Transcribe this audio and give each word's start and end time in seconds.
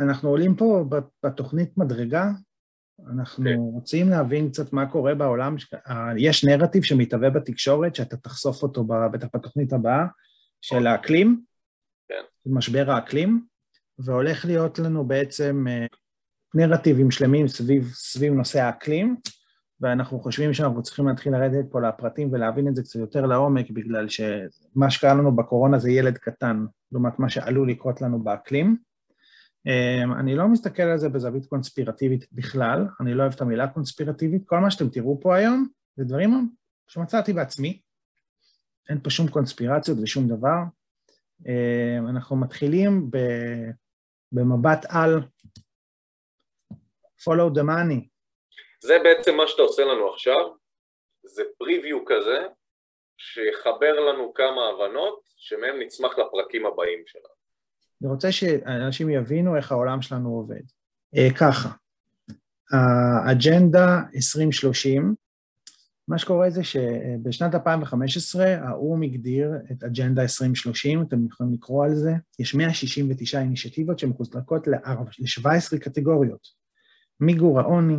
אנחנו 0.00 0.28
עולים 0.28 0.54
פה 0.54 0.84
בתוכנית 1.24 1.78
מדרגה, 1.78 2.30
אנחנו 3.10 3.44
okay. 3.44 3.48
כן. 3.48 3.56
רוצים 3.58 4.08
להבין 4.08 4.48
קצת 4.48 4.72
מה 4.72 4.86
קורה 4.86 5.14
בעולם, 5.14 5.56
יש 6.16 6.44
נרטיב 6.44 6.82
שמתהווה 6.82 7.30
בתקשורת, 7.30 7.94
שאתה 7.94 8.16
תחשוף 8.16 8.62
אותו 8.62 8.84
בטח 8.84 9.26
בתוכנית 9.34 9.72
הבאה, 9.72 10.06
של 10.60 10.86
האקלים, 10.86 11.42
כן. 12.08 12.22
משבר 12.46 12.90
האקלים, 12.90 13.44
והולך 13.98 14.44
להיות 14.44 14.78
לנו 14.78 15.04
בעצם 15.04 15.64
אה, 15.68 15.86
נרטיבים 16.54 17.10
שלמים 17.10 17.48
סביב, 17.48 17.90
סביב 17.94 18.32
נושא 18.32 18.60
האקלים, 18.60 19.16
ואנחנו 19.80 20.20
חושבים 20.20 20.54
שאנחנו 20.54 20.82
צריכים 20.82 21.08
להתחיל 21.08 21.32
לרדת 21.32 21.64
פה 21.70 21.80
לפרטים 21.80 22.28
ולהבין 22.32 22.68
את 22.68 22.76
זה 22.76 22.82
קצת 22.82 22.98
יותר 22.98 23.26
לעומק, 23.26 23.70
בגלל 23.70 24.08
שמה 24.08 24.90
שקרה 24.90 25.14
לנו 25.14 25.36
בקורונה 25.36 25.78
זה 25.78 25.90
ילד 25.90 26.18
קטן, 26.18 26.64
לעומת 26.92 27.18
מה 27.18 27.28
שעלול 27.28 27.70
לקרות 27.70 28.00
לנו 28.00 28.22
באקלים. 28.24 28.76
אמ, 29.66 30.12
אני 30.20 30.34
לא 30.34 30.48
מסתכל 30.48 30.82
על 30.82 30.98
זה 30.98 31.08
בזווית 31.08 31.46
קונספירטיבית 31.46 32.32
בכלל, 32.32 32.86
אני 33.00 33.14
לא 33.14 33.22
אוהב 33.22 33.32
את 33.32 33.40
המילה 33.40 33.68
קונספירטיבית, 33.68 34.42
כל 34.46 34.58
מה 34.58 34.70
שאתם 34.70 34.88
תראו 34.88 35.20
פה 35.20 35.36
היום 35.36 35.66
זה 35.96 36.04
דברים 36.04 36.30
שמצאתי 36.88 37.32
בעצמי, 37.32 37.80
אין 38.88 39.00
פה 39.00 39.10
שום 39.10 39.28
קונספירציות 39.28 39.98
ושום 40.02 40.28
דבר. 40.28 40.58
אמ, 41.46 42.08
אנחנו 42.08 42.36
מתחילים 42.36 43.10
במבט 44.32 44.86
על 44.88 45.20
follow 47.20 47.58
the 47.58 47.62
money. 47.62 48.08
זה 48.80 48.98
בעצם 49.04 49.36
מה 49.36 49.48
שאתה 49.48 49.62
עושה 49.62 49.84
לנו 49.84 50.12
עכשיו, 50.12 50.52
זה 51.24 51.42
פריוויו 51.58 52.04
כזה, 52.06 52.46
שיחבר 53.16 54.00
לנו 54.00 54.34
כמה 54.34 54.68
הבנות, 54.68 55.22
שמהם 55.36 55.80
נצמח 55.80 56.18
לפרקים 56.18 56.66
הבאים 56.66 57.02
שלנו. 57.06 57.41
אני 58.02 58.10
רוצה 58.10 58.32
שאנשים 58.32 59.10
יבינו 59.10 59.56
איך 59.56 59.72
העולם 59.72 60.02
שלנו 60.02 60.28
עובד. 60.28 60.62
Uh, 61.16 61.34
ככה, 61.38 61.72
האג'נדה 62.70 64.02
2030, 64.16 65.14
מה 66.08 66.18
שקורה 66.18 66.50
זה 66.50 66.64
שבשנת 66.64 67.54
2015 67.54 68.44
האו"ם 68.68 69.02
הגדיר 69.02 69.50
את 69.72 69.84
אג'נדה 69.84 70.22
2030, 70.22 71.02
אתם 71.02 71.26
יכולים 71.26 71.52
לקרוא 71.52 71.84
על 71.84 71.94
זה, 71.94 72.12
יש 72.38 72.54
169 72.54 73.40
אינישטיבות 73.40 73.98
שמחוזקות 73.98 74.66
ל-17 74.66 75.78
קטגוריות, 75.78 76.48
מיגור 77.20 77.60
העוני, 77.60 77.96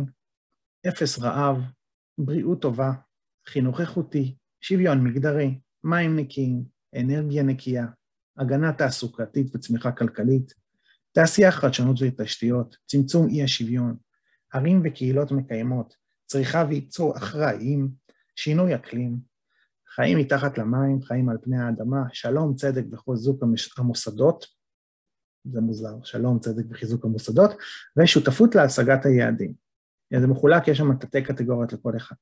אפס 0.88 1.18
רעב, 1.18 1.56
בריאות 2.18 2.62
טובה, 2.62 2.92
חינוך 3.48 3.80
איכותי, 3.80 4.36
שוויון 4.60 5.04
מגדרי, 5.04 5.58
מים 5.84 6.16
נקיים, 6.16 6.64
אנרגיה 6.96 7.42
נקייה, 7.42 7.86
הגנה 8.36 8.72
תעסוקתית 8.72 9.56
וצמיחה 9.56 9.92
כלכלית, 9.92 10.54
תעשייה, 11.12 11.52
חדשנות 11.52 11.96
ותשתיות, 12.00 12.76
צמצום 12.86 13.28
אי 13.28 13.42
השוויון, 13.42 13.96
ערים 14.52 14.82
וקהילות 14.84 15.32
מקיימות, 15.32 15.94
צריכה 16.26 16.64
וייצור 16.68 17.16
אחראיים, 17.16 17.88
שינוי 18.36 18.74
אקלים, 18.74 19.18
חיים 19.94 20.18
מתחת 20.18 20.58
למים, 20.58 21.02
חיים 21.02 21.28
על 21.28 21.36
פני 21.42 21.56
האדמה, 21.58 22.02
שלום, 22.12 22.54
צדק 22.54 22.84
וחיזוק 22.92 23.42
המוסדות, 23.78 24.46
זה 25.44 25.60
מוזר, 25.60 26.02
שלום, 26.02 26.38
צדק 26.38 26.64
וחיזוק 26.70 27.04
המוסדות, 27.04 27.50
ושותפות 27.96 28.54
להשגת 28.54 29.06
היעדים. 29.06 29.54
זה 30.20 30.26
מחולק, 30.26 30.68
יש 30.68 30.78
שם 30.78 30.96
תתי 30.96 31.22
קטגוריות 31.22 31.72
לכל 31.72 31.96
אחד. 31.96 32.16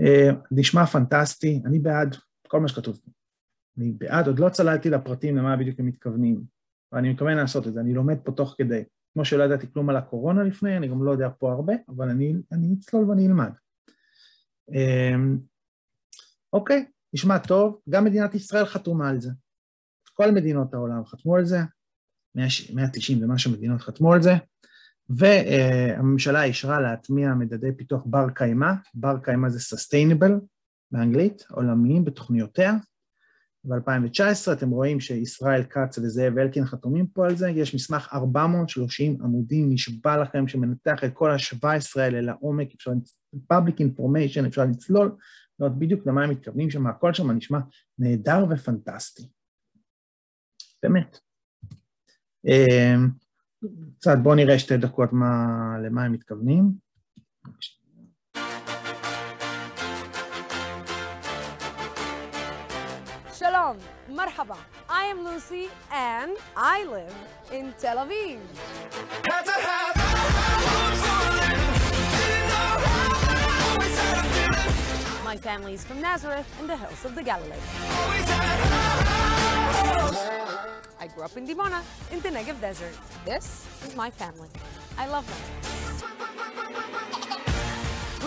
אה, 0.00 0.30
נשמע 0.50 0.86
פנטסטי, 0.86 1.62
אני 1.64 1.78
בעד 1.78 2.16
כל 2.48 2.60
מה 2.60 2.68
שכתוב 2.68 3.00
פה. 3.04 3.19
אני 3.78 3.92
בעד, 3.92 4.26
עוד 4.26 4.38
לא 4.38 4.48
צללתי 4.48 4.90
לפרטים 4.90 5.36
למה 5.36 5.56
בדיוק 5.56 5.80
הם 5.80 5.86
מתכוונים, 5.86 6.44
ואני 6.92 7.12
מתכוון 7.12 7.36
לעשות 7.36 7.66
את 7.66 7.72
זה, 7.72 7.80
אני 7.80 7.94
לומד 7.94 8.18
פה 8.24 8.32
תוך 8.32 8.54
כדי. 8.58 8.82
כמו 9.12 9.24
שלא 9.24 9.44
ידעתי 9.44 9.72
כלום 9.72 9.90
על 9.90 9.96
הקורונה 9.96 10.42
לפני, 10.42 10.76
אני 10.76 10.88
גם 10.88 11.04
לא 11.04 11.10
יודע 11.10 11.28
פה 11.38 11.52
הרבה, 11.52 11.72
אבל 11.88 12.08
אני, 12.08 12.34
אני 12.52 12.74
אצלול 12.78 13.10
ואני 13.10 13.26
אלמד. 13.26 13.50
אמ, 14.70 15.38
אוקיי, 16.52 16.84
נשמע 17.14 17.38
טוב, 17.38 17.80
גם 17.88 18.04
מדינת 18.04 18.34
ישראל 18.34 18.64
חתומה 18.64 19.08
על 19.08 19.20
זה. 19.20 19.30
כל 20.14 20.30
מדינות 20.30 20.74
העולם 20.74 21.04
חתמו 21.04 21.36
על 21.36 21.44
זה, 21.44 21.58
190 22.34 23.24
ומשהו 23.24 23.52
מדינות 23.52 23.80
חתמו 23.80 24.12
על 24.12 24.22
זה, 24.22 24.32
והממשלה 25.08 26.44
אישרה 26.44 26.80
להטמיע 26.80 27.34
מדדי 27.34 27.72
פיתוח 27.76 28.02
בר 28.06 28.30
קיימא, 28.34 28.72
בר 28.94 29.18
קיימא 29.18 29.48
זה 29.48 29.76
sustainable 29.76 30.32
באנגלית, 30.90 31.44
עולמיים 31.50 32.04
בתוכניותיה, 32.04 32.74
ב-2019 33.64 34.52
אתם 34.52 34.70
רואים 34.70 35.00
שישראל 35.00 35.62
כץ 35.62 35.98
וזאב 35.98 36.38
אלקין 36.38 36.64
חתומים 36.64 37.06
פה 37.06 37.26
על 37.26 37.36
זה, 37.36 37.50
יש 37.50 37.74
מסמך 37.74 38.08
430 38.12 39.18
עמודים, 39.22 39.72
נשבע 39.72 40.16
לכם 40.22 40.48
שמנתח 40.48 41.04
את 41.04 41.10
כל 41.12 41.30
ה-17 41.30 42.00
האלה 42.00 42.20
לעומק, 42.20 42.74
אפשר, 42.74 42.90
public 43.52 43.76
information, 43.76 44.46
אפשר 44.46 44.64
לצלול, 44.64 45.16
לראות 45.58 45.78
בדיוק 45.78 46.06
למה 46.06 46.24
הם 46.24 46.30
מתכוונים 46.30 46.70
שם, 46.70 46.86
הכל 46.86 47.14
שם 47.14 47.30
נשמע 47.30 47.58
נהדר 47.98 48.44
ופנטסטי. 48.50 49.28
באמת. 50.82 51.18
אמ, 52.44 53.10
קצת 53.98 54.18
בואו 54.22 54.34
נראה 54.34 54.58
שתי 54.58 54.76
דקות 54.76 55.12
מה, 55.12 55.36
למה 55.84 56.04
הם 56.04 56.12
מתכוונים. 56.12 56.72
Marhaba. 64.40 64.56
I 64.88 65.04
am 65.04 65.24
Lucy 65.24 65.68
and 65.92 66.36
I 66.56 66.84
live 66.84 67.14
in 67.52 67.74
Tel 67.78 67.96
Aviv. 67.98 68.38
My 75.24 75.36
family 75.36 75.74
is 75.74 75.84
from 75.84 76.00
Nazareth 76.00 76.46
in 76.60 76.66
the 76.66 76.76
hills 76.76 77.04
of 77.04 77.14
the 77.14 77.22
Galilee. 77.22 77.52
I 80.98 81.06
grew 81.14 81.24
up 81.24 81.36
in 81.36 81.46
Dimona 81.46 81.82
in 82.10 82.20
the 82.20 82.30
Negev 82.30 82.60
Desert. 82.60 82.96
This 83.24 83.66
is 83.86 83.94
my 83.96 84.10
family. 84.10 84.48
I 84.98 85.06
love 85.06 85.26
them. 85.26 87.09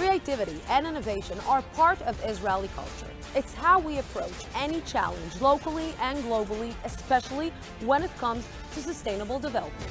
Creativity 0.03 0.59
and 0.67 0.85
innovation 0.85 1.39
are 1.47 1.61
part 1.75 2.01
of 2.01 2.21
Israeli 2.25 2.67
culture. 2.75 3.09
It's 3.35 3.53
how 3.53 3.79
we 3.79 3.99
approach 3.99 4.33
any 4.53 4.81
challenge 4.81 5.39
locally 5.39 5.93
and 6.01 6.21
globally, 6.25 6.73
especially 6.83 7.53
when 7.85 8.03
it 8.03 8.13
comes 8.17 8.45
to 8.73 8.81
sustainable 8.81 9.39
development. 9.39 9.89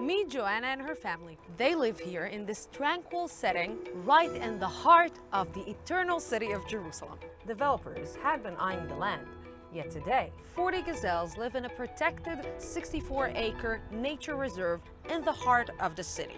Meet 0.00 0.30
Joanna 0.30 0.68
and 0.68 0.80
her 0.80 0.94
family. 0.94 1.36
They 1.58 1.74
live 1.74 2.00
here 2.00 2.24
in 2.24 2.46
this 2.46 2.66
tranquil 2.72 3.28
setting 3.28 3.76
right 4.06 4.32
in 4.32 4.58
the 4.58 4.66
heart 4.66 5.12
of 5.34 5.52
the 5.52 5.68
eternal 5.68 6.18
city 6.18 6.52
of 6.52 6.66
Jerusalem. 6.66 7.18
Developers 7.46 8.16
had 8.22 8.42
been 8.42 8.56
eyeing 8.56 8.88
the 8.88 8.96
land 8.96 9.26
Yet 9.72 9.92
today, 9.92 10.32
40 10.56 10.82
gazelles 10.82 11.36
live 11.36 11.54
in 11.54 11.64
a 11.64 11.68
protected 11.68 12.40
64-acre 12.58 13.80
nature 13.92 14.34
reserve 14.34 14.80
in 15.08 15.24
the 15.24 15.30
heart 15.30 15.70
of 15.78 15.94
the 15.94 16.02
city. 16.02 16.34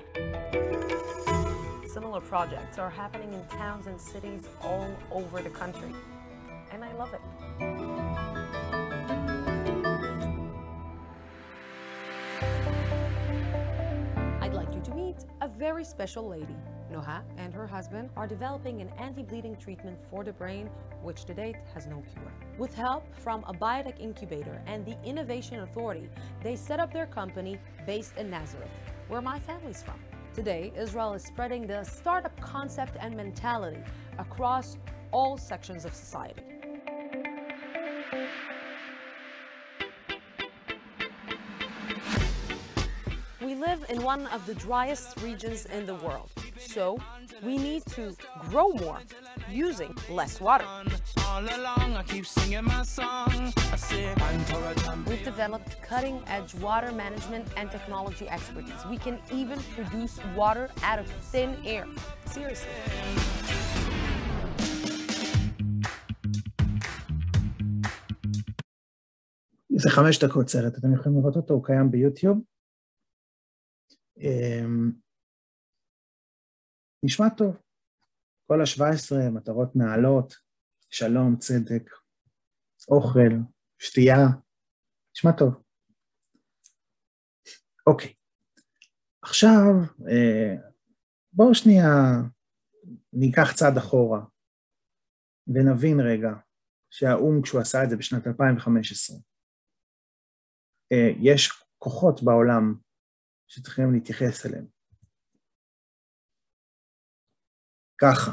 Similar 1.86 2.20
projects 2.20 2.78
are 2.78 2.90
happening 2.90 3.32
in 3.32 3.42
towns 3.46 3.86
and 3.86 3.98
cities 3.98 4.50
all 4.60 4.86
over 5.10 5.40
the 5.40 5.48
country, 5.48 5.94
and 6.72 6.84
I 6.84 6.92
love 6.92 7.14
it. 7.14 7.22
I'd 14.42 14.52
like 14.52 14.74
you 14.74 14.82
to 14.82 14.94
meet 14.94 15.24
a 15.40 15.48
very 15.48 15.84
special 15.84 16.28
lady. 16.28 16.56
Noha 16.92 17.22
and 17.38 17.54
her 17.54 17.66
husband 17.66 18.10
are 18.16 18.26
developing 18.26 18.80
an 18.80 18.90
anti-bleeding 18.98 19.56
treatment 19.56 19.98
for 20.10 20.22
the 20.22 20.32
brain, 20.32 20.68
which 21.02 21.24
to 21.24 21.34
date 21.34 21.56
has 21.74 21.86
no 21.86 22.02
cure. 22.12 22.32
With 22.58 22.74
help 22.74 23.04
from 23.16 23.44
a 23.48 23.54
biotech 23.54 23.98
incubator 23.98 24.62
and 24.66 24.84
the 24.84 24.96
Innovation 25.02 25.60
Authority, 25.60 26.08
they 26.42 26.54
set 26.54 26.80
up 26.80 26.92
their 26.92 27.06
company 27.06 27.58
based 27.86 28.16
in 28.18 28.28
Nazareth, 28.28 28.70
where 29.08 29.22
my 29.22 29.38
family's 29.38 29.82
from. 29.82 29.98
Today, 30.34 30.72
Israel 30.76 31.14
is 31.14 31.22
spreading 31.22 31.66
the 31.66 31.84
startup 31.84 32.38
concept 32.40 32.96
and 33.00 33.16
mentality 33.16 33.82
across 34.18 34.76
all 35.12 35.36
sections 35.36 35.84
of 35.84 35.94
society. 35.94 36.42
We 43.40 43.54
live 43.56 43.84
in 43.90 44.02
one 44.02 44.26
of 44.28 44.46
the 44.46 44.54
driest 44.54 45.20
regions 45.20 45.66
in 45.66 45.84
the 45.84 45.96
world, 45.96 46.30
so 46.75 46.97
we 47.47 47.57
need 47.57 47.83
to 47.97 48.03
grow 48.49 48.67
more 48.83 48.99
using 49.65 49.93
less 50.09 50.33
water. 50.41 50.67
We've 55.09 55.25
developed 55.31 55.71
cutting-edge 55.81 56.51
water 56.55 56.91
management 57.03 57.45
and 57.57 57.65
technology 57.71 58.27
expertise. 58.29 58.81
We 58.93 58.97
can 59.05 59.17
even 59.39 59.59
produce 59.75 60.15
water 60.35 60.65
out 60.89 60.99
of 60.99 61.07
thin 61.31 61.49
air. 61.65 61.85
Seriously. 62.25 62.71
זה 69.79 69.89
חמש 69.89 70.23
דקות 70.23 70.49
סרט, 70.49 70.77
אתם 70.77 70.93
יכולים 70.93 71.19
לראות 71.19 71.35
אותו, 71.35 71.53
הוא 71.53 71.63
קיים 71.63 71.91
ביוטיוב. 71.91 72.37
נשמע 77.02 77.28
טוב. 77.36 77.56
כל 78.46 78.60
ה-17 78.60 79.30
מטרות 79.30 79.76
נעלות, 79.76 80.34
שלום, 80.90 81.36
צדק, 81.36 81.90
אוכל, 82.88 83.32
שתייה, 83.78 84.26
נשמע 85.16 85.30
טוב. 85.38 85.62
אוקיי, 87.86 88.14
עכשיו 89.22 89.72
אה, 90.10 90.54
בואו 91.32 91.54
שנייה 91.54 91.86
ניקח 93.12 93.52
צעד 93.54 93.76
אחורה 93.76 94.20
ונבין 95.46 96.00
רגע 96.00 96.30
שהאו"ם, 96.90 97.42
כשהוא 97.42 97.60
עשה 97.60 97.84
את 97.84 97.90
זה 97.90 97.96
בשנת 97.96 98.26
2015, 98.26 99.16
אה, 100.92 101.10
יש 101.20 101.50
כוחות 101.78 102.22
בעולם 102.22 102.74
שצריכים 103.48 103.92
להתייחס 103.92 104.46
אליהם. 104.46 104.81
ככה, 108.02 108.32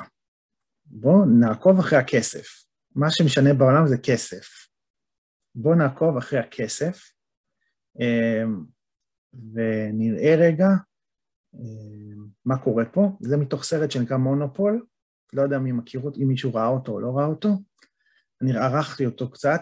בואו 0.85 1.25
נעקוב 1.25 1.79
אחרי 1.79 1.99
הכסף. 1.99 2.47
מה 2.95 3.07
שמשנה 3.09 3.53
בעולם 3.53 3.87
זה 3.87 3.97
כסף. 3.97 4.47
בואו 5.55 5.75
נעקוב 5.75 6.17
אחרי 6.17 6.39
הכסף, 6.39 7.11
אה, 8.01 8.43
ונראה 9.53 10.35
רגע 10.37 10.67
אה, 11.55 12.15
מה 12.45 12.57
קורה 12.57 12.85
פה. 12.85 13.11
זה 13.21 13.37
מתוך 13.37 13.63
סרט 13.63 13.91
שנקרא 13.91 14.17
מונופול, 14.17 14.85
לא 15.33 15.41
יודע 15.41 15.59
מי 15.59 15.71
מכיר 15.71 16.01
אותו, 16.01 16.21
אם 16.21 16.27
מישהו 16.27 16.53
ראה 16.53 16.67
אותו 16.67 16.91
או 16.91 16.99
לא 16.99 17.17
ראה 17.17 17.25
אותו. 17.25 17.49
אני 18.41 18.57
ערכתי 18.57 19.05
אותו 19.05 19.31
קצת, 19.31 19.61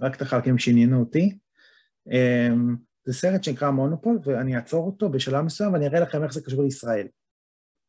רק 0.00 0.16
את 0.16 0.22
החלקים 0.22 0.58
שעניינו 0.58 1.00
אותי. 1.00 1.38
אמ, 2.10 2.76
זה 3.04 3.12
סרט 3.12 3.44
שנקרא 3.44 3.70
מונופול, 3.70 4.18
ואני 4.24 4.56
אעצור 4.56 4.86
אותו 4.86 5.08
בשלב 5.08 5.44
מסוים 5.44 5.72
ואני 5.72 5.86
אראה 5.86 6.00
לכם 6.00 6.22
איך 6.22 6.32
זה 6.32 6.40
קשור 6.42 6.62
לישראל, 6.62 7.08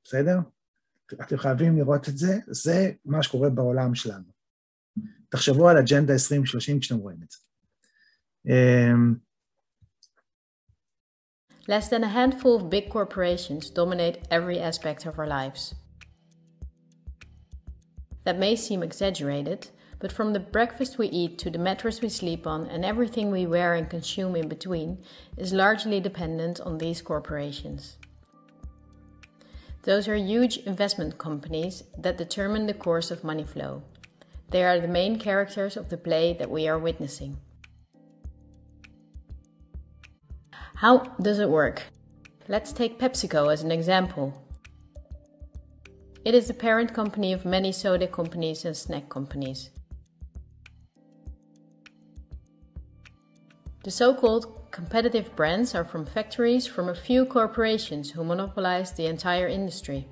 בסדר? 0.03 0.38
אתם 1.12 1.37
חייבים 1.37 1.76
לראות 1.76 2.09
את 2.09 2.19
זה, 2.19 2.38
זה 2.47 2.93
מה 3.05 3.23
שקורה 3.23 3.50
בעולם 3.50 3.94
שלנו. 3.94 4.32
תחשבו 5.29 5.69
על 5.69 5.76
אג'נדה 5.79 6.12
2030 6.12 6.81
כשאתם 6.81 7.00
רואים 7.00 7.19
את 7.23 7.31
זה. 7.31 7.38
אמ, 8.47 9.14
Less 11.69 11.88
than 11.88 12.03
a 12.03 12.09
handful 12.09 12.56
of 12.56 12.70
big 12.70 12.91
corporations 12.91 13.70
dominate 13.70 14.26
every 14.31 14.59
aspect 14.59 15.06
of 15.06 15.17
our 15.19 15.29
lives. 15.29 15.75
That 18.25 18.38
may 18.38 18.56
seem 18.56 18.82
exaggerated, 18.82 19.69
but 20.00 20.11
from 20.11 20.32
the 20.32 20.41
breakfast 20.41 20.99
we 20.99 21.06
eat 21.06 21.38
to 21.38 21.50
the 21.50 21.64
mattress 21.69 22.00
we 22.00 22.09
sleep 22.09 22.49
on 22.49 22.67
and 22.67 22.85
everything 22.85 23.31
we 23.31 23.47
wear 23.47 23.75
and 23.75 23.88
consume 23.88 24.35
in 24.35 24.49
between 24.49 24.99
is 25.37 25.53
largely 25.53 26.00
dependent 26.00 26.61
on 26.61 26.79
these 26.79 27.00
corporations. 27.00 27.97
Those 29.88 30.10
are 30.10 30.18
huge 30.18 30.57
investment 30.57 31.18
companies 31.18 31.81
that 31.98 32.18
determine 32.18 32.66
the 32.66 32.74
course 32.74 33.10
of 33.10 33.24
money 33.24 33.45
flow. 33.45 33.84
They 34.50 34.66
are 34.66 34.81
the 34.81 34.88
main 34.89 35.18
characters 35.18 35.78
of 35.78 35.88
the 35.88 35.95
play 35.95 36.34
that 36.34 36.51
we 36.51 36.68
are 36.68 36.78
witnessing. 36.78 37.38
How 40.75 40.98
does 41.22 41.39
it 41.39 41.50
work? 41.50 41.84
Let's 42.50 42.74
take 42.74 43.00
PepsiCo 43.00 43.50
as 43.50 43.63
an 43.63 43.72
example. 43.72 44.34
It 46.25 46.36
is 46.36 46.50
the 46.50 46.54
parent 46.54 46.94
company 46.94 47.31
of 47.31 47.45
many 47.45 47.72
soda 47.72 48.07
companies 48.07 48.66
and 48.66 48.75
snack 48.75 49.07
companies. 49.07 49.69
The 53.88 53.92
so 53.92 54.13
called 54.13 54.69
competitive 54.72 55.34
brands 55.38 55.74
are 55.74 55.86
from 55.86 56.06
factories 56.06 56.68
from 56.68 56.89
a 56.89 56.94
few 56.94 57.25
corporations 57.25 58.12
who 58.12 58.22
monopolize 58.22 58.92
the 58.92 59.06
entire 59.06 59.48
industry. 59.48 60.06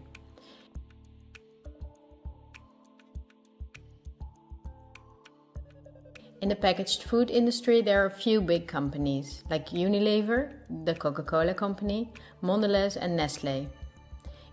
In 6.40 6.48
the 6.48 6.56
packaged 6.56 7.04
food 7.04 7.30
industry, 7.30 7.82
there 7.82 8.02
are 8.02 8.06
a 8.06 8.22
few 8.24 8.40
big 8.40 8.66
companies 8.66 9.44
like 9.50 9.72
Unilever, 9.72 10.54
the 10.86 10.96
Coca 10.96 11.24
Cola 11.24 11.54
Company, 11.54 12.14
Mondelez, 12.42 12.96
and 12.96 13.18
Nestle. 13.18 13.68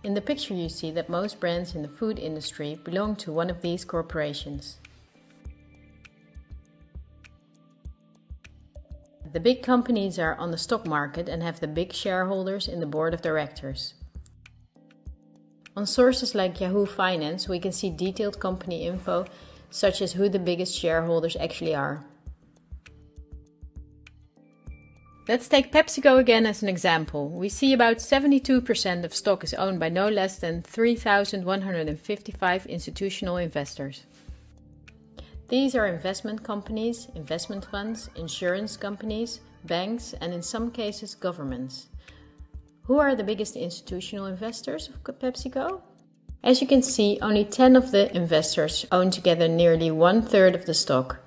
In 0.03 0.13
the 0.13 0.19
picture, 0.19 0.53
you 0.53 0.67
see 0.67 0.91
that 0.91 1.07
most 1.07 1.39
brands 1.39 1.75
in 1.75 1.81
the 1.81 1.87
food 1.87 2.19
industry 2.19 2.77
belong 2.83 3.15
to 3.23 3.31
one 3.31 3.49
of 3.49 3.61
these 3.61 3.85
corporations. 3.85 4.79
The 9.33 9.39
big 9.39 9.63
companies 9.63 10.19
are 10.19 10.35
on 10.35 10.51
the 10.51 10.59
stock 10.59 10.85
market 10.85 11.27
and 11.27 11.41
have 11.41 11.59
the 11.59 11.67
big 11.67 11.91
shareholders 11.91 12.67
in 12.67 12.79
the 12.79 12.85
board 12.85 13.15
of 13.15 13.23
directors. 13.23 13.95
On 15.75 15.87
sources 15.87 16.35
like 16.35 16.61
Yahoo 16.61 16.85
Finance, 16.85 17.49
we 17.49 17.59
can 17.59 17.71
see 17.71 17.89
detailed 17.89 18.39
company 18.39 18.85
info 18.85 19.25
such 19.71 20.03
as 20.03 20.13
who 20.13 20.29
the 20.29 20.37
biggest 20.37 20.77
shareholders 20.77 21.35
actually 21.35 21.73
are. 21.73 22.05
Let's 25.27 25.47
take 25.47 25.71
PepsiCo 25.71 26.19
again 26.19 26.45
as 26.45 26.61
an 26.61 26.69
example. 26.69 27.29
We 27.29 27.49
see 27.49 27.73
about 27.73 27.97
72% 27.97 29.03
of 29.03 29.15
stock 29.15 29.43
is 29.43 29.55
owned 29.55 29.79
by 29.79 29.89
no 29.89 30.09
less 30.09 30.37
than 30.37 30.61
3,155 30.61 32.65
institutional 32.67 33.37
investors. 33.37 34.03
These 35.49 35.75
are 35.75 35.87
investment 35.87 36.43
companies, 36.43 37.07
investment 37.15 37.65
funds, 37.65 38.09
insurance 38.15 38.77
companies, 38.77 39.41
banks, 39.65 40.13
and 40.21 40.33
in 40.33 40.41
some 40.41 40.71
cases, 40.71 41.15
governments. 41.15 41.89
Who 42.83 42.99
are 42.99 43.15
the 43.15 43.23
biggest 43.23 43.55
institutional 43.55 44.25
investors 44.25 44.89
of 44.89 45.03
PepsiCo? 45.03 45.81
As 46.43 46.61
you 46.61 46.67
can 46.67 46.81
see, 46.81 47.19
only 47.21 47.45
10 47.45 47.75
of 47.75 47.91
the 47.91 48.13
investors 48.15 48.85
own 48.91 49.09
together 49.11 49.47
nearly 49.47 49.91
one 49.91 50.21
third 50.21 50.55
of 50.55 50.65
the 50.65 50.73
stock. 50.73 51.22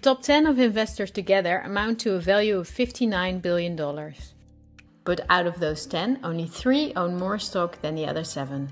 Top 0.00 0.22
10 0.22 0.46
of 0.46 0.58
investors 0.58 1.10
together 1.10 1.58
amount 1.58 2.00
to 2.00 2.14
a 2.14 2.20
value 2.20 2.58
of 2.58 2.68
$59 2.68 3.42
billion. 3.42 3.76
But 5.04 5.26
out 5.28 5.46
of 5.46 5.60
those 5.60 5.86
10, 5.86 6.20
only 6.22 6.46
3 6.46 6.94
own 6.96 7.16
more 7.16 7.38
stock 7.38 7.80
than 7.82 7.94
the 7.94 8.06
other 8.06 8.24
7. 8.24 8.70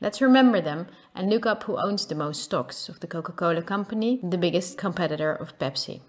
Let's 0.00 0.22
remember 0.22 0.60
them 0.60 0.86
and 1.14 1.28
look 1.28 1.44
up 1.44 1.64
who 1.64 1.76
owns 1.76 2.06
the 2.06 2.14
most 2.14 2.42
stocks 2.42 2.88
of 2.88 3.00
the 3.00 3.06
Coca 3.06 3.32
Cola 3.32 3.62
Company, 3.62 4.18
the 4.22 4.38
biggest 4.38 4.78
competitor 4.78 5.32
of 5.32 5.58
Pepsi. 5.58 6.00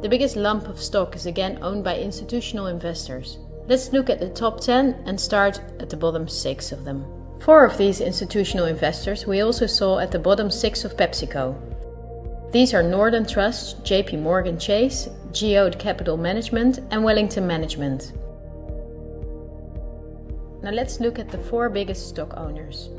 The 0.00 0.08
biggest 0.08 0.36
lump 0.36 0.68
of 0.68 0.80
stock 0.80 1.16
is 1.16 1.26
again 1.26 1.58
owned 1.60 1.82
by 1.82 1.98
institutional 1.98 2.68
investors. 2.68 3.38
Let's 3.66 3.92
look 3.92 4.08
at 4.08 4.20
the 4.20 4.28
top 4.28 4.60
10 4.60 5.02
and 5.06 5.20
start 5.20 5.60
at 5.80 5.90
the 5.90 5.96
bottom 5.96 6.28
6 6.28 6.72
of 6.72 6.84
them. 6.84 7.04
Four 7.40 7.64
of 7.64 7.76
these 7.76 8.00
institutional 8.00 8.66
investors 8.66 9.26
we 9.26 9.40
also 9.40 9.66
saw 9.66 9.98
at 9.98 10.12
the 10.12 10.18
bottom 10.18 10.52
6 10.52 10.84
of 10.84 10.96
PepsiCo. 10.96 11.56
These 12.52 12.74
are 12.74 12.82
Northern 12.82 13.26
Trust, 13.26 13.82
JP 13.82 14.20
Morgan 14.20 14.56
Chase, 14.56 15.08
Geode 15.32 15.80
Capital 15.80 16.16
Management, 16.16 16.78
and 16.92 17.02
Wellington 17.02 17.46
Management. 17.46 18.12
Now 20.62 20.70
let's 20.70 21.00
look 21.00 21.18
at 21.18 21.28
the 21.28 21.38
four 21.38 21.68
biggest 21.68 22.08
stock 22.08 22.34
owners. 22.36 22.90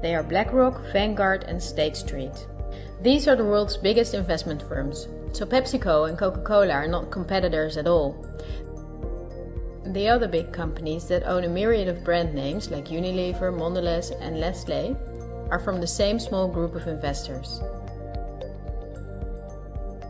They 0.00 0.14
are 0.14 0.22
BlackRock, 0.22 0.80
Vanguard, 0.92 1.44
and 1.44 1.62
State 1.62 1.96
Street. 1.96 2.46
These 3.02 3.26
are 3.26 3.36
the 3.36 3.44
world's 3.44 3.76
biggest 3.76 4.14
investment 4.14 4.62
firms, 4.62 5.08
so 5.32 5.44
PepsiCo 5.44 6.08
and 6.08 6.18
Coca 6.18 6.40
Cola 6.42 6.72
are 6.72 6.88
not 6.88 7.10
competitors 7.10 7.76
at 7.76 7.86
all. 7.86 8.24
The 9.86 10.08
other 10.08 10.28
big 10.28 10.52
companies 10.52 11.06
that 11.08 11.22
own 11.22 11.44
a 11.44 11.48
myriad 11.48 11.88
of 11.88 12.04
brand 12.04 12.34
names 12.34 12.70
like 12.70 12.88
Unilever, 12.88 13.52
Mondelez, 13.52 14.12
and 14.20 14.38
Nestle 14.38 14.96
are 15.50 15.58
from 15.58 15.80
the 15.80 15.86
same 15.86 16.18
small 16.18 16.46
group 16.46 16.74
of 16.74 16.86
investors. 16.86 17.60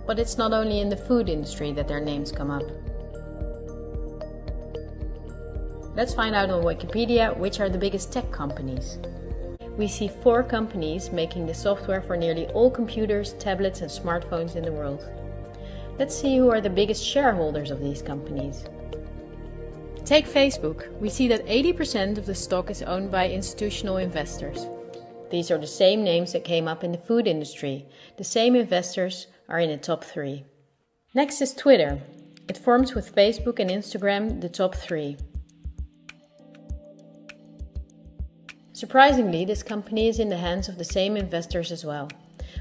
But 0.07 0.19
it's 0.19 0.39
not 0.39 0.53
only 0.53 0.81
in 0.81 0.89
the 0.89 0.97
food 0.97 1.29
industry 1.29 1.73
that 1.73 1.87
their 1.87 2.01
names 2.01 2.33
come 2.33 2.51
up. 2.51 2.65
Let's 5.95 6.15
find 6.15 6.35
out 6.35 6.51
on 6.51 6.65
Wikipedia 6.65 7.37
which 7.37 7.61
are 7.61 7.69
the 7.69 7.79
biggest 7.79 8.13
tech 8.13 8.31
companies. 8.31 8.99
We 9.79 9.87
see 9.87 10.09
four 10.09 10.43
companies 10.43 11.13
making 11.13 11.47
the 11.47 11.55
software 11.55 12.03
for 12.03 12.17
nearly 12.17 12.47
all 12.49 12.71
computers, 12.71 13.35
tablets, 13.35 13.81
and 13.81 13.91
smartphones 13.91 14.57
in 14.57 14.65
the 14.65 14.73
world. 14.73 15.09
Let's 15.99 16.15
see 16.15 16.37
who 16.37 16.51
are 16.51 16.61
the 16.61 16.69
biggest 16.69 17.05
shareholders 17.05 17.71
of 17.71 17.81
these 17.81 18.03
companies. 18.03 18.65
Take 20.05 20.27
Facebook. 20.27 20.93
We 21.01 21.09
see 21.09 21.29
that 21.29 21.47
80% 21.47 22.19
of 22.19 22.27
the 22.27 22.35
stock 22.35 22.71
is 22.71 22.83
owned 22.83 23.13
by 23.13 23.31
institutional 23.31 23.99
investors. 23.99 24.67
These 25.31 25.51
are 25.51 25.59
the 25.59 25.67
same 25.67 26.03
names 26.03 26.33
that 26.33 26.45
came 26.45 26.67
up 26.67 26.83
in 26.83 26.91
the 26.91 26.99
food 26.99 27.27
industry. 27.27 27.87
The 28.17 28.25
same 28.25 28.57
investors 28.57 29.29
are 29.49 29.61
in 29.61 29.71
the 29.71 29.77
top 29.77 30.03
three. 30.03 30.45
Next 31.15 31.41
is 31.41 31.55
Twitter. 31.55 32.01
It 32.49 32.57
forms 32.57 32.95
with 32.95 33.15
Facebook 33.15 33.61
and 33.61 33.71
Instagram 33.71 34.41
the 34.41 34.49
top 34.49 34.75
three. 34.75 35.19
Surprisingly, 38.79 39.45
this 39.45 39.65
company 39.65 40.07
is 40.07 40.21
in 40.21 40.29
the 40.29 40.37
hands 40.37 40.69
of 40.69 40.79
the 40.79 40.85
same 40.85 41.17
investors 41.17 41.73
as 41.73 41.85
well. 41.85 42.09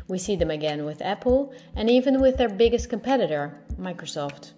We 0.07 0.17
see 0.17 0.35
them 0.35 0.49
again 0.49 0.83
with 0.83 0.99
Apple 0.99 1.53
and 1.75 1.91
even 1.91 2.19
with 2.19 2.37
their 2.37 2.49
biggest 2.49 2.89
competitor, 2.89 3.55
Microsoft. 3.79 4.53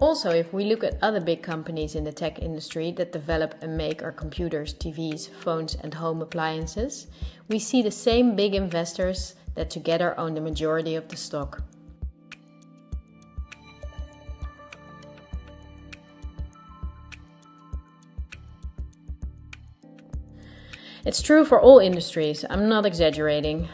Also, 0.00 0.30
if 0.32 0.52
we 0.52 0.64
look 0.64 0.82
at 0.82 0.98
other 1.00 1.20
big 1.20 1.44
companies 1.44 1.94
in 1.94 2.02
the 2.02 2.10
tech 2.10 2.40
industry 2.40 2.90
that 2.90 3.12
develop 3.12 3.54
and 3.62 3.76
make 3.76 4.02
our 4.02 4.10
computers, 4.10 4.74
TVs, 4.74 5.28
phones, 5.28 5.76
and 5.76 5.94
home 5.94 6.20
appliances, 6.20 7.06
we 7.46 7.60
see 7.60 7.82
the 7.82 7.92
same 7.92 8.34
big 8.34 8.56
investors 8.56 9.36
that 9.54 9.70
together 9.70 10.18
own 10.18 10.34
the 10.34 10.40
majority 10.40 10.96
of 10.96 11.06
the 11.06 11.16
stock. 11.16 11.62
It's 21.04 21.22
true 21.22 21.44
for 21.44 21.60
all 21.60 21.78
industries, 21.78 22.44
I'm 22.50 22.68
not 22.68 22.84
exaggerating. 22.84 23.68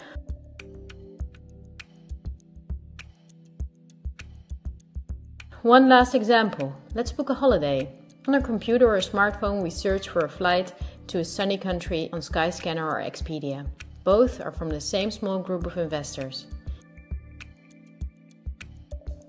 One 5.63 5.89
last 5.89 6.15
example. 6.15 6.75
Let's 6.95 7.11
book 7.11 7.31
a 7.31 7.35
holiday. 7.35 7.91
On 8.29 8.35
a 8.35 8.43
computer 8.43 8.87
or 8.87 8.97
a 8.97 9.01
smartphone, 9.01 9.63
we 9.63 9.71
search 9.71 10.11
for 10.11 10.21
a 10.21 10.29
flight 10.29 10.75
to 11.07 11.21
a 11.21 11.25
sunny 11.25 11.57
country 11.57 12.11
on 12.13 12.21
Skyscanner 12.21 12.85
or 12.85 13.01
Expedia. 13.01 13.67
Both 14.05 14.43
are 14.43 14.53
from 14.53 14.69
the 14.69 14.81
same 14.81 15.11
small 15.11 15.39
group 15.39 15.65
of 15.65 15.79
investors. 15.79 16.47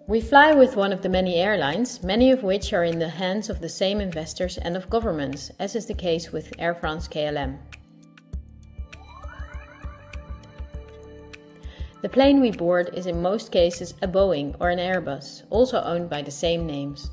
We 0.08 0.20
fly 0.20 0.54
with 0.54 0.76
one 0.76 0.92
of 0.92 1.02
the 1.02 1.10
many 1.10 1.36
airlines, 1.36 2.04
many 2.04 2.32
of 2.32 2.44
which 2.44 2.74
are 2.74 2.84
in 2.84 3.00
the 3.00 3.10
hands 3.10 3.50
of 3.50 3.62
the 3.62 3.70
same 3.70 4.02
investors 4.02 4.58
and 4.58 4.76
of 4.76 4.90
governments, 4.90 5.52
as 5.60 5.76
is 5.76 5.86
the 5.86 5.94
case 5.94 6.34
with 6.34 6.54
Air 6.60 6.76
France 6.76 7.08
KLM. 7.08 7.58
The 12.06 12.10
plane 12.10 12.40
we 12.40 12.52
board 12.52 12.92
is 12.94 13.08
in 13.08 13.20
most 13.20 13.52
cases 13.52 13.96
a 14.04 14.08
Boeing 14.08 14.56
or 14.60 14.70
an 14.70 14.78
Airbus, 14.78 15.42
also 15.50 15.82
owned 15.82 16.08
by 16.08 16.22
the 16.22 16.30
same 16.30 16.68
names. 16.68 17.10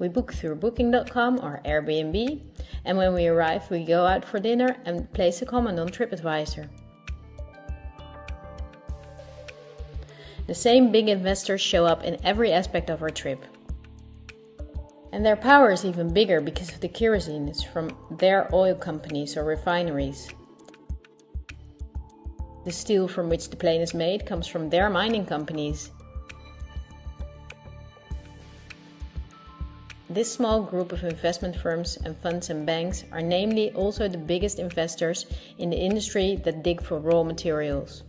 We 0.00 0.08
book 0.08 0.32
through 0.32 0.56
Booking.com 0.56 1.38
or 1.40 1.60
Airbnb, 1.64 2.40
and 2.84 2.98
when 2.98 3.14
we 3.14 3.28
arrive, 3.28 3.70
we 3.70 3.84
go 3.84 4.06
out 4.06 4.24
for 4.24 4.40
dinner 4.40 4.76
and 4.86 5.08
place 5.12 5.40
a 5.40 5.46
comment 5.46 5.78
on 5.78 5.88
TripAdvisor. 5.88 6.68
The 10.48 10.54
same 10.54 10.90
big 10.90 11.08
investors 11.08 11.60
show 11.60 11.86
up 11.86 12.02
in 12.02 12.18
every 12.26 12.52
aspect 12.52 12.90
of 12.90 13.02
our 13.02 13.10
trip. 13.10 13.44
And 15.12 15.24
their 15.24 15.36
power 15.36 15.70
is 15.70 15.84
even 15.84 16.12
bigger 16.12 16.40
because 16.40 16.72
of 16.72 16.80
the 16.80 16.88
kerosene 16.88 17.46
is 17.46 17.62
from 17.62 17.96
their 18.10 18.52
oil 18.52 18.74
companies 18.74 19.36
or 19.36 19.44
refineries. 19.44 20.28
The 22.68 22.74
steel 22.74 23.08
from 23.08 23.30
which 23.30 23.48
the 23.48 23.56
plane 23.56 23.80
is 23.80 23.94
made 23.94 24.26
comes 24.26 24.46
from 24.46 24.68
their 24.68 24.90
mining 24.90 25.24
companies. 25.24 25.90
This 30.10 30.30
small 30.30 30.60
group 30.60 30.92
of 30.92 31.02
investment 31.02 31.56
firms 31.56 31.96
and 32.04 32.14
funds 32.18 32.50
and 32.50 32.66
banks 32.66 33.04
are 33.10 33.22
namely 33.22 33.72
also 33.72 34.06
the 34.06 34.18
biggest 34.18 34.58
investors 34.58 35.24
in 35.56 35.70
the 35.70 35.78
industry 35.78 36.36
that 36.44 36.62
dig 36.62 36.82
for 36.82 36.98
raw 36.98 37.22
materials. 37.22 38.02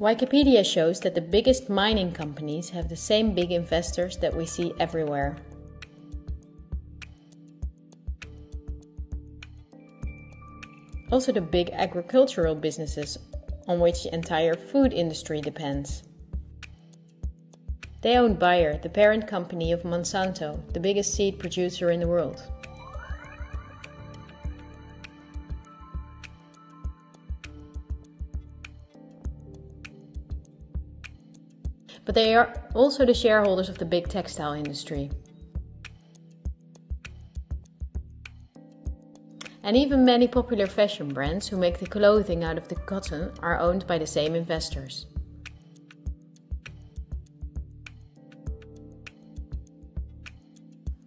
Wikipedia 0.00 0.66
shows 0.66 0.98
that 1.02 1.14
the 1.14 1.20
biggest 1.20 1.70
mining 1.70 2.10
companies 2.10 2.68
have 2.70 2.88
the 2.88 2.96
same 2.96 3.32
big 3.32 3.52
investors 3.52 4.16
that 4.16 4.34
we 4.34 4.44
see 4.44 4.74
everywhere. 4.80 5.36
Also 11.10 11.32
the 11.32 11.40
big 11.40 11.70
agricultural 11.70 12.54
businesses 12.54 13.18
on 13.66 13.80
which 13.80 14.02
the 14.04 14.14
entire 14.14 14.54
food 14.54 14.92
industry 14.92 15.40
depends. 15.40 16.02
They 18.00 18.16
own 18.16 18.34
Bayer, 18.34 18.78
the 18.78 18.88
parent 18.88 19.26
company 19.26 19.72
of 19.72 19.82
Monsanto, 19.82 20.60
the 20.72 20.80
biggest 20.80 21.14
seed 21.14 21.38
producer 21.38 21.90
in 21.90 22.00
the 22.00 22.06
world. 22.06 22.42
But 32.04 32.14
they 32.14 32.34
are 32.34 32.54
also 32.74 33.04
the 33.04 33.12
shareholders 33.12 33.68
of 33.68 33.76
the 33.76 33.84
big 33.84 34.08
textile 34.08 34.54
industry. 34.54 35.10
And 39.68 39.76
even 39.76 40.02
many 40.02 40.26
popular 40.26 40.66
fashion 40.66 41.12
brands 41.12 41.46
who 41.46 41.58
make 41.58 41.78
the 41.78 41.86
clothing 41.86 42.42
out 42.42 42.56
of 42.56 42.68
the 42.68 42.74
cotton 42.74 43.30
are 43.40 43.58
owned 43.58 43.86
by 43.86 43.98
the 43.98 44.06
same 44.06 44.34
investors. 44.34 45.04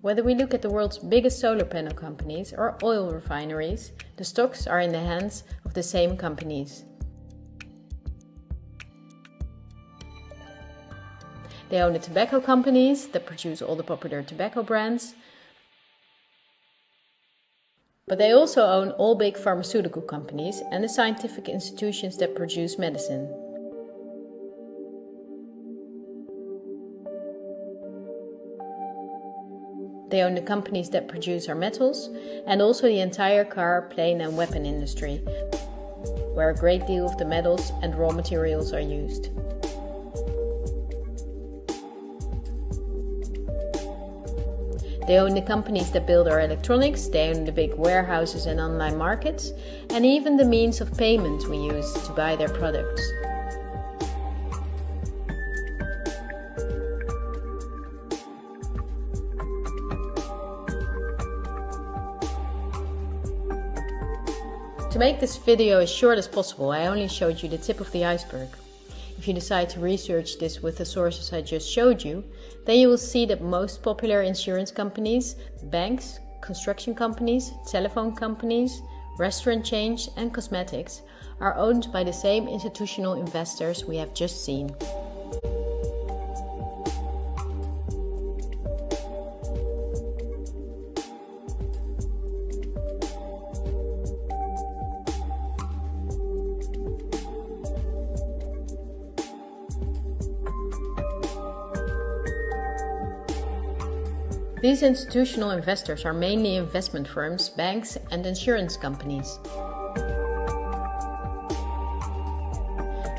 Whether 0.02 0.22
we 0.22 0.36
look 0.36 0.54
at 0.54 0.62
the 0.62 0.70
world's 0.70 1.00
biggest 1.00 1.40
solar 1.40 1.66
panel 1.66 1.96
companies 1.96 2.54
or 2.54 2.78
oil 2.84 3.10
refineries, 3.10 3.94
the 4.18 4.24
stocks 4.24 4.68
are 4.68 4.80
in 4.80 4.92
the 4.92 5.00
hands 5.00 5.44
of 5.66 5.74
the 5.74 5.82
same 5.82 6.16
companies. 6.16 6.86
They 11.70 11.82
own 11.82 11.94
the 11.94 12.00
tobacco 12.00 12.40
companies 12.40 13.08
that 13.08 13.26
produce 13.26 13.64
all 13.64 13.76
the 13.76 13.82
popular 13.82 14.22
tobacco 14.22 14.62
brands, 14.62 15.16
but 18.08 18.18
they 18.18 18.32
also 18.32 18.64
own 18.64 18.92
all 18.92 19.16
big 19.16 19.38
pharmaceutical 19.38 20.02
companies 20.02 20.62
and 20.72 20.84
the 20.84 20.90
scientific 20.90 21.48
institutions 21.48 22.18
that 22.18 22.36
produce 22.36 22.78
medicine. 22.78 23.28
They 30.10 30.24
own 30.24 30.36
the 30.36 30.42
companies 30.42 30.90
that 30.90 31.08
produce 31.08 31.48
our 31.48 31.56
metals 31.56 32.10
and 32.46 32.62
also 32.62 32.88
the 32.88 33.00
entire 33.00 33.46
car, 33.46 33.84
plane, 33.84 34.20
and 34.20 34.36
weapon 34.36 34.66
industry, 34.66 35.18
where 36.34 36.50
a 36.50 36.56
great 36.56 36.86
deal 36.86 37.06
of 37.06 37.18
the 37.18 37.24
metals 37.24 37.72
and 37.82 37.96
raw 37.96 38.12
materials 38.12 38.74
are 38.74 38.82
used. 38.82 39.30
They 45.12 45.18
own 45.18 45.34
the 45.34 45.42
companies 45.42 45.92
that 45.92 46.08
build 46.08 46.30
our 46.30 46.40
electronics, 46.40 47.08
they 47.08 47.32
own 47.32 47.44
the 47.44 47.52
big 47.52 47.74
warehouses 47.74 48.46
and 48.46 48.62
online 48.62 48.98
markets, 48.98 49.52
and 49.90 50.06
even 50.06 50.38
the 50.38 50.46
means 50.46 50.80
of 50.80 50.98
payment 50.98 51.50
we 51.50 51.58
use 51.58 51.92
to 52.08 52.14
buy 52.14 52.38
their 52.38 52.48
products. 52.48 53.02
To 64.92 64.98
make 64.98 65.20
this 65.20 65.36
video 65.36 65.80
as 65.80 65.90
short 65.90 66.20
as 66.20 66.30
possible, 66.30 66.72
I 66.72 66.88
only 66.88 67.10
showed 67.10 67.44
you 67.44 67.50
the 67.50 67.58
tip 67.58 67.82
of 67.82 67.92
the 67.92 68.06
iceberg. 68.06 68.48
If 69.18 69.28
you 69.28 69.34
decide 69.34 69.70
to 69.72 69.82
research 69.82 70.40
this 70.40 70.64
with 70.64 70.78
the 70.78 70.86
sources 70.86 71.34
I 71.34 71.42
just 71.42 71.70
showed 71.70 72.02
you, 72.02 72.24
then 72.66 72.80
you 72.80 72.88
will 72.88 72.98
see 72.98 73.26
that 73.26 73.42
most 73.42 73.82
popular 73.82 74.22
insurance 74.22 74.72
companies, 74.72 75.36
banks, 75.64 76.20
construction 76.42 76.94
companies, 76.96 77.52
telephone 77.68 78.16
companies, 78.16 78.82
restaurant 79.18 79.66
chains, 79.66 80.10
and 80.18 80.34
cosmetics 80.34 81.02
are 81.40 81.56
owned 81.56 81.92
by 81.92 82.04
the 82.04 82.14
same 82.14 82.48
institutional 82.48 83.14
investors 83.14 83.86
we 83.86 83.98
have 83.98 84.14
just 84.14 84.46
seen. 84.46 84.76
These 104.62 104.84
institutional 104.84 105.50
investors 105.50 106.06
are 106.06 106.14
mainly 106.14 106.56
investment 106.56 107.08
firms, 107.08 107.50
banks, 107.50 107.98
and 108.12 108.24
insurance 108.28 108.78
companies. 108.78 109.40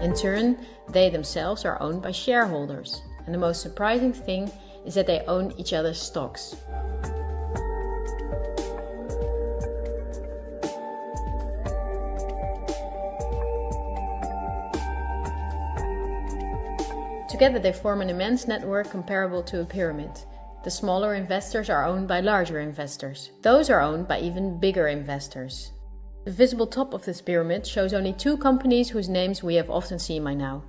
In 0.00 0.14
turn, 0.14 0.64
they 0.90 1.10
themselves 1.10 1.64
are 1.64 1.82
owned 1.82 2.00
by 2.00 2.12
shareholders, 2.12 3.02
and 3.26 3.34
the 3.34 3.38
most 3.38 3.60
surprising 3.60 4.12
thing 4.12 4.52
is 4.86 4.94
that 4.94 5.08
they 5.08 5.24
own 5.26 5.52
each 5.58 5.72
other's 5.72 6.00
stocks. 6.00 6.54
Together 17.28 17.58
they 17.58 17.72
form 17.72 18.00
an 18.00 18.10
immense 18.10 18.46
network 18.46 18.90
comparable 18.90 19.42
to 19.42 19.60
a 19.60 19.64
pyramid. 19.64 20.20
The 20.64 20.70
smaller 20.70 21.14
investors 21.14 21.68
are 21.68 21.84
owned 21.84 22.06
by 22.06 22.20
larger 22.20 22.60
investors. 22.60 23.30
Those 23.42 23.68
are 23.68 23.80
owned 23.80 24.06
by 24.06 24.20
even 24.20 24.60
bigger 24.60 24.86
investors. 24.86 25.72
The 26.24 26.30
visible 26.30 26.68
top 26.68 26.94
of 26.94 27.04
this 27.04 27.20
pyramid 27.20 27.66
shows 27.66 27.92
only 27.92 28.12
two 28.12 28.36
companies 28.36 28.88
whose 28.88 29.08
names 29.08 29.42
we 29.42 29.56
have 29.56 29.70
often 29.70 29.98
seen 29.98 30.22
by 30.22 30.34
now. 30.34 30.62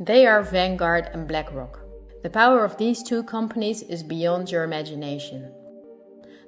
They 0.00 0.26
are 0.26 0.42
Vanguard 0.42 1.10
and 1.12 1.28
BlackRock. 1.28 1.80
The 2.22 2.30
power 2.30 2.64
of 2.64 2.78
these 2.78 3.02
two 3.02 3.22
companies 3.22 3.82
is 3.82 4.02
beyond 4.02 4.50
your 4.50 4.64
imagination. 4.64 5.52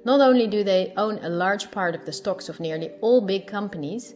Not 0.03 0.19
only 0.19 0.47
do 0.47 0.63
they 0.63 0.93
own 0.97 1.19
a 1.19 1.29
large 1.29 1.69
part 1.69 1.93
of 1.93 2.05
the 2.05 2.11
stocks 2.11 2.49
of 2.49 2.59
nearly 2.59 2.89
all 3.01 3.21
big 3.21 3.45
companies, 3.45 4.15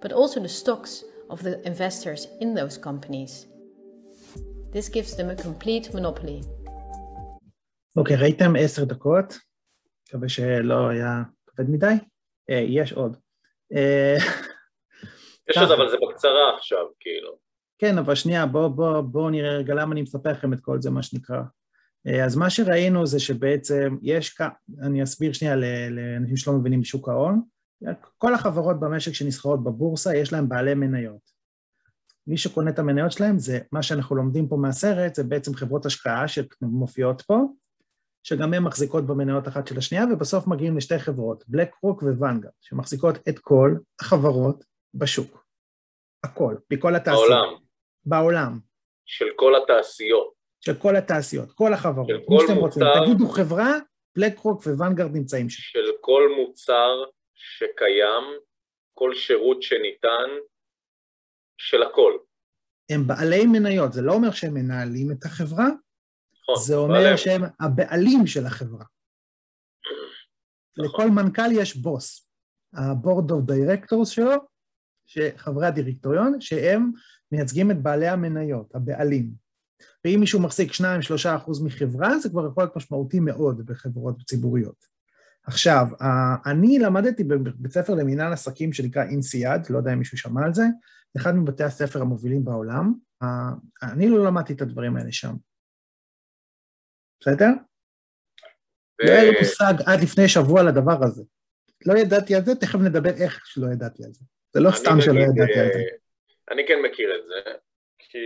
but 0.00 0.12
also 0.12 0.38
the 0.38 0.48
stocks 0.48 1.02
of 1.28 1.42
the 1.42 1.60
investors 1.66 2.28
in 2.40 2.54
those 2.54 2.78
companies. 2.78 3.46
This 4.72 4.88
gives 4.88 5.16
them 5.16 5.30
a 5.30 5.34
complete 5.34 5.92
monopoly. 5.92 6.44
אוקיי, 7.96 8.16
okay, 8.16 8.20
ראיתם 8.20 8.52
עשר 8.58 8.84
דקות? 8.84 9.38
מקווה 10.08 10.28
שלא 10.28 10.88
היה 10.88 11.22
כבד 11.46 11.70
מדי. 11.70 11.94
Uh, 12.50 12.54
יש 12.54 12.92
עוד. 12.92 13.16
Uh, 13.74 14.22
יש 15.50 15.56
עוד, 15.56 15.70
אבל 15.70 15.90
זה 15.90 15.96
בקצרה 15.96 16.56
עכשיו, 16.56 16.86
כאילו. 17.00 17.38
כן, 17.78 17.98
אבל 17.98 18.14
שנייה, 18.14 18.46
בואו 18.46 18.70
בוא, 18.70 19.00
בוא 19.00 19.30
נראה 19.30 19.56
רגע 19.56 19.74
למה 19.74 19.92
אני 19.92 20.02
מספר 20.02 20.30
לכם 20.30 20.52
את 20.52 20.60
כל 20.60 20.80
זה, 20.80 20.90
מה 20.90 21.02
שנקרא. 21.02 21.42
Uh, 22.08 22.24
אז 22.24 22.36
מה 22.36 22.50
שראינו 22.50 23.06
זה 23.06 23.20
שבעצם 23.20 23.96
יש, 24.02 24.38
אני 24.82 25.02
אסביר 25.02 25.32
שנייה 25.32 25.56
לאנשים 25.90 26.36
שלא 26.36 26.52
מבינים 26.52 26.80
בשוק 26.80 27.08
ההון, 27.08 27.42
כל 28.18 28.34
החברות 28.34 28.80
במשק 28.80 29.12
שנסחרות 29.12 29.64
בבורסה 29.64 30.16
יש 30.16 30.32
להם 30.32 30.48
בעלי 30.48 30.74
מניות. 30.74 31.30
מי 32.26 32.36
שקונה 32.36 32.70
את 32.70 32.78
המניות 32.78 33.12
שלהם 33.12 33.38
זה 33.38 33.58
מה 33.72 33.82
שאנחנו 33.82 34.16
לומדים 34.16 34.48
פה 34.48 34.56
מהסרט, 34.56 35.14
זה 35.14 35.24
בעצם 35.24 35.54
חברות 35.54 35.86
השקעה 35.86 36.24
שמופיעות 36.28 37.22
פה, 37.22 37.42
שגם 38.22 38.54
הן 38.54 38.62
מחזיקות 38.62 39.06
במניות 39.06 39.48
אחת 39.48 39.66
של 39.66 39.78
השנייה, 39.78 40.04
ובסוף 40.12 40.46
מגיעים 40.46 40.76
לשתי 40.76 40.98
חברות, 40.98 41.44
בלק 41.48 41.70
רוק 41.82 42.02
וואנגרד, 42.02 42.50
שמחזיקות 42.60 43.18
את 43.28 43.38
כל 43.38 43.70
החברות 44.00 44.64
בשוק. 44.94 45.44
הכל, 46.24 46.56
בכל 46.70 46.94
התעשיות. 46.94 47.28
בעולם. 47.28 47.54
בעולם. 48.04 48.58
של 49.06 49.26
כל 49.36 49.52
התעשיות. 49.62 50.32
של 50.60 50.74
כל 50.74 50.96
התעשיות, 50.96 51.52
כל 51.52 51.72
החברות. 51.72 52.08
של 52.08 52.20
כל 52.26 52.34
מוצר. 52.34 52.54
רוצים. 52.54 52.82
תגידו 53.04 53.28
חברה, 53.28 53.72
בלק 54.16 54.38
רוק 54.38 54.62
וואנגרד 54.66 55.10
נמצאים 55.12 55.50
שם. 55.50 55.62
של 55.62 55.86
כל 56.00 56.22
מוצר 56.36 57.04
שקיים, 57.34 58.24
כל 58.94 59.14
שירות 59.14 59.62
שניתן, 59.62 60.28
של 61.58 61.82
הכל. 61.82 62.12
הם 62.90 63.06
בעלי 63.06 63.46
מניות, 63.46 63.92
זה 63.92 64.02
לא 64.02 64.12
אומר 64.12 64.30
שהם 64.30 64.54
מנהלים 64.54 65.12
את 65.12 65.24
החברה, 65.24 65.66
זה 66.56 66.76
אומר 66.76 67.00
בעלי. 67.00 67.18
שהם 67.18 67.42
הבעלים 67.60 68.26
של 68.26 68.46
החברה. 68.46 68.84
נכון. 70.78 70.84
לכל 70.86 71.10
מנכ"ל 71.10 71.52
יש 71.52 71.76
בוס, 71.76 72.28
ה-board 72.74 73.30
of 73.30 73.50
directors 73.50 74.04
שלו, 74.04 74.32
חברי 75.36 75.66
הדירקטוריון, 75.66 76.40
שהם 76.40 76.90
מייצגים 77.32 77.70
את 77.70 77.82
בעלי 77.82 78.08
המניות, 78.08 78.74
הבעלים. 78.74 79.30
ואם 80.04 80.20
מישהו 80.20 80.40
מחזיק 80.40 80.72
2-3 80.72 80.74
אחוז 81.36 81.62
מחברה, 81.62 82.18
זה 82.18 82.28
כבר 82.28 82.46
יכול 82.46 82.62
להיות 82.62 82.76
משמעותי 82.76 83.20
מאוד 83.20 83.66
בחברות 83.66 84.22
ציבוריות. 84.26 84.84
עכשיו, 85.46 85.86
אני 86.46 86.78
למדתי 86.78 87.24
בבית 87.24 87.72
ספר 87.72 87.94
למינהל 87.94 88.32
עסקים 88.32 88.72
שנקרא 88.72 89.04
אינסיאד, 89.04 89.70
לא 89.70 89.78
יודע 89.78 89.92
אם 89.92 89.98
מישהו 89.98 90.18
שמע 90.18 90.44
על 90.44 90.54
זה, 90.54 90.64
אחד 91.16 91.34
מבתי 91.34 91.64
הספר 91.64 92.00
המובילים 92.00 92.44
בעולם. 92.44 92.94
אני 93.82 94.08
לא 94.08 94.24
למדתי 94.24 94.52
את 94.52 94.62
הדברים 94.62 94.96
האלה 94.96 95.12
שם. 95.12 95.34
בסדר? 97.20 97.46
לא 99.00 99.10
היה 99.10 99.24
לי 99.24 99.38
מושג 99.38 99.74
עד 99.86 100.00
לפני 100.02 100.28
שבוע 100.28 100.62
לדבר 100.62 100.98
הזה. 101.02 101.22
לא 101.86 101.98
ידעתי 101.98 102.34
על 102.34 102.42
זה, 102.44 102.54
תכף 102.54 102.78
נדבר 102.86 103.10
איך 103.24 103.46
שלא 103.46 103.66
ידעתי 103.72 104.04
על 104.04 104.12
זה. 104.12 104.24
זה 104.52 104.60
לא 104.60 104.70
סתם 104.70 105.00
שלא 105.00 105.20
ידעתי 105.20 105.60
על 105.60 105.72
זה. 105.72 105.82
אני 106.50 106.66
כן 106.66 106.82
מכיר 106.82 107.16
את 107.16 107.26
זה, 107.26 107.52
כי 107.98 108.18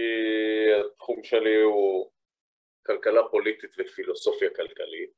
התחום 0.86 1.24
שלי 1.24 1.60
הוא 1.62 2.10
כלכלה 2.86 3.20
פוליטית 3.30 3.70
ופילוסופיה 3.78 4.50
כלכלית. 4.56 5.10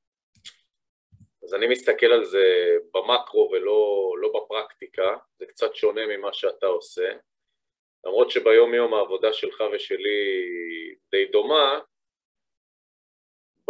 אז 1.45 1.55
אני 1.55 1.67
מסתכל 1.67 2.07
על 2.07 2.25
זה 2.25 2.77
במקרו 2.95 3.51
ולא 3.53 4.13
לא 4.21 4.33
בפרקטיקה, 4.35 5.17
זה 5.39 5.47
קצת 5.47 5.75
שונה 5.75 6.01
ממה 6.07 6.33
שאתה 6.33 6.67
עושה. 6.67 7.09
למרות 8.07 8.31
שביום 8.31 8.75
יום 8.75 8.95
העבודה 8.95 9.33
שלך 9.33 9.63
ושלי 9.73 10.45
די 11.11 11.27
דומה, 11.33 11.81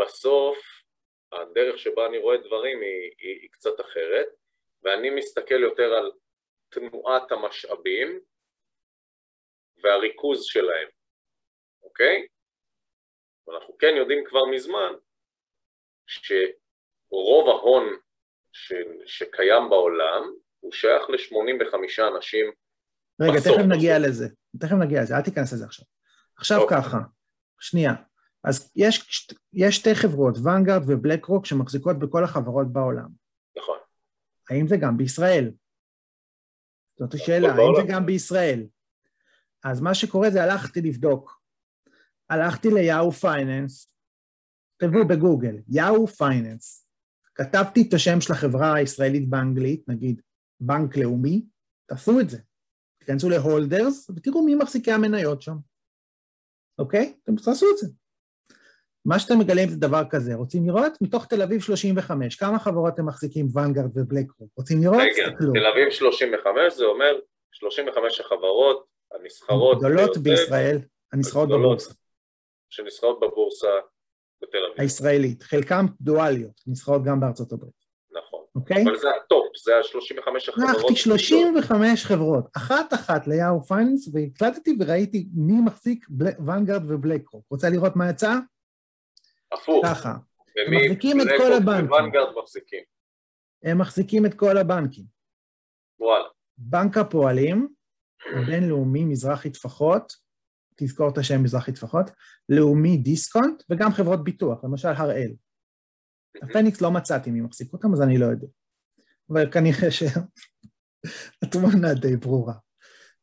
בסוף 0.00 0.58
הדרך 1.32 1.78
שבה 1.78 2.06
אני 2.06 2.18
רואה 2.18 2.36
דברים 2.36 2.80
היא, 2.80 3.10
היא, 3.18 3.40
היא 3.40 3.50
קצת 3.50 3.80
אחרת, 3.80 4.26
ואני 4.82 5.10
מסתכל 5.10 5.60
יותר 5.62 5.92
על 5.94 6.12
תנועת 6.68 7.32
המשאבים 7.32 8.20
והריכוז 9.82 10.44
שלהם, 10.44 10.88
אוקיי? 11.82 12.26
ואנחנו 13.46 13.78
כן 13.78 13.94
יודעים 13.96 14.24
כבר 14.24 14.44
מזמן 14.44 14.92
שרוב 16.06 17.48
ההון 17.48 17.96
ש, 18.52 18.72
שקיים 19.06 19.70
בעולם 19.70 20.22
הוא 20.60 20.72
שייך 20.72 21.10
ל-85 21.10 21.74
אנשים 22.16 22.52
רגע, 23.20 23.40
תכף 23.40 23.76
נגיע 23.76 23.98
לזה, 23.98 24.26
תכף 24.60 24.76
נגיע 24.84 25.02
לזה, 25.02 25.16
אל 25.16 25.22
תיכנס 25.22 25.52
לזה 25.52 25.64
עכשיו. 25.64 25.86
עכשיו 26.36 26.60
אוקיי. 26.60 26.78
ככה, 26.82 26.98
שנייה, 27.60 27.92
אז 28.46 28.72
יש, 28.76 29.26
יש 29.52 29.76
שתי 29.76 29.94
חברות, 29.94 30.38
ואנגארד 30.42 30.82
ובלק 30.86 31.24
רוק, 31.24 31.46
שמחזיקות 31.46 31.98
בכל 31.98 32.24
החברות 32.24 32.72
בעולם. 32.72 33.08
נכון. 33.58 33.78
האם 34.50 34.68
זה 34.68 34.76
גם 34.76 34.96
בישראל? 34.96 35.50
זאת 36.98 37.14
השאלה, 37.14 37.48
האם 37.48 37.72
זה 37.76 37.92
גם 37.92 38.06
בישראל? 38.06 38.66
אז 39.64 39.80
מה 39.80 39.94
שקורה 39.94 40.30
זה 40.30 40.42
הלכתי 40.42 40.80
לבדוק. 40.80 41.42
הלכתי 42.30 42.68
ל 42.70 43.12
Yahoo 43.12 43.43
Finance, 43.43 43.92
תכתבו 44.76 45.08
בגוגל, 45.08 45.56
Yahoo 45.68 46.06
Finance. 46.06 46.88
כתבתי 47.34 47.84
את 47.88 47.94
השם 47.94 48.20
של 48.20 48.32
החברה 48.32 48.74
הישראלית 48.74 49.28
באנגלית, 49.28 49.88
נגיד 49.88 50.22
בנק 50.60 50.96
לאומי, 50.96 51.46
תעשו 51.86 52.20
את 52.20 52.30
זה. 52.30 52.38
תיכנסו 52.98 53.28
ל 53.28 53.38
holders 53.38 54.10
ותראו 54.10 54.44
מי 54.44 54.54
מחזיקי 54.54 54.92
המניות 54.92 55.42
שם, 55.42 55.56
אוקיי? 56.78 57.16
אתם 57.22 57.36
תעשו 57.36 57.66
את 57.72 57.78
זה. 57.78 57.86
מה 59.06 59.18
שאתם 59.18 59.38
מגלים 59.38 59.68
זה 59.68 59.76
דבר 59.76 60.02
כזה, 60.10 60.34
רוצים 60.34 60.66
לראות? 60.66 60.92
מתוך 61.00 61.26
תל 61.26 61.42
אביב 61.42 61.60
35, 61.60 62.36
כמה 62.36 62.58
חברות 62.58 62.98
הם 62.98 63.06
מחזיקים 63.06 63.46
Vanguard 63.52 63.90
ו 63.94 63.99
BlackRock? 63.99 64.50
רוצים 64.56 64.82
לראות? 64.82 64.98
רגע, 65.00 65.30
תל 65.38 65.66
אביב 65.66 65.90
35 65.90 66.72
זה 66.76 66.84
אומר 66.84 67.12
35 67.52 68.20
החברות 68.20 68.86
הנסחרות 69.14 69.78
גדולות 69.78 70.18
בישראל, 70.18 70.78
הנסחרות 71.12 71.48
בבורסה. 71.48 71.94
שנסחרות 72.70 73.20
בבורסה 73.20 73.68
בתל 74.42 74.58
אביב. 74.66 74.80
הישראלית, 74.80 75.42
חלקם 75.42 75.86
דואליות, 76.00 76.60
נסחרות 76.66 77.04
גם 77.04 77.20
בארצות 77.20 77.52
הברית. 77.52 77.86
אוקיי? 78.54 78.84
אבל 78.84 78.96
זה 78.96 79.08
ה 79.24 79.29
top, 79.29 79.46
זה 79.64 79.76
ה-35 79.76 80.50
החברות. 80.50 80.70
לקחתי 80.76 80.96
35 80.96 82.04
חברות, 82.04 82.44
אחת-אחת 82.56 83.26
ל 83.26 83.62
Yahoo 83.62 83.80
Finance, 83.80 84.08
והקלדתי 84.12 84.76
וראיתי 84.80 85.26
מי 85.34 85.60
מחזיק 85.60 86.06
ואנגרד 86.46 86.82
ובלקרוק. 86.88 87.44
רוצה 87.50 87.70
לראות 87.70 87.96
מה 87.96 88.10
יצא? 88.10 88.32
הפוך. 89.52 89.86
ככה. 89.86 90.14
הם 90.56 90.74
מחזיקים 90.74 91.20
את 91.20 91.26
כל 91.38 91.52
הבנקים. 91.52 91.92
ואנגרד 91.92 92.26
מחזיקים. 92.42 92.82
הם 93.62 93.78
מחזיקים 93.78 94.26
את 94.26 94.34
כל 94.34 94.58
הבנקים. 94.58 95.04
וואלה. 96.00 96.28
בנק 96.58 96.96
הפועלים, 96.96 97.68
בינלאומי, 98.46 99.04
מזרחי 99.04 99.50
טפחות, 99.50 100.12
תזכור 100.76 101.08
את 101.08 101.18
השם 101.18 101.42
מזרחי 101.42 101.72
טפחות, 101.72 102.10
לאומי 102.48 102.96
דיסקונט, 102.96 103.62
וגם 103.70 103.92
חברות 103.92 104.24
ביטוח, 104.24 104.64
למשל 104.64 104.88
הראל. 104.88 105.32
הפניקס 106.42 106.80
לא 106.80 106.90
מצאתי 106.90 107.30
מי 107.30 107.40
מחזיק 107.40 107.72
אותם, 107.72 107.92
אז 107.92 108.02
אני 108.02 108.18
לא 108.18 108.26
יודע. 108.26 108.46
אבל 109.30 109.52
כנראה 109.52 109.90
שהתמונה 111.44 111.94
די 111.94 112.16
ברורה. 112.16 112.54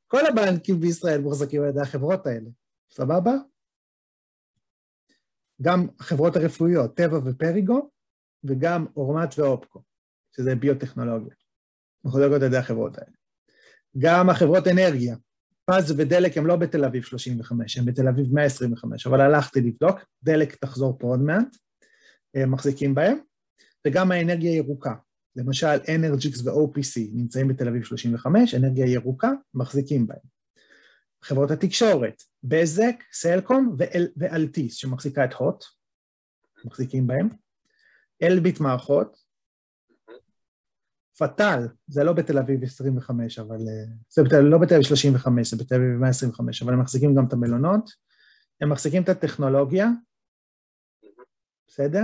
כל 0.07 0.25
הבנקים 0.25 0.79
בישראל 0.79 1.21
מוחזקים 1.21 1.61
על 1.61 1.69
ידי 1.69 1.81
החברות 1.81 2.27
האלה, 2.27 2.49
סבבה? 2.91 3.31
גם 5.63 5.87
החברות 5.99 6.35
הרפואיות, 6.35 6.97
טבע 6.97 7.19
ופריגו, 7.25 7.89
וגם 8.43 8.85
אורמט 8.95 9.35
ואופקו, 9.37 9.81
שזה 10.35 10.55
ביוטכנולוגיה. 10.55 11.33
מחולקות 12.05 12.41
על 12.41 12.47
ידי 12.47 12.57
החברות 12.57 12.97
האלה. 12.97 13.15
גם 13.97 14.29
החברות 14.29 14.67
אנרגיה, 14.67 15.15
פז 15.65 15.91
ודלק 15.97 16.37
הם 16.37 16.47
לא 16.47 16.55
בתל 16.55 16.85
אביב 16.85 17.03
35, 17.03 17.77
הם 17.77 17.85
בתל 17.85 18.07
אביב 18.07 18.33
125, 18.33 19.07
אבל 19.07 19.21
הלכתי 19.21 19.61
לבדוק, 19.61 19.99
דלק 20.23 20.55
תחזור 20.55 20.97
פה 20.99 21.07
עוד 21.07 21.19
מעט, 21.19 21.55
מחזיקים 22.47 22.95
בהם, 22.95 23.17
וגם 23.87 24.11
האנרגיה 24.11 24.51
הירוקה, 24.51 24.93
למשל 25.35 25.77
אנרג'יקס 25.95 26.41
ו-OPC 26.41 27.09
נמצאים 27.13 27.47
בתל 27.47 27.67
אביב 27.67 27.83
35, 27.83 28.55
אנרגיה 28.55 28.85
ירוקה, 28.85 29.31
מחזיקים 29.53 30.07
בהם. 30.07 30.33
חברות 31.23 31.51
התקשורת, 31.51 32.23
בזק, 32.43 32.95
סלקום 33.13 33.75
ואלטיס, 34.17 34.75
שמחזיקה 34.75 35.25
את 35.25 35.33
הוט, 35.33 35.63
מחזיקים 36.65 37.07
בהם. 37.07 37.29
אלביט 38.23 38.59
מערכות, 38.59 39.23
פטל, 41.19 41.67
זה 41.87 42.03
לא 42.03 42.13
בתל 42.13 42.37
אביב 42.37 42.63
25, 42.63 43.39
אבל... 43.39 43.57
זה 44.09 44.23
בתל, 44.23 44.39
לא 44.39 44.57
בתל 44.57 44.73
אביב 44.73 44.87
35, 44.87 45.51
זה 45.51 45.63
בתל 45.63 45.75
אביב 45.75 45.89
125, 45.99 46.63
אבל 46.63 46.73
הם 46.73 46.79
מחזיקים 46.79 47.15
גם 47.15 47.27
את 47.27 47.33
המלונות, 47.33 47.89
הם 48.61 48.69
מחזיקים 48.69 49.03
את 49.03 49.09
הטכנולוגיה, 49.09 49.87
בסדר? 51.67 52.03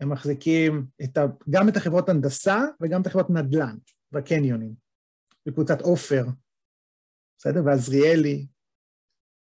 הם 0.00 0.12
מחזיקים 0.12 0.86
את 1.04 1.16
ה, 1.16 1.26
גם 1.50 1.68
את 1.68 1.76
החברות 1.76 2.08
הנדסה 2.08 2.64
וגם 2.80 3.02
את 3.02 3.06
החברות 3.06 3.30
נדל"ן 3.30 3.76
והקניונים, 4.12 4.74
בקבוצת 5.46 5.80
עופר, 5.80 6.24
בסדר? 7.38 7.60
ועזריאלי, 7.66 8.46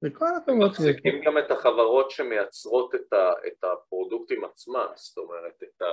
וכל 0.05 0.27
החברות... 0.37 0.71
מחזיקים 0.71 1.23
גם 1.27 1.39
את 1.39 1.51
החברות 1.51 2.11
שמייצרות 2.11 2.95
את, 2.95 3.13
ה, 3.13 3.33
את 3.47 3.65
הפרודוקטים 3.65 4.45
עצמם, 4.45 4.87
זאת 4.95 5.19
אומרת, 5.19 5.63
את, 5.63 5.83
ה, 5.83 5.85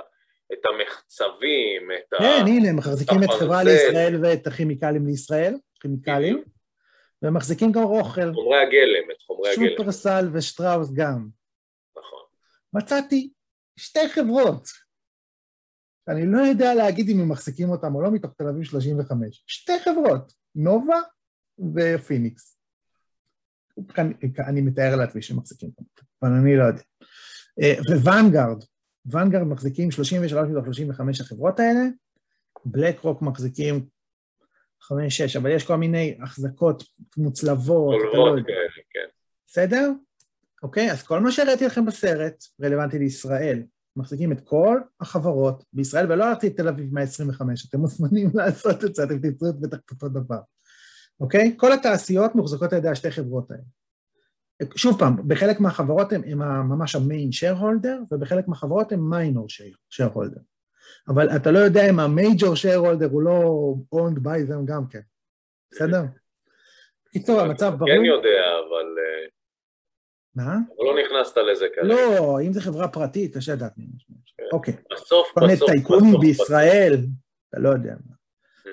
את 0.52 0.58
המחצבים, 0.66 1.90
את 1.98 2.10
כן, 2.10 2.16
ה... 2.16 2.20
כן, 2.20 2.46
הנה, 2.46 2.68
הם 2.68 2.76
מחזיקים 2.76 3.18
את 3.24 3.30
חברה 3.30 3.64
לישראל 3.64 4.20
ואת 4.22 4.46
הכימיקלים 4.46 5.06
לישראל, 5.06 5.54
כימיקלים, 5.80 6.44
והם 7.22 7.34
מחזיקים 7.34 7.72
גם 7.72 7.82
אוכל. 7.82 8.32
חומרי 8.34 8.58
הגלם, 8.58 9.10
את 9.10 9.22
חומרי 9.22 9.50
הגלם. 9.50 9.68
שופרסל 9.68 10.28
ושטראוס 10.32 10.92
גם. 10.92 11.28
נכון. 11.98 12.24
מצאתי 12.72 13.30
שתי 13.76 14.08
חברות. 14.08 14.62
אני 16.08 16.26
לא 16.26 16.38
יודע 16.38 16.74
להגיד 16.74 17.08
אם 17.08 17.20
הם 17.20 17.28
מחזיקים 17.28 17.70
אותם 17.70 17.94
או 17.94 18.02
לא 18.02 18.10
מתוך 18.10 18.34
תל 18.34 18.48
אביב 18.48 18.64
35. 18.64 19.44
שתי 19.46 19.78
חברות, 19.84 20.32
נובה 20.54 21.00
ופיניקס. 21.74 22.58
אני 24.48 24.60
מתאר 24.60 24.96
לעצמי 24.96 25.22
שהם 25.22 25.36
מחזיקים 25.36 25.70
אבל 26.22 26.32
אני 26.32 26.56
לא 26.56 26.64
יודע. 26.64 26.82
ו 28.04 28.10
Vanguard, 28.10 28.64
Vanguard 29.06 29.46
מחזיקים 29.46 29.90
33 29.90 30.48
מתוך 30.48 30.64
35 30.64 31.20
החברות 31.20 31.60
האלה, 31.60 31.80
BlackRock 32.64 33.22
מחזיקים 33.22 33.86
5-6, 34.82 34.90
אבל 35.38 35.50
יש 35.50 35.66
כל 35.66 35.76
מיני 35.76 36.18
החזקות 36.22 36.82
מוצלבות, 37.16 37.94
אתה 37.94 38.18
לא 38.18 38.28
יודע. 38.28 38.54
כן. 38.90 39.08
בסדר? 39.46 39.92
אוקיי? 40.62 40.92
אז 40.92 41.02
כל 41.02 41.20
מה 41.20 41.32
שהראיתי 41.32 41.66
לכם 41.66 41.86
בסרט 41.86 42.44
רלוונטי 42.62 42.98
לישראל. 42.98 43.62
מחזיקים 43.96 44.32
את 44.32 44.40
כל 44.44 44.80
החברות 45.00 45.64
בישראל, 45.72 46.12
ולא 46.12 46.24
הלכתי 46.24 46.46
לתל 46.46 46.68
אביב 46.68 46.94
125, 46.94 47.68
אתם 47.68 47.78
מוזמנים 47.78 48.30
לעשות 48.34 48.84
את 48.84 48.94
זה, 48.94 49.04
אתם 49.04 49.18
תמצאו 49.18 49.48
את 49.48 49.60
בטח 49.60 49.78
אותו 49.90 50.08
דבר, 50.08 50.38
אוקיי? 51.20 51.54
כל 51.56 51.72
התעשיות 51.72 52.34
מוחזקות 52.34 52.72
על 52.72 52.78
ידי 52.78 52.88
השתי 52.88 53.10
חברות 53.10 53.50
האלה. 53.50 53.62
שוב 54.76 54.98
פעם, 54.98 55.28
בחלק 55.28 55.60
מהחברות 55.60 56.12
הם, 56.12 56.22
הם 56.24 56.38
ממש 56.68 56.94
המיין 56.94 57.32
שייר-הולדר, 57.32 58.00
ובחלק 58.12 58.48
מהחברות 58.48 58.92
הם 58.92 59.10
מיינור 59.10 59.46
שייר-הולדר. 59.90 60.40
אבל 61.08 61.36
אתה 61.36 61.50
לא 61.50 61.58
יודע 61.58 61.90
אם 61.90 62.00
המייג'ור 62.00 62.54
שייר-הולדר 62.54 63.08
הוא 63.10 63.22
לא 63.22 63.74
owned 63.94 64.18
by 64.18 64.50
them 64.50 64.64
גם 64.64 64.86
כן, 64.90 65.00
בסדר? 65.70 66.02
בקיצור, 67.08 67.40
המצב 67.40 67.74
ברור. 67.78 67.90
כן 67.90 68.04
יודע, 68.04 68.44
אבל... 68.68 68.86
מה? 70.34 70.52
אבל 70.52 70.86
לא 70.86 70.94
נכנסת 71.04 71.36
לזה 71.36 71.66
כרגע. 71.74 71.88
לא, 71.88 72.40
אם 72.40 72.52
זו 72.52 72.60
חברה 72.60 72.88
פרטית, 72.88 73.36
קשה 73.36 73.52
לדעת 73.52 73.78
מי 73.78 73.84
משמעות. 73.96 74.22
כן. 74.36 74.44
אוקיי. 74.52 74.74
בסוף, 74.92 75.28
כל 75.34 75.40
מיני 75.40 75.52
בסוף, 75.52 75.70
טייקונים 75.70 76.10
בסוף, 76.10 76.20
בישראל, 76.20 76.94
אתה 77.48 77.60
לא 77.60 77.68
יודע 77.68 77.94
מה. 78.06 78.14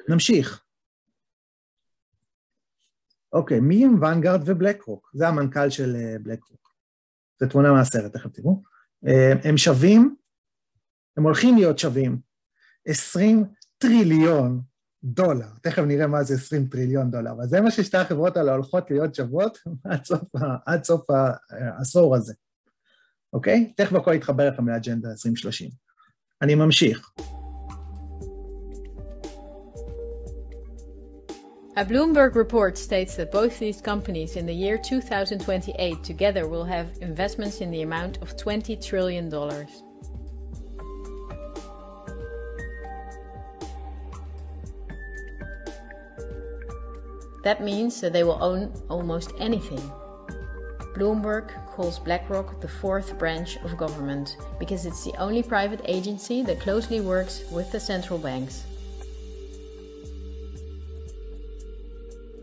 נמשיך. 0.09 0.64
אוקיי, 3.35 3.59
מי 3.59 3.85
הם 3.85 4.03
ונגארד 4.03 4.41
ובלק 4.45 4.83
רוק? 4.83 5.11
זה 5.13 5.27
המנכ"ל 5.27 5.69
של 5.69 5.95
בלק 6.23 6.43
רוק. 6.43 6.73
זו 7.39 7.47
תמונה 7.49 7.71
מהסרט, 7.71 8.13
תכף 8.13 8.29
תראו. 8.31 8.61
הם 9.43 9.57
שווים, 9.57 10.15
הם 11.17 11.23
הולכים 11.23 11.55
להיות 11.55 11.79
שווים 11.79 12.19
20 12.85 13.45
טריליון 13.77 14.61
דולר. 15.03 15.47
תכף 15.61 15.81
נראה 15.81 16.07
מה 16.07 16.23
זה 16.23 16.33
20 16.33 16.67
טריליון 16.67 17.11
דולר, 17.11 17.31
אבל 17.31 17.47
זה 17.47 17.61
מה 17.61 17.71
ששתי 17.71 17.97
החברות 17.97 18.37
האלה 18.37 18.53
הולכות 18.53 18.91
להיות 18.91 19.15
שוות 19.15 19.57
עד 19.83 20.05
סוף, 20.05 20.21
עד 20.65 20.83
סוף 20.83 21.05
העשור 21.49 22.15
הזה, 22.15 22.33
אוקיי? 23.33 23.73
תכף 23.77 23.93
הכל 23.93 24.13
יתחבר 24.13 24.49
לכם 24.49 24.69
לאג'נדה 24.69 25.11
2030. 25.11 25.69
אני 26.41 26.55
ממשיך. 26.55 27.11
A 31.77 31.83
Bloomberg 31.83 32.35
report 32.35 32.77
states 32.77 33.17
that 33.17 33.33
both 33.33 33.59
these 33.59 33.81
companies 33.81 34.37
in 34.37 34.45
the 34.45 34.53
year 34.53 34.77
2028 34.77 36.05
together 36.05 36.47
will 36.47 36.63
have 36.63 36.87
investments 37.01 37.59
in 37.59 37.69
the 37.69 37.81
amount 37.81 38.17
of 38.21 38.37
20 38.37 38.77
trillion 38.77 39.27
dollars. 39.27 39.83
That 47.43 47.61
means 47.61 47.99
that 47.99 48.13
they 48.13 48.23
will 48.23 48.41
own 48.41 48.71
almost 48.89 49.33
anything. 49.37 49.91
Bloomberg 50.95 51.51
calls 51.75 51.99
BlackRock 51.99 52.61
the 52.61 52.69
fourth 52.69 53.19
branch 53.19 53.57
of 53.57 53.75
government 53.75 54.37
because 54.59 54.85
it's 54.85 55.03
the 55.03 55.13
only 55.17 55.43
private 55.43 55.81
agency 55.83 56.41
that 56.43 56.61
closely 56.61 57.01
works 57.01 57.43
with 57.51 57.69
the 57.73 57.81
central 57.81 58.17
banks. 58.17 58.63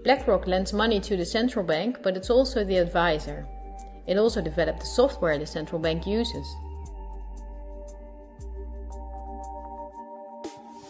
BlackRock 0.05 0.49
lends 0.49 0.73
money 0.73 0.99
to 0.99 1.17
the 1.17 1.25
central 1.25 1.65
bank, 1.65 1.99
but 2.03 2.17
it's 2.17 2.31
also 2.31 2.65
the 2.65 2.79
advisor. 2.79 3.47
It 4.07 4.19
also 4.19 4.43
developed 4.43 4.81
the 4.81 4.87
software 4.87 5.38
the 5.38 5.47
central 5.47 5.81
bank 5.81 6.07
uses. 6.07 6.47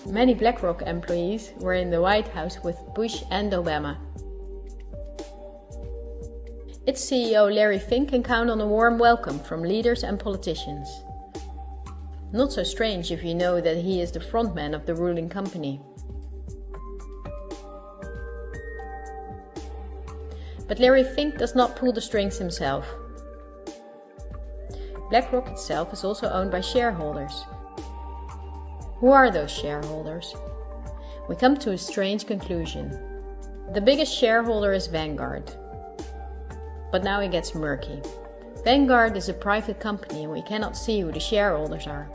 Many 0.06 0.34
BlackRock 0.34 0.82
employees 0.82 1.52
were 1.60 1.74
in 1.74 1.90
the 1.90 2.00
White 2.00 2.28
House 2.28 2.58
with 2.64 2.76
Bush 2.94 3.22
and 3.30 3.52
Obama. 3.52 3.98
Its 6.86 7.04
CEO 7.04 7.54
Larry 7.54 7.78
Fink 7.78 8.08
can 8.08 8.22
count 8.22 8.50
on 8.50 8.60
a 8.60 8.66
warm 8.66 8.98
welcome 8.98 9.38
from 9.38 9.62
leaders 9.62 10.02
and 10.02 10.18
politicians. 10.18 10.88
Not 12.32 12.50
so 12.50 12.62
strange 12.62 13.12
if 13.12 13.22
you 13.22 13.34
know 13.34 13.60
that 13.60 13.76
he 13.76 14.00
is 14.00 14.10
the 14.10 14.20
frontman 14.20 14.74
of 14.74 14.86
the 14.86 14.94
ruling 14.94 15.28
company. 15.28 15.80
But 20.72 20.78
Larry 20.78 21.04
Fink 21.04 21.36
does 21.36 21.54
not 21.54 21.76
pull 21.76 21.92
the 21.92 22.00
strings 22.00 22.38
himself. 22.38 22.88
BlackRock 25.10 25.50
itself 25.50 25.92
is 25.92 26.02
also 26.02 26.30
owned 26.30 26.50
by 26.50 26.62
shareholders, 26.62 27.44
who 28.96 29.10
are 29.10 29.30
those 29.30 29.50
shareholders? 29.50 30.34
We 31.28 31.36
come 31.36 31.58
to 31.58 31.72
a 31.72 31.76
strange 31.76 32.26
conclusion. 32.26 32.88
The 33.74 33.82
biggest 33.82 34.16
shareholder 34.16 34.72
is 34.72 34.86
Vanguard. 34.86 35.54
But 36.90 37.04
now 37.04 37.20
it 37.20 37.32
gets 37.32 37.54
murky. 37.54 38.00
Vanguard 38.64 39.14
is 39.14 39.28
a 39.28 39.34
private 39.34 39.78
company 39.78 40.22
and 40.22 40.32
we 40.32 40.40
cannot 40.40 40.74
see 40.74 41.00
who 41.00 41.12
the 41.12 41.20
shareholders 41.20 41.86
are. 41.86 42.08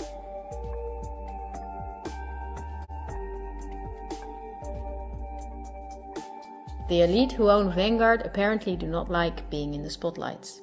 The 6.89 7.01
elite 7.01 7.33
who 7.33 7.49
own 7.49 7.71
Vanguard 7.73 8.21
apparently 8.25 8.77
do 8.77 8.87
not 8.87 9.11
like 9.11 9.49
being 9.49 9.73
in 9.73 9.83
the 9.83 9.89
spotlights. 9.89 10.61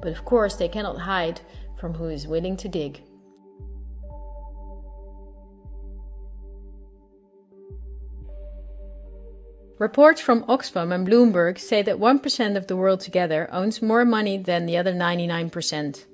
But 0.00 0.12
of 0.12 0.24
course, 0.24 0.54
they 0.54 0.68
cannot 0.68 1.00
hide 1.00 1.40
from 1.78 1.94
who 1.94 2.08
is 2.08 2.28
willing 2.28 2.56
to 2.58 2.68
dig. 2.68 3.02
Reports 9.78 10.20
from 10.20 10.42
Oxfam 10.44 10.92
and 10.92 11.06
Bloomberg 11.06 11.58
say 11.58 11.82
that 11.82 11.98
1% 11.98 12.56
of 12.56 12.66
the 12.66 12.76
world 12.76 12.98
together 13.00 13.48
owns 13.52 13.80
more 13.80 14.04
money 14.04 14.36
than 14.36 14.66
the 14.66 14.76
other 14.76 14.92
99%. 14.92 16.04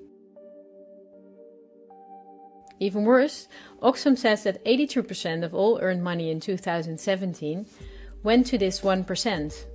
Even 2.78 3.04
worse, 3.04 3.48
Oxfam 3.82 4.18
says 4.18 4.42
that 4.42 4.62
82% 4.66 5.44
of 5.44 5.54
all 5.54 5.78
earned 5.80 6.02
money 6.02 6.30
in 6.30 6.40
2017 6.40 7.66
went 8.24 8.46
to 8.46 8.58
this 8.58 8.80
1%. 8.80 9.66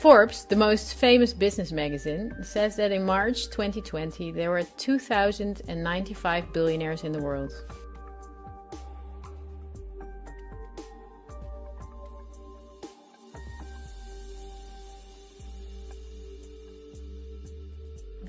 Forbes, 0.00 0.44
the 0.44 0.56
most 0.56 0.94
famous 0.96 1.32
business 1.32 1.72
magazine, 1.72 2.34
says 2.42 2.76
that 2.76 2.92
in 2.92 3.06
March 3.06 3.46
2020 3.46 4.32
there 4.32 4.50
were 4.50 4.62
2,095 4.76 6.52
billionaires 6.52 7.04
in 7.04 7.12
the 7.12 7.22
world. 7.22 7.52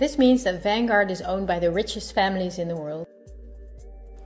This 0.05 0.19
means 0.19 0.43
that 0.43 0.61
Vanguard 0.61 1.09
is 1.09 1.23
owned 1.23 1.47
by 1.47 1.57
the 1.57 1.71
richest 1.71 2.13
families 2.13 2.59
in 2.59 2.67
the 2.67 2.75
world. 2.75 3.07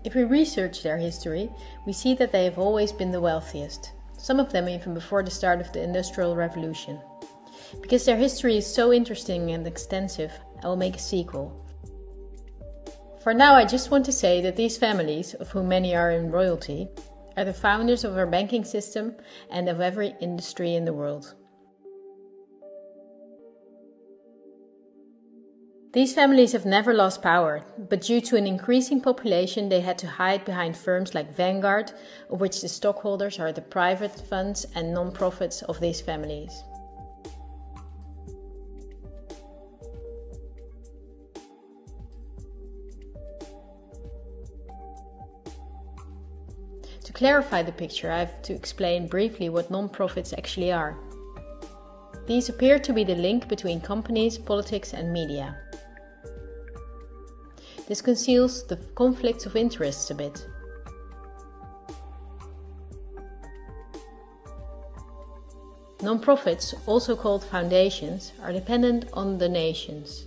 If 0.04 0.14
we 0.14 0.26
research 0.26 0.84
their 0.84 0.98
history, 0.98 1.50
we 1.88 1.94
see 1.94 2.14
that 2.16 2.34
they 2.34 2.44
have 2.44 2.60
always 2.60 2.92
been 2.92 3.12
the 3.12 3.22
wealthiest, 3.22 3.94
some 4.18 4.42
of 4.42 4.52
them 4.52 4.68
even 4.68 4.94
before 4.94 5.24
the 5.24 5.32
start 5.32 5.62
of 5.62 5.72
the 5.72 5.82
Industrial 5.82 6.36
Revolution. 6.36 7.00
Because 7.82 8.04
their 8.04 8.18
history 8.18 8.58
is 8.58 8.68
so 8.68 8.92
interesting 8.92 9.52
and 9.52 9.66
extensive, 9.66 10.34
I 10.62 10.68
will 10.68 10.76
make 10.76 10.98
a 10.98 11.00
sequel. 11.00 11.66
For 13.24 13.34
now, 13.34 13.56
I 13.56 13.64
just 13.64 13.90
want 13.90 14.04
to 14.08 14.12
say 14.12 14.42
that 14.42 14.58
these 14.58 14.76
families, 14.76 15.34
of 15.36 15.50
whom 15.50 15.70
many 15.70 15.96
are 15.96 16.12
in 16.12 16.30
royalty, 16.30 16.90
are 17.38 17.46
the 17.46 17.54
founders 17.54 18.04
of 18.04 18.18
our 18.18 18.28
banking 18.28 18.66
system 18.66 19.16
and 19.50 19.70
of 19.70 19.80
every 19.80 20.14
industry 20.20 20.76
in 20.76 20.84
the 20.84 20.92
world. 20.92 21.36
These 25.92 26.14
families 26.14 26.52
have 26.52 26.68
never 26.68 26.94
lost 26.94 27.24
power, 27.24 27.64
but 27.90 28.02
due 28.02 28.22
to 28.22 28.36
an 28.36 28.46
increasing 28.46 29.02
population, 29.02 29.70
they 29.70 29.82
had 29.82 29.98
to 29.98 30.08
hide 30.08 30.46
behind 30.46 30.78
firms 30.78 31.16
like 31.16 31.36
Vanguard, 31.36 31.92
of 32.30 32.40
which 32.40 32.62
the 32.62 32.70
stockholders 32.70 33.40
are 33.40 33.52
the 33.52 33.64
private 33.64 34.12
funds 34.12 34.68
and 34.76 34.94
non 34.94 35.12
profits 35.12 35.64
of 35.64 35.80
these 35.80 36.00
families. 36.00 36.64
To 47.04 47.14
clarify 47.14 47.64
the 47.64 47.72
picture, 47.72 48.12
I 48.12 48.20
have 48.20 48.44
to 48.44 48.54
explain 48.54 49.08
briefly 49.08 49.50
what 49.50 49.72
non 49.72 49.90
profits 49.90 50.34
actually 50.34 50.72
are. 50.72 50.96
These 52.28 52.50
appear 52.50 52.78
to 52.78 52.94
be 52.94 53.04
the 53.04 53.16
link 53.16 53.48
between 53.48 53.82
companies, 53.82 54.38
politics, 54.38 54.94
and 54.94 55.12
media. 55.12 55.58
This 57.90 58.04
conceals 58.04 58.68
the 58.68 58.78
conflicts 58.94 59.48
of 59.48 59.56
interests 59.56 60.12
a 60.12 60.16
bit. 60.16 60.48
Non-profits, 66.04 66.76
also 66.86 67.16
called 67.16 67.44
foundations, 67.44 68.32
are 68.44 68.54
dependent 68.54 69.06
on 69.14 69.40
donations. 69.40 70.26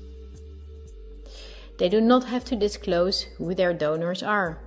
They 1.79 1.89
do 1.89 2.01
not 2.01 2.25
have 2.25 2.45
to 2.47 2.57
disclose 2.57 3.23
who 3.23 3.55
their 3.55 3.73
donors 3.73 4.25
are. 4.25 4.59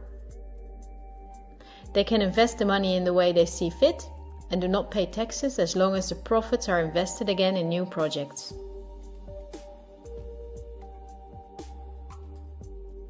They 1.93 2.05
can 2.05 2.21
invest 2.21 2.59
the 2.59 2.65
money 2.65 2.95
in 2.95 3.03
the 3.03 3.13
way 3.13 3.33
they 3.33 3.45
see 3.45 3.69
fit 3.69 4.09
and 4.51 4.61
do 4.61 4.69
not 4.69 4.89
pay 4.89 5.05
taxes 5.05 5.59
as 5.59 5.75
long 5.75 5.95
as 5.95 6.07
the 6.07 6.15
profits 6.15 6.69
are 6.69 6.79
invested 6.79 7.27
again 7.27 7.57
in 7.57 7.67
new 7.67 7.85
projects. 7.85 8.53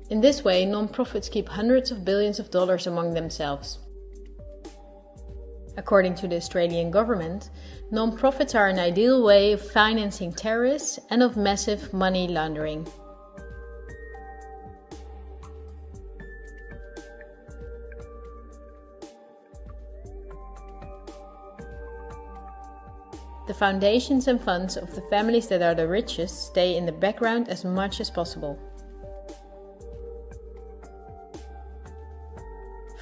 In 0.10 0.22
this 0.22 0.44
way, 0.44 0.68
non-profits 0.68 1.30
keep 1.30 1.50
hundreds 1.50 1.90
of 1.90 2.06
billions 2.06 2.38
of 2.38 2.52
dollars 2.52 2.86
among 2.86 3.16
themselves. 3.16 3.80
According 5.78 6.14
to 6.16 6.28
the 6.28 6.36
Australian 6.36 6.92
government, 6.92 7.50
non-profits 7.90 8.54
are 8.54 8.68
an 8.68 8.78
ideal 8.78 9.24
way 9.24 9.52
of 9.52 9.72
financing 9.72 10.32
terrorists 10.32 11.00
and 11.10 11.24
of 11.24 11.38
massive 11.38 11.92
money 11.92 12.28
laundering. 12.28 12.88
The 23.48 23.54
foundations 23.54 24.28
and 24.28 24.40
funds 24.40 24.78
of 24.78 24.94
the 24.94 25.02
families 25.10 25.48
that 25.48 25.62
are 25.62 25.76
the 25.76 25.88
richest 25.88 26.48
stay 26.48 26.78
in 26.78 26.86
the 26.86 26.92
background 26.92 27.50
as 27.50 27.66
much 27.66 28.00
as 28.00 28.10
possible. 28.10 28.60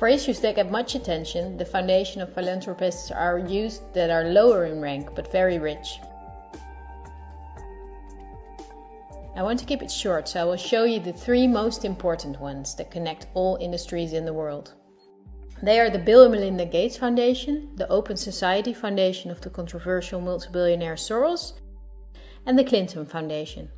For 0.03 0.09
issues 0.09 0.41
that 0.41 0.55
get 0.55 0.69
much 0.69 0.95
attention, 0.95 1.55
the 1.55 1.63
foundation 1.63 2.21
of 2.21 2.33
philanthropists 2.33 3.09
are 3.09 3.39
used 3.39 3.93
that 3.93 4.09
are 4.09 4.25
lower 4.25 4.65
in 4.65 4.81
rank 4.81 5.15
but 5.15 5.31
very 5.31 5.59
rich. 5.59 6.01
I 9.37 9.43
want 9.43 9.59
to 9.59 9.65
keep 9.65 9.81
it 9.81 9.89
short, 9.89 10.27
so 10.27 10.41
I 10.41 10.43
will 10.43 10.57
show 10.57 10.83
you 10.83 10.99
the 10.99 11.13
three 11.13 11.47
most 11.47 11.85
important 11.85 12.37
ones 12.41 12.75
that 12.75 12.91
connect 12.91 13.27
all 13.33 13.57
industries 13.61 14.11
in 14.11 14.25
the 14.25 14.33
world. 14.33 14.73
They 15.61 15.79
are 15.79 15.89
the 15.89 15.99
Bill 15.99 16.23
and 16.23 16.33
Melinda 16.33 16.65
Gates 16.65 16.97
Foundation, 16.97 17.69
the 17.77 17.87
Open 17.87 18.17
Society 18.17 18.73
Foundation 18.73 19.31
of 19.31 19.39
the 19.39 19.49
controversial 19.49 20.19
multi-billionaire 20.19 20.95
Soros, 20.95 21.53
and 22.45 22.59
the 22.59 22.65
Clinton 22.65 23.05
Foundation. 23.05 23.69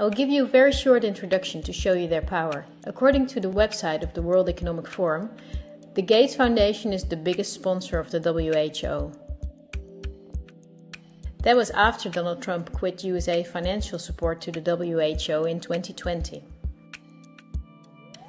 I 0.00 0.02
will 0.02 0.08
give 0.08 0.30
you 0.30 0.44
a 0.44 0.48
very 0.48 0.72
short 0.72 1.04
introduction 1.04 1.60
to 1.60 1.74
show 1.74 1.92
you 1.92 2.08
their 2.08 2.22
power. 2.22 2.64
According 2.84 3.26
to 3.26 3.40
the 3.40 3.50
website 3.50 4.02
of 4.02 4.14
the 4.14 4.22
World 4.22 4.48
Economic 4.48 4.88
Forum, 4.88 5.28
the 5.92 6.00
Gates 6.00 6.34
Foundation 6.34 6.94
is 6.94 7.04
the 7.04 7.18
biggest 7.18 7.52
sponsor 7.52 7.98
of 7.98 8.10
the 8.10 8.18
WHO. 8.18 9.12
That 11.42 11.54
was 11.54 11.68
after 11.72 12.08
Donald 12.08 12.40
Trump 12.40 12.72
quit 12.72 13.04
USA 13.04 13.44
financial 13.44 13.98
support 13.98 14.40
to 14.40 14.50
the 14.50 14.62
WHO 14.62 15.44
in 15.44 15.60
2020. 15.60 16.44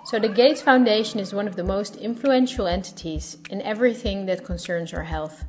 So, 0.04 0.20
the 0.20 0.28
Gates 0.28 0.62
Foundation 0.62 1.22
is 1.22 1.34
one 1.34 1.48
of 1.48 1.56
the 1.56 1.64
most 1.64 1.96
influential 1.96 2.68
entities 2.68 3.38
in 3.50 3.62
everything 3.62 4.26
that 4.26 4.44
concerns 4.44 4.94
our 4.94 5.04
health. 5.04 5.46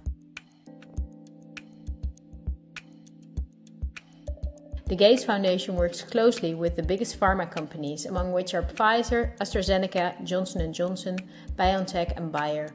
The 4.92 4.96
Gates 4.96 5.24
Foundation 5.24 5.74
works 5.74 6.02
closely 6.02 6.52
with 6.55 6.76
the 6.76 6.83
biggest 6.83 7.18
pharma 7.18 7.50
companies, 7.50 8.05
among 8.05 8.31
which 8.31 8.52
are 8.52 8.62
Pfizer, 8.62 9.35
AstraZeneca, 9.38 10.22
Johnson 10.22 10.70
& 10.72 10.74
Johnson, 10.74 11.16
BioNTech 11.59 12.14
and 12.18 12.31
Bayer. 12.31 12.74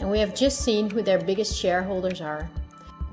And 0.00 0.10
we 0.10 0.18
have 0.18 0.34
just 0.34 0.62
seen 0.62 0.88
who 0.88 1.02
their 1.02 1.20
biggest 1.20 1.54
shareholders 1.54 2.22
are. 2.22 2.48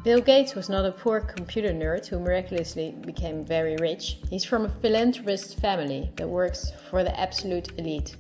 Bill 0.06 0.22
Gates 0.22 0.56
was 0.56 0.70
not 0.70 0.86
a 0.86 0.94
poor 0.94 1.20
computer 1.20 1.74
nerd 1.74 2.08
who 2.08 2.18
miraculously 2.18 2.96
became 3.02 3.44
very 3.44 3.76
rich. 3.82 4.20
He's 4.30 4.46
from 4.46 4.64
a 4.64 4.70
philanthropist 4.70 5.60
family 5.60 6.14
that 6.16 6.30
works 6.30 6.72
for 6.90 7.04
the 7.04 7.20
absolute 7.20 7.78
elite. 7.78 8.16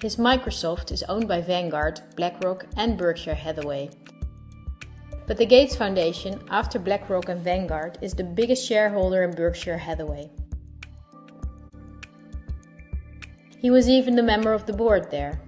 His 0.00 0.14
Microsoft 0.14 0.92
is 0.92 1.02
owned 1.08 1.26
by 1.26 1.40
Vanguard, 1.40 2.02
BlackRock, 2.14 2.66
and 2.76 2.96
Berkshire 2.96 3.34
Hathaway, 3.34 3.90
but 5.26 5.36
the 5.36 5.46
Gates 5.46 5.74
Foundation, 5.74 6.40
after 6.50 6.78
BlackRock 6.78 7.28
and 7.28 7.40
Vanguard, 7.40 7.98
is 8.02 8.14
the 8.14 8.24
biggest 8.24 8.66
shareholder 8.66 9.22
in 9.22 9.30
Berkshire 9.30 9.78
Hathaway. 9.78 10.30
He 13.58 13.70
was 13.70 13.88
even 13.88 14.18
a 14.18 14.22
member 14.22 14.52
of 14.52 14.66
the 14.66 14.74
board 14.74 15.10
there. 15.10 15.40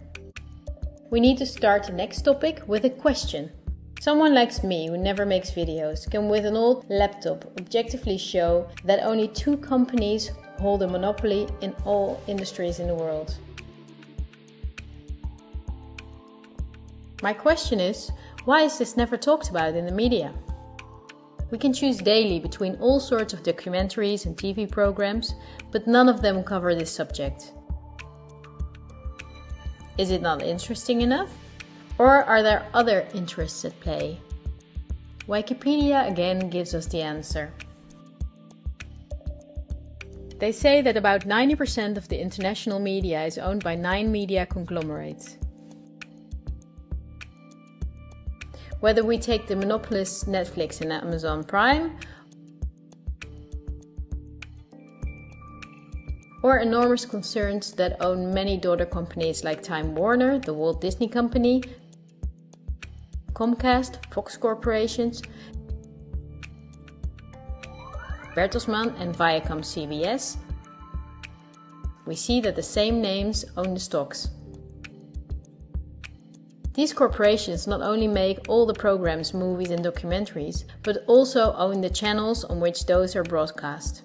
We 1.10 1.20
need 1.20 1.36
to 1.38 1.46
start 1.46 1.84
the 1.84 1.92
next 1.92 2.22
topic 2.22 2.62
with 2.66 2.84
a 2.86 2.90
question. 2.90 3.52
Someone 4.00 4.34
like 4.34 4.64
me, 4.64 4.88
who 4.88 4.96
never 4.96 5.26
makes 5.26 5.50
videos, 5.50 6.10
can 6.10 6.28
with 6.28 6.46
an 6.46 6.56
old 6.56 6.86
laptop 6.88 7.44
objectively 7.58 8.16
show 8.16 8.68
that 8.84 9.02
only 9.02 9.28
two 9.28 9.56
companies 9.58 10.30
hold 10.58 10.82
a 10.82 10.88
monopoly 10.88 11.48
in 11.60 11.74
all 11.84 12.22
industries 12.26 12.80
in 12.80 12.86
the 12.86 12.94
world. 12.94 13.36
My 17.22 17.32
question 17.32 17.80
is 17.80 18.10
why 18.46 18.62
is 18.62 18.78
this 18.78 18.96
never 18.96 19.16
talked 19.16 19.50
about 19.50 19.74
in 19.74 19.86
the 19.86 19.92
media? 19.92 20.32
We 21.50 21.58
can 21.58 21.72
choose 21.72 21.98
daily 21.98 22.38
between 22.38 22.76
all 22.76 23.00
sorts 23.00 23.32
of 23.32 23.42
documentaries 23.42 24.24
and 24.24 24.36
TV 24.36 24.70
programs, 24.70 25.34
but 25.72 25.88
none 25.88 26.08
of 26.08 26.22
them 26.22 26.44
cover 26.44 26.72
this 26.72 26.90
subject. 26.90 27.52
Is 29.98 30.12
it 30.12 30.22
not 30.22 30.42
interesting 30.42 31.00
enough? 31.00 31.30
Or 31.98 32.22
are 32.22 32.42
there 32.44 32.68
other 32.72 33.08
interests 33.14 33.64
at 33.64 33.78
play? 33.80 34.20
Wikipedia 35.26 36.08
again 36.08 36.48
gives 36.48 36.72
us 36.72 36.86
the 36.86 37.02
answer. 37.02 37.52
They 40.38 40.52
say 40.52 40.82
that 40.82 40.96
about 40.96 41.22
90% 41.22 41.96
of 41.96 42.06
the 42.06 42.20
international 42.20 42.78
media 42.78 43.24
is 43.24 43.38
owned 43.38 43.64
by 43.64 43.74
nine 43.74 44.12
media 44.12 44.46
conglomerates. 44.46 45.36
Whether 48.86 49.02
we 49.02 49.18
take 49.18 49.48
the 49.48 49.56
monopolists 49.56 50.26
Netflix 50.28 50.80
and 50.80 50.92
Amazon 50.92 51.42
Prime, 51.42 51.98
or 56.44 56.58
enormous 56.58 57.04
concerns 57.04 57.72
that 57.72 57.96
own 58.00 58.32
many 58.32 58.56
daughter 58.56 58.86
companies 58.86 59.42
like 59.42 59.60
Time 59.60 59.96
Warner, 59.96 60.38
the 60.38 60.54
Walt 60.54 60.80
Disney 60.80 61.08
Company, 61.08 61.64
Comcast, 63.32 63.96
Fox 64.14 64.36
Corporations, 64.36 65.20
Bertelsmann 68.36 68.94
and 69.00 69.12
Viacom 69.16 69.62
CBS, 69.62 70.36
we 72.06 72.14
see 72.14 72.40
that 72.40 72.54
the 72.54 72.62
same 72.62 73.02
names 73.02 73.44
own 73.56 73.74
the 73.74 73.80
stocks. 73.80 74.28
These 76.76 76.92
corporations 76.92 77.66
not 77.66 77.80
only 77.80 78.06
make 78.06 78.50
all 78.50 78.66
the 78.66 78.74
programs, 78.74 79.32
movies, 79.32 79.70
and 79.70 79.82
documentaries, 79.82 80.64
but 80.82 81.04
also 81.06 81.54
own 81.54 81.80
the 81.80 81.88
channels 81.88 82.44
on 82.44 82.60
which 82.60 82.84
those 82.84 83.16
are 83.16 83.22
broadcast. 83.22 84.02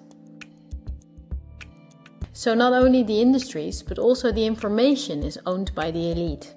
So, 2.32 2.54
not 2.54 2.72
only 2.72 3.02
the 3.02 3.20
industries, 3.20 3.82
but 3.82 3.98
also 3.98 4.32
the 4.32 4.46
information 4.46 5.22
is 5.22 5.38
owned 5.44 5.74
by 5.74 5.90
the 5.90 6.12
elite. 6.12 6.54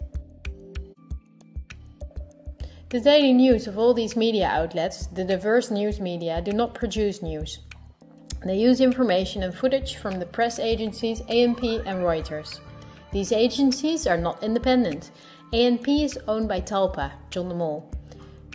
The 2.91 3.01
daily 3.01 3.33
news 3.33 3.67
of 3.67 3.77
all 3.77 3.93
these 3.93 4.15
media 4.15 4.47
outlets, 4.47 5.07
the 5.07 5.25
diverse 5.25 5.69
news 5.69 5.99
media, 5.99 6.41
do 6.41 6.53
not 6.53 6.73
produce 6.73 7.21
news. 7.21 7.59
They 8.45 8.55
use 8.55 8.79
information 8.79 9.43
and 9.43 9.53
footage 9.53 9.97
from 9.97 10.19
the 10.19 10.25
press 10.27 10.59
agencies 10.59 11.19
AMP 11.27 11.61
and 11.61 12.05
Reuters. 12.05 12.61
These 13.11 13.31
agencies 13.31 14.07
are 14.07 14.17
not 14.17 14.43
independent. 14.43 15.11
ANP 15.55 16.03
is 16.03 16.19
owned 16.27 16.49
by 16.49 16.59
Talpa, 16.59 17.13
John 17.29 17.47
de 17.47 17.55
Mol. 17.55 17.89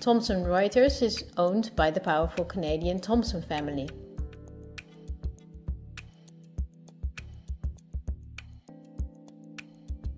Thomson 0.03 0.45
Reuters 0.45 1.01
is 1.01 1.25
owned 1.39 1.75
by 1.75 1.91
the 1.91 1.99
powerful 1.99 2.45
Canadian 2.45 3.01
Thomson 3.01 3.41
family. 3.41 3.89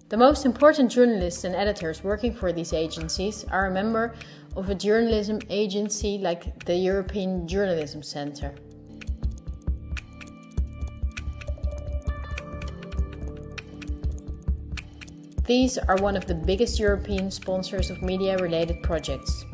The 0.09 0.17
most 0.17 0.45
important 0.45 0.91
journalists 0.91 1.45
and 1.45 1.55
editors 1.55 2.03
working 2.03 2.35
for 2.35 2.53
these 2.53 2.73
agencies 2.73 3.45
are 3.45 3.67
a 3.67 3.71
member 3.71 4.17
of 4.57 4.69
a 4.69 4.75
journalism 4.75 5.39
agency 5.51 6.19
like 6.19 6.65
the 6.65 6.75
European 6.75 7.47
Journalism 7.47 8.03
Centre. 8.03 8.57
These 15.45 15.77
are 15.77 15.97
one 15.97 16.17
of 16.17 16.27
the 16.27 16.37
biggest 16.37 16.79
European 16.79 17.29
sponsors 17.29 17.91
of 17.91 18.01
media 18.01 18.37
related 18.39 18.81
projects. 18.85 19.45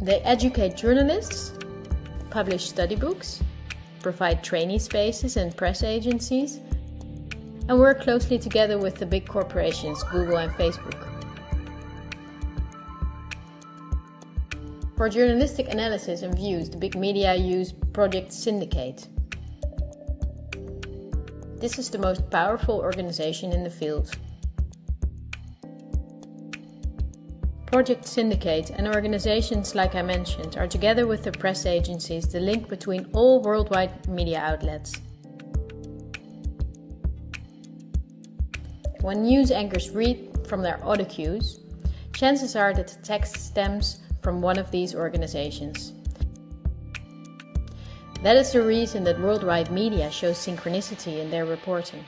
They 0.00 0.18
educate 0.22 0.76
journalists, 0.76 1.52
publish 2.30 2.68
study 2.68 2.96
books, 2.96 3.40
provide 4.02 4.42
training 4.42 4.80
spaces 4.80 5.36
and 5.36 5.56
press 5.56 5.84
agencies, 5.84 6.58
and 7.68 7.78
work 7.78 8.02
closely 8.02 8.36
together 8.36 8.76
with 8.76 8.96
the 8.96 9.06
big 9.06 9.28
corporations 9.28 10.02
Google 10.10 10.38
and 10.38 10.52
Facebook. 10.54 11.08
For 14.96 15.08
journalistic 15.08 15.68
analysis 15.68 16.22
and 16.22 16.34
views, 16.34 16.68
the 16.68 16.76
big 16.78 16.96
media 16.96 17.36
use 17.36 17.72
Project 17.92 18.32
Syndicate. 18.32 19.06
This 21.58 21.78
is 21.78 21.90
the 21.90 21.98
most 21.98 22.28
powerful 22.28 22.80
organization 22.80 23.52
in 23.52 23.62
the 23.62 23.70
field. 23.70 24.16
Project 27.74 28.06
Syndicate 28.06 28.70
and 28.70 28.86
organizations 28.86 29.74
like 29.74 29.96
I 29.96 30.02
mentioned 30.02 30.56
are 30.56 30.68
together 30.68 31.08
with 31.08 31.24
the 31.24 31.32
press 31.32 31.66
agencies 31.66 32.28
the 32.28 32.38
link 32.38 32.68
between 32.68 33.08
all 33.12 33.42
worldwide 33.42 34.08
media 34.08 34.38
outlets. 34.38 34.92
When 39.00 39.22
news 39.22 39.50
anchors 39.50 39.90
read 39.90 40.46
from 40.46 40.62
their 40.62 40.78
audio 40.86 41.04
cues, 41.04 41.58
chances 42.12 42.54
are 42.54 42.72
that 42.74 42.86
the 42.86 43.02
text 43.02 43.38
stems 43.38 43.98
from 44.22 44.40
one 44.40 44.56
of 44.56 44.70
these 44.70 44.94
organizations. 44.94 45.94
That 48.22 48.36
is 48.36 48.52
the 48.52 48.62
reason 48.62 49.02
that 49.02 49.18
worldwide 49.18 49.72
media 49.72 50.12
shows 50.12 50.36
synchronicity 50.36 51.18
in 51.18 51.28
their 51.28 51.44
reporting. 51.44 52.04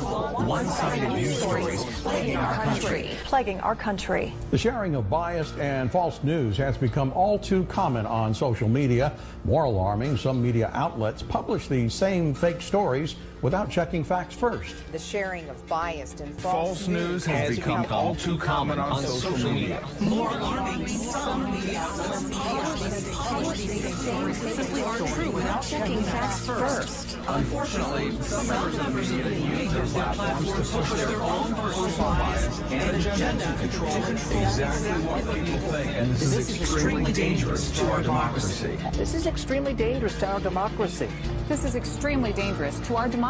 One-sided 0.00 1.10
news 1.10 1.38
stories 1.38 1.84
plaguing 2.00 2.36
our 2.36 2.54
country. 2.64 3.10
Plaguing 3.24 3.60
our 3.60 3.76
country. 3.76 4.32
The 4.50 4.58
sharing 4.58 4.94
of 4.94 5.10
biased 5.10 5.58
and 5.58 5.90
false 5.90 6.22
news 6.22 6.56
has 6.56 6.76
become 6.76 7.12
all 7.12 7.38
too 7.38 7.64
common 7.66 8.06
on 8.06 8.34
social 8.34 8.68
media. 8.68 9.12
More 9.44 9.64
alarming, 9.64 10.16
some 10.16 10.42
media 10.42 10.70
outlets 10.72 11.22
publish 11.22 11.68
these 11.68 11.92
same 11.92 12.34
fake 12.34 12.62
stories 12.62 13.16
without 13.42 13.70
checking 13.70 14.04
facts 14.04 14.34
first. 14.34 14.74
The 14.92 14.98
sharing 14.98 15.48
of 15.48 15.66
biased 15.66 16.20
and 16.20 16.38
false, 16.40 16.78
false 16.78 16.88
news 16.88 17.24
has, 17.24 17.48
has 17.48 17.56
become, 17.56 17.82
become 17.82 17.96
all 17.96 18.14
too 18.14 18.36
common 18.38 18.78
on, 18.78 18.92
on 18.92 19.02
social, 19.02 19.32
social 19.32 19.52
media. 19.52 19.86
media. 20.00 20.10
More 20.10 20.30
alarming, 20.30 20.86
some 20.88 21.50
media 21.50 21.78
outlets 21.78 22.20
simply 24.54 24.82
aren't 24.82 25.08
true 25.08 25.30
without 25.30 25.62
checking 25.62 26.02
facts 26.02 26.46
first. 26.46 27.18
Unfortunately, 27.28 28.20
some 28.22 28.48
members 28.48 29.10
of 29.10 29.24
the 29.24 29.30
media 29.30 29.62
use 29.62 29.72
their 29.72 29.86
platforms 29.86 30.70
to 30.70 30.78
push 30.78 30.90
their 31.00 31.22
own 31.22 31.54
personal 31.54 31.96
bias 31.96 32.60
and 32.70 32.96
agenda 32.96 33.44
to 33.44 33.54
control 33.58 33.96
exactly 34.04 34.90
what 35.06 35.24
people 35.34 35.58
think. 35.58 35.96
And 35.96 36.10
this, 36.12 36.20
this 36.20 36.50
is 36.50 36.60
extremely 36.60 37.12
dangerous 37.12 37.70
to 37.78 37.90
our 37.90 38.02
democracy. 38.02 38.76
This 38.92 39.14
is 39.14 39.26
extremely 39.26 39.74
dangerous 39.74 40.18
to 40.18 40.26
our 40.26 40.40
democracy. 40.40 41.08
This 41.48 41.64
is 41.64 41.74
extremely 41.74 42.32
dangerous 42.32 42.78
to 42.80 42.96
our 42.96 43.08
democracy 43.08 43.29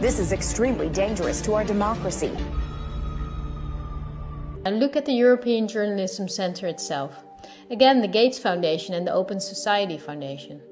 This 0.00 0.18
is 0.18 0.32
extremely 0.32 0.88
dangerous 0.88 1.42
to 1.42 1.52
our 1.52 1.62
democracy. 1.62 2.32
And 4.64 4.80
look 4.80 4.96
at 4.96 5.04
the 5.04 5.12
European 5.12 5.68
Journalism 5.68 6.26
Centre 6.26 6.68
itself. 6.68 7.22
Again, 7.70 8.00
the 8.00 8.08
Gates 8.08 8.38
Foundation 8.38 8.94
and 8.94 9.06
the 9.06 9.12
Open 9.12 9.38
Society 9.40 9.98
Foundation. 9.98 10.62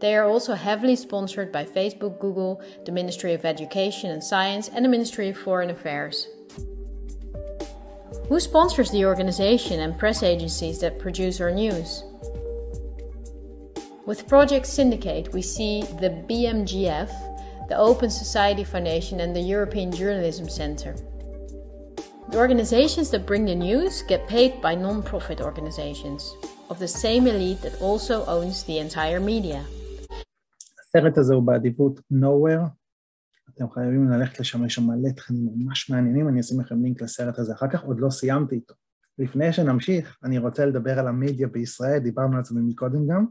They 0.00 0.14
are 0.14 0.24
also 0.24 0.52
heavily 0.52 0.96
sponsored 0.96 1.50
by 1.50 1.64
Facebook, 1.64 2.20
Google, 2.20 2.60
the 2.84 2.92
Ministry 2.92 3.32
of 3.32 3.46
Education 3.46 4.10
and 4.10 4.22
Science, 4.22 4.68
and 4.68 4.84
the 4.84 4.88
Ministry 4.90 5.30
of 5.30 5.38
Foreign 5.38 5.70
Affairs. 5.70 6.28
Who 8.28 8.38
sponsors 8.38 8.90
the 8.90 9.06
organization 9.06 9.80
and 9.80 9.98
press 9.98 10.22
agencies 10.22 10.78
that 10.80 10.98
produce 10.98 11.40
our 11.40 11.50
news? 11.50 12.04
With 14.04 14.28
Project 14.28 14.66
Syndicate, 14.66 15.32
we 15.32 15.40
see 15.40 15.82
the 16.00 16.10
BMGF, 16.28 17.10
the 17.69 17.77
Open 17.77 18.09
Society 18.09 18.63
Foundation, 18.63 19.19
and 19.19 19.35
the 19.35 19.45
European 19.55 19.91
Journalism 19.91 20.47
Centre. 20.49 20.95
The 22.31 22.37
organizations 22.37 23.07
that 23.11 23.25
bring 23.25 23.45
the 23.45 23.55
news 23.55 23.93
get 24.11 24.27
paid 24.27 24.51
by 24.61 24.73
non 24.75 25.03
profit 25.03 25.39
organizations 25.49 26.21
of 26.71 26.79
the 26.79 26.87
same 26.87 27.27
elite 27.27 27.61
that 27.61 27.75
also 27.81 28.15
owns 28.25 28.63
the 28.63 28.77
entire 28.79 29.19
media. 29.19 29.61
הסרט 30.79 31.17
הזה 31.17 31.33
הוא 31.33 31.43
באדיבות 31.43 31.99
nowhere. 32.13 32.67
אתם 33.55 33.69
חייבים 33.71 34.09
ללכת 34.09 34.39
לשם, 34.39 34.65
יש 34.65 34.73
שם 34.73 34.83
מלא 34.83 35.09
תכנים 35.09 35.49
ממש 35.55 35.89
מעניינים, 35.89 36.29
אני 36.29 36.39
אשים 36.39 36.59
לכם 36.59 36.83
לינק 36.83 37.01
לסרט 37.01 37.39
הזה 37.39 37.53
אחר 37.53 37.67
כך, 37.67 37.83
עוד 37.83 37.99
לא 37.99 38.09
סיימתי 38.09 38.55
איתו. 38.55 38.73
לפני 39.19 39.53
שנמשיך, 39.53 40.17
אני 40.23 40.37
רוצה 40.37 40.65
לדבר 40.65 40.99
על 40.99 41.07
המדיה 41.07 41.47
בישראל, 41.47 41.99
דיברנו 41.99 42.37
על 42.37 42.43
זה 42.43 42.55
מקודם 42.55 43.07
גם. 43.07 43.25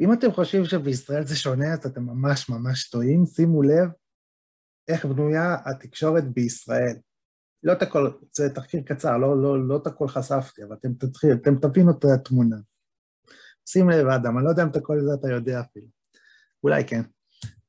אם 0.00 0.12
אתם 0.12 0.32
חושבים 0.32 0.64
שבישראל 0.64 1.26
זה 1.26 1.36
שונה, 1.36 1.72
אז 1.72 1.86
אתם 1.86 2.02
ממש 2.02 2.48
ממש 2.48 2.90
טועים. 2.90 3.26
שימו 3.26 3.62
לב 3.62 3.88
איך 4.88 5.04
בנויה 5.04 5.56
התקשורת 5.64 6.24
בישראל. 6.24 6.96
לא 7.62 7.72
את 7.72 7.82
הכל, 7.82 8.10
זה 8.32 8.54
תחקיר 8.54 8.80
קצר, 8.86 9.16
לא, 9.16 9.42
לא, 9.42 9.68
לא 9.68 9.76
את 9.76 9.86
הכל 9.86 10.08
חשפתי, 10.08 10.64
אבל 10.64 10.76
אתם 10.80 10.94
תתחיל, 10.94 11.32
אתם 11.32 11.58
תבינו 11.58 11.90
את 11.90 12.04
התמונה. 12.14 12.56
שים 13.66 13.90
לב, 13.90 14.06
אדם, 14.06 14.38
אני 14.38 14.44
לא 14.44 14.50
יודע 14.50 14.62
אם 14.62 14.68
את 14.68 14.76
הכל 14.76 15.00
זה 15.00 15.14
אתה 15.14 15.28
יודע 15.28 15.60
אפילו. 15.60 15.86
אולי 16.64 16.84
כן. 16.84 17.02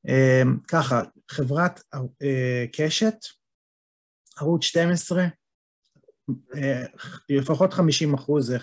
אמ, 0.08 0.58
ככה, 0.68 1.02
חברת 1.30 1.82
אה, 2.22 2.64
קשת, 2.72 3.14
ערוץ 4.36 4.64
12, 4.64 5.24
אה, 6.56 6.84
לפחות 7.28 7.72
50 7.72 8.14
אחוז 8.14 8.46
זה, 8.46 8.58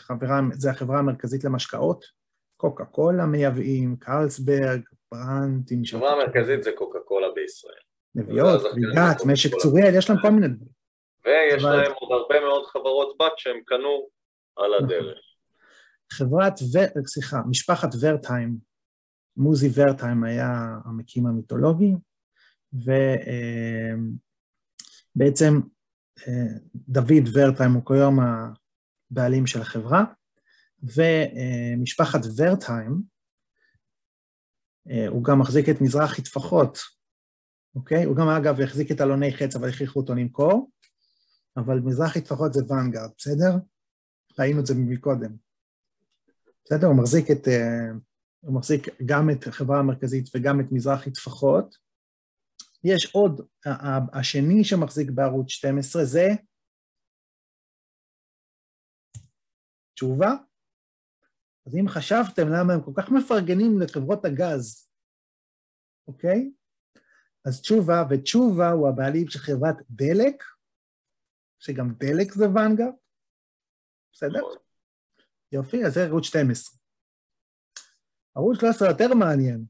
זה 0.53 0.71
החברה 0.71 0.99
המרכזית 0.99 1.43
למשקאות, 1.43 2.05
קוקה 2.59 2.85
קולה 2.85 3.25
מייבאים, 3.25 3.95
קרלסברג, 3.95 4.81
ברנד, 5.11 5.71
עם... 5.71 5.81
החברה 5.85 6.13
המרכזית 6.13 6.63
זה 6.63 6.71
קוקה 6.75 6.99
קולה 6.99 7.27
בישראל. 7.35 7.73
נביאות, 8.15 8.61
ריגת, 8.61 9.25
משק 9.25 9.55
צוריאל, 9.55 9.95
יש 9.95 10.09
להם 10.09 10.19
כל 10.21 10.29
מיני 10.29 10.47
דברים. 10.47 10.71
ויש 11.25 11.63
אבל... 11.63 11.75
להם 11.75 11.91
עוד 11.91 12.11
הרבה 12.11 12.39
מאוד 12.39 12.65
חברות 12.65 13.17
בת 13.19 13.37
שהם 13.37 13.59
קנו 13.65 14.07
על 14.55 14.73
הדרך. 14.73 15.19
חברת, 16.11 16.53
ו... 16.73 16.77
סליחה, 17.07 17.37
משפחת 17.49 17.89
ורטהיים, 18.01 18.57
מוזי 19.37 19.69
ורטהיים 19.75 20.23
היה 20.23 20.77
המקים 20.85 21.27
המיתולוגי, 21.27 21.93
ובעצם 25.13 25.59
דוד 26.75 27.23
ורטהיים 27.33 27.73
הוא 27.73 27.85
כיום 27.85 28.19
הבעלים 29.11 29.47
של 29.47 29.61
החברה, 29.61 30.03
ומשפחת 30.83 32.19
ורטהיים, 32.37 33.01
הוא 35.09 35.23
גם 35.23 35.39
מחזיק 35.39 35.69
את 35.69 35.81
מזרחי 35.81 36.21
טפחות, 36.21 36.77
אוקיי? 37.75 38.03
הוא 38.03 38.15
גם 38.15 38.27
אגב 38.27 38.61
החזיק 38.61 38.91
את 38.91 39.01
אלוני 39.01 39.33
חץ, 39.33 39.55
אבל 39.55 39.69
הכריחו 39.69 39.99
אותו 39.99 40.15
למכור, 40.15 40.71
אבל 41.57 41.79
מזרחי 41.79 42.21
טפחות 42.21 42.53
זה 42.53 42.61
ואנגרד, 42.67 43.09
בסדר? 43.17 43.51
ראינו 44.39 44.59
את 44.59 44.65
זה 44.65 44.73
מקודם. 44.77 45.35
בסדר? 46.65 46.87
הוא 46.87 46.97
מחזיק 46.97 47.31
את, 47.31 47.47
הוא 48.39 48.55
מחזיק 48.55 48.87
גם 49.05 49.29
את 49.29 49.47
החברה 49.47 49.79
המרכזית 49.79 50.29
וגם 50.35 50.59
את 50.59 50.65
מזרחי 50.71 51.11
טפחות. 51.11 51.75
יש 52.83 53.11
עוד, 53.13 53.41
השני 54.13 54.63
שמחזיק 54.63 55.09
בערוץ 55.09 55.49
12 55.49 56.05
זה 56.05 56.27
תשובה. 59.93 60.33
אז 61.67 61.75
אם 61.75 61.87
חשבתם 61.87 62.47
למה 62.47 62.73
הם 62.73 62.81
כל 62.81 62.91
כך 62.95 63.11
מפרגנים 63.11 63.81
לחברות 63.81 64.25
הגז, 64.25 64.89
אוקיי? 66.07 66.51
אז 67.45 67.61
תשובה, 67.61 68.03
ותשובה 68.09 68.71
הוא 68.71 68.89
הבעלים 68.89 69.27
של 69.27 69.39
חברת 69.39 69.75
דלק, 69.89 70.43
שגם 71.59 71.93
דלק 71.93 72.33
זה 72.33 72.45
ואנגרד, 72.55 72.93
בסדר? 74.13 74.41
יופי, 75.51 75.85
אז 75.85 75.93
זה 75.93 76.03
ערוץ 76.03 76.25
12. 76.25 76.79
ערוץ 78.35 78.59
13 78.59 78.87
יותר 78.87 79.13
מעניין, 79.13 79.65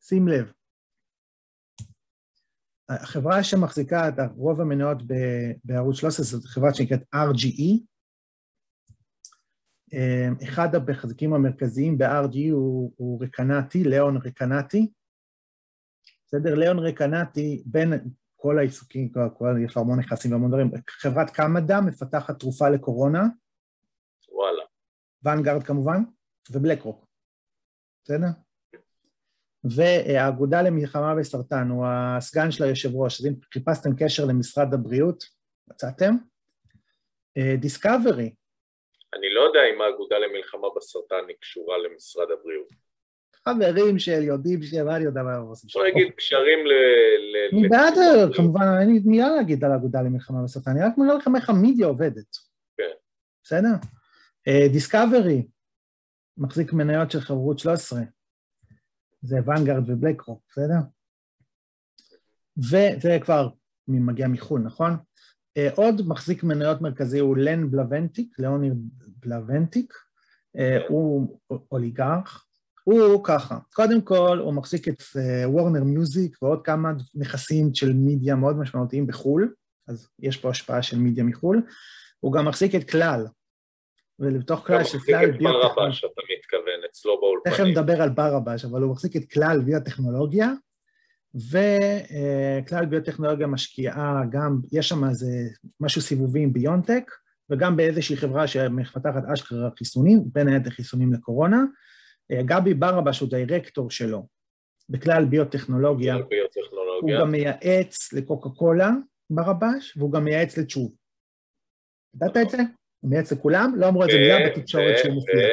שים 0.00 0.28
לב. 0.28 0.52
החברה 2.88 3.44
שמחזיקה 3.44 4.08
את 4.08 4.14
רוב 4.36 4.60
המניות 4.60 4.98
בערוץ 5.64 5.96
13 5.96 6.24
זאת 6.24 6.44
חברה 6.44 6.74
שנקראת 6.74 7.00
RGE. 7.14 7.93
אחד 10.42 10.74
המחזיקים 10.74 11.34
המרכזיים 11.34 11.98
ב-RGE 11.98 12.52
הוא, 12.52 12.92
הוא 12.96 13.24
רקנטי, 13.24 13.84
ליאון 13.84 14.16
רקנטי. 14.16 14.92
בסדר? 16.26 16.54
ליאון 16.54 16.78
רקנטי, 16.78 17.62
בין 17.66 17.92
כל 18.36 18.58
העיסוקים, 18.58 19.08
כל, 19.08 19.20
כל, 19.38 19.56
יש 19.64 19.76
לו 19.76 19.82
המון 19.82 19.98
נכסים 19.98 20.32
והמון 20.32 20.50
דברים, 20.50 20.70
חברת 20.88 21.30
קמדה 21.30 21.80
מפתחת 21.80 22.38
תרופה 22.38 22.68
לקורונה. 22.68 23.22
וואלה. 24.32 24.62
ואנגרד 25.22 25.62
כמובן, 25.62 26.02
ובלק 26.50 26.82
רוק. 26.82 27.06
בסדר? 28.04 28.26
והאגודה 29.64 30.62
למלחמה 30.62 31.14
בסרטן, 31.14 31.68
הוא 31.68 31.86
הסגן 31.86 32.50
של 32.50 32.64
היושב 32.64 32.94
ראש, 32.94 33.20
אז 33.20 33.26
אם 33.26 33.34
חיפשתם 33.52 33.90
קשר 33.98 34.24
למשרד 34.24 34.74
הבריאות, 34.74 35.24
מצאתם? 35.68 36.14
דיסקאברי. 37.60 38.34
יודע 39.54 39.74
אם 39.74 39.80
האגודה 39.80 40.18
למלחמה 40.18 40.68
בסרטן 40.76 41.24
היא 41.28 41.36
קשורה 41.40 41.78
למשרד 41.78 42.30
הבריאות. 42.30 42.68
חברים 43.48 43.98
של 43.98 44.22
יודעים 44.22 44.62
שמה 44.62 44.96
אני 44.96 45.04
יודע 45.04 45.22
מה 45.22 45.34
הם 45.34 45.42
עושים. 45.42 45.68
אפשר 45.68 45.80
להגיד 45.80 46.12
קשרים 46.16 46.66
ל... 46.66 46.72
אני 47.52 47.68
בעד, 47.68 47.94
כמובן, 48.36 48.62
אין 48.80 48.88
לי 48.88 49.00
מילה 49.04 49.28
להגיד 49.28 49.64
על 49.64 49.72
האגודה 49.72 50.02
למלחמה 50.02 50.42
בסרטן, 50.44 50.70
אני 50.70 50.80
רק 50.80 50.98
מראה 50.98 51.14
לכם 51.14 51.36
איך 51.36 51.50
המידיה 51.50 51.86
עובדת. 51.86 52.36
כן. 52.76 52.92
בסדר? 53.42 53.68
דיסקאברי, 54.72 55.46
מחזיק 56.38 56.72
מניות 56.72 57.10
של 57.10 57.20
חברות 57.20 57.58
13. 57.58 58.00
זה 59.22 59.36
ואנגרד 59.46 59.90
ובלק 59.90 60.20
רוק, 60.20 60.42
בסדר? 60.48 60.78
וזה 62.58 63.18
כבר 63.20 63.48
מגיע 63.88 64.28
מחו"ל, 64.28 64.60
נכון? 64.60 64.90
עוד 65.74 66.08
מחזיק 66.08 66.44
מניות 66.44 66.80
מרכזי 66.80 67.18
הוא 67.18 67.36
לן 67.36 67.70
בלוונטיק, 67.70 68.38
ליאוניר 68.38 68.74
בלוונטיק, 69.20 69.94
הוא 70.88 71.38
אוליגרך, 71.72 72.44
הוא 72.84 73.24
ככה, 73.24 73.58
קודם 73.74 74.02
כל 74.02 74.38
הוא 74.38 74.54
מחזיק 74.54 74.88
את 74.88 75.02
וורנר 75.44 75.84
מיוזיק 75.84 76.42
ועוד 76.42 76.64
כמה 76.64 76.92
נכסים 77.14 77.74
של 77.74 77.92
מידיה 77.92 78.36
מאוד 78.36 78.56
משמעותיים 78.56 79.06
בחו"ל, 79.06 79.54
אז 79.88 80.08
יש 80.18 80.36
פה 80.36 80.50
השפעה 80.50 80.82
של 80.82 80.98
מידיה 80.98 81.24
מחו"ל, 81.24 81.62
הוא 82.20 82.32
גם 82.32 82.44
מחזיק 82.44 82.74
את 82.74 82.90
כלל, 82.90 83.26
ולתוך 84.18 84.66
כלל 84.66 84.84
של 84.84 84.98
כלל 84.98 85.30
ביוטכנולוגיה. 85.30 85.48
הוא 85.48 85.68
מחזיק 85.68 85.74
את 85.74 85.74
ברבש, 85.76 86.04
אתה 86.04 86.22
מתכוון, 86.38 86.80
אצלו 86.90 87.20
באולפנים. 87.20 87.54
תכף 87.54 87.64
נדבר 87.64 88.02
על 88.02 88.08
ברבש, 88.08 88.64
אבל 88.64 88.82
הוא 88.82 88.92
מחזיק 88.92 89.16
את 89.16 89.32
כלל 89.32 89.60
ביוטכנולוגיה, 89.60 90.52
וכלל 91.34 92.86
ביוטכנולוגיה 92.86 93.46
משקיעה 93.46 94.22
גם, 94.30 94.58
יש 94.72 94.88
שם 94.88 95.08
איזה 95.08 95.26
משהו 95.80 96.02
סיבובי 96.02 96.42
עם 96.42 96.52
ביונטק, 96.52 97.10
וגם 97.50 97.76
באיזושהי 97.76 98.16
חברה 98.16 98.46
שמפתחת 98.46 99.22
אשכרה 99.32 99.68
חיסונים, 99.78 100.22
בין 100.32 100.48
היתר 100.48 100.70
חיסונים 100.70 101.12
לקורונה. 101.12 101.64
גבי 102.32 102.74
ברבש 102.74 103.20
הוא 103.20 103.30
דירקטור 103.30 103.90
שלו 103.90 104.26
בכלל 104.88 105.24
ביוטכנולוגיה. 105.24 106.16
ביוטכנולוגיה. 106.28 107.16
הוא 107.16 107.24
גם 107.24 107.32
מייעץ 107.32 108.12
לקוקה 108.12 108.48
קולה, 108.48 108.90
ברבש, 109.30 109.96
והוא 109.96 110.12
גם 110.12 110.24
מייעץ 110.24 110.58
לצ'וב. 110.58 110.94
ידעת 112.14 112.36
את 112.36 112.50
זה? 112.50 112.58
הוא 113.00 113.10
מייעץ 113.10 113.32
לכולם, 113.32 113.74
לא 113.76 113.88
אמרו 113.88 114.04
את 114.04 114.10
זה 114.10 114.16
מילה 114.16 114.38
בתקשורת 114.50 114.98
שהוא 114.98 115.14
מופיע. 115.14 115.48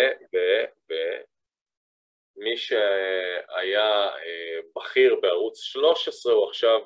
ומי 2.41 2.57
שהיה 2.57 4.09
בכיר 4.75 5.15
בערוץ 5.21 5.59
13 5.59 6.33
הוא 6.33 6.49
עכשיו 6.49 6.79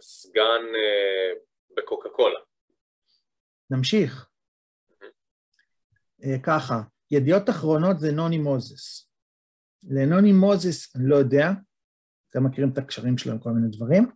סגן 0.00 0.62
בקוקה 1.76 2.08
קולה. 2.08 2.40
נמשיך. 3.70 4.28
ככה, 6.42 6.80
ידיעות 7.10 7.50
אחרונות 7.50 7.98
זה 7.98 8.12
נוני 8.12 8.38
מוזס. 8.38 9.10
לנוני 9.90 10.32
מוזס, 10.32 10.96
אני 10.96 11.08
לא 11.08 11.16
יודע, 11.16 11.50
אתם 12.30 12.44
מכירים 12.46 12.70
את 12.72 12.78
הקשרים 12.78 13.18
שלו 13.18 13.32
עם 13.32 13.38
כל 13.38 13.50
מיני 13.50 13.76
דברים, 13.76 14.10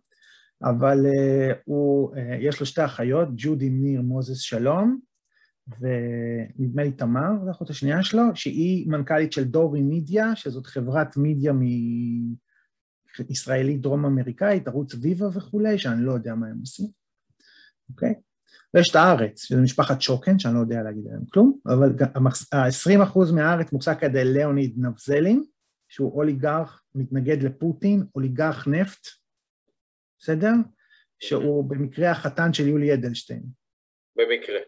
אבל 0.63 0.97
uh, 1.05 1.55
הוא, 1.65 2.15
uh, 2.15 2.19
יש 2.39 2.59
לו 2.59 2.65
שתי 2.65 2.85
אחיות, 2.85 3.27
ג'ודי 3.35 3.69
ניר 3.69 4.01
מוזס 4.01 4.39
שלום, 4.39 4.99
ונדמה 5.79 6.83
לי 6.83 6.91
תמר, 6.91 7.29
זו 7.43 7.47
האחות 7.47 7.69
השנייה 7.69 8.03
שלו, 8.03 8.23
שהיא 8.35 8.89
מנכ"לית 8.89 9.33
של 9.33 9.43
דורי 9.43 9.81
מידיה, 9.81 10.35
שזאת 10.35 10.65
חברת 10.65 11.17
מידיה 11.17 11.53
מישראלית 13.29 13.81
דרום 13.81 14.05
אמריקאית, 14.05 14.67
ערוץ 14.67 14.93
ויבה 15.01 15.27
וכולי, 15.33 15.77
שאני 15.77 16.05
לא 16.05 16.11
יודע 16.11 16.35
מה 16.35 16.47
הם 16.47 16.59
עושים, 16.59 16.87
אוקיי? 17.89 18.13
ויש 18.73 18.89
את 18.89 18.95
הארץ, 18.95 19.43
שזה 19.43 19.61
משפחת 19.61 20.01
שוקן, 20.01 20.39
שאני 20.39 20.55
לא 20.55 20.59
יודע 20.59 20.83
להגיד 20.83 21.07
עליהם 21.07 21.25
כלום, 21.25 21.59
אבל 21.65 21.89
ה-20% 22.53 23.33
מהארץ 23.35 23.71
מוחזק 23.71 24.03
על 24.03 24.09
ידי 24.09 24.25
ליאוניד 24.25 24.75
נבזלין, 24.77 25.43
שהוא 25.87 26.13
אוליגרך, 26.13 26.83
מתנגד 26.95 27.43
לפוטין, 27.43 28.03
אוליגרך 28.15 28.67
נפט, 28.67 29.07
בסדר? 30.19 30.51
שהוא 31.19 31.69
במקרה 31.69 32.11
החותן 32.11 32.53
של 32.53 32.67
יולי 32.67 32.93
אדלשטיין. 32.93 33.43
במקרה. 34.15 34.59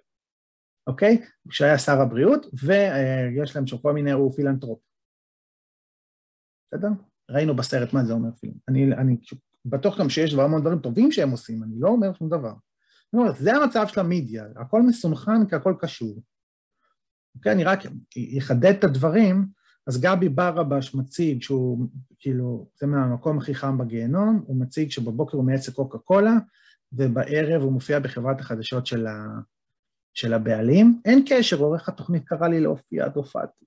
אוקיי? 0.91 1.21
שהיה 1.49 1.77
שר 1.77 2.01
הבריאות, 2.01 2.45
ויש 2.53 3.55
להם 3.55 3.67
שם 3.67 3.77
כל 3.77 3.93
מיני, 3.93 4.11
הוא 4.11 4.33
פילנטרופ. 4.33 4.79
בסדר? 6.67 6.89
ראינו 7.29 7.55
בסרט 7.55 7.93
מה 7.93 8.03
זה 8.03 8.13
אומר 8.13 8.29
פילם. 8.31 8.53
אני, 8.67 8.93
אני 8.93 9.17
בטוח 9.65 9.99
גם 9.99 10.09
שיש 10.09 10.33
דבר 10.33 10.43
המון 10.43 10.61
דברים 10.61 10.79
טובים 10.79 11.11
שהם 11.11 11.31
עושים, 11.31 11.63
אני 11.63 11.79
לא 11.79 11.89
אומר 11.89 12.13
שום 12.13 12.29
דבר. 12.29 12.53
אני 13.13 13.21
אומר, 13.21 13.33
זה 13.33 13.55
המצב 13.55 13.87
של 13.87 13.99
המדיה, 13.99 14.45
הכל 14.55 14.81
מסונכן 14.81 15.45
כי 15.49 15.55
הכל 15.55 15.75
קשור. 15.79 16.21
אוקיי, 17.35 17.51
אני 17.51 17.63
רק 17.63 17.79
אחדד 18.37 18.73
את 18.79 18.83
הדברים, 18.83 19.45
אז 19.87 20.01
גבי 20.01 20.29
ברבש 20.29 20.95
מציג 20.95 21.41
שהוא, 21.41 21.87
כאילו, 22.19 22.69
זה 22.79 22.87
מהמקום 22.87 23.37
הכי 23.37 23.55
חם 23.55 23.77
בגיהנום, 23.77 24.43
הוא 24.47 24.59
מציג 24.59 24.91
שבבוקר 24.91 25.37
הוא 25.37 25.45
מייצג 25.45 25.73
קוקה 25.73 25.97
קולה, 25.97 26.33
ובערב 26.93 27.61
הוא 27.61 27.73
מופיע 27.73 27.99
בחברת 27.99 28.39
החדשות 28.39 28.85
של, 28.85 29.07
ה, 29.07 29.27
של 30.13 30.33
הבעלים. 30.33 31.01
אין 31.05 31.25
קשר, 31.29 31.59
עורך 31.59 31.89
התוכנית 31.89 32.23
קרא 32.25 32.47
לי 32.47 32.59
להופיע, 32.59 33.05
עד 33.05 33.15
הופעתי. 33.15 33.65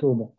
טורבו. 0.00 0.34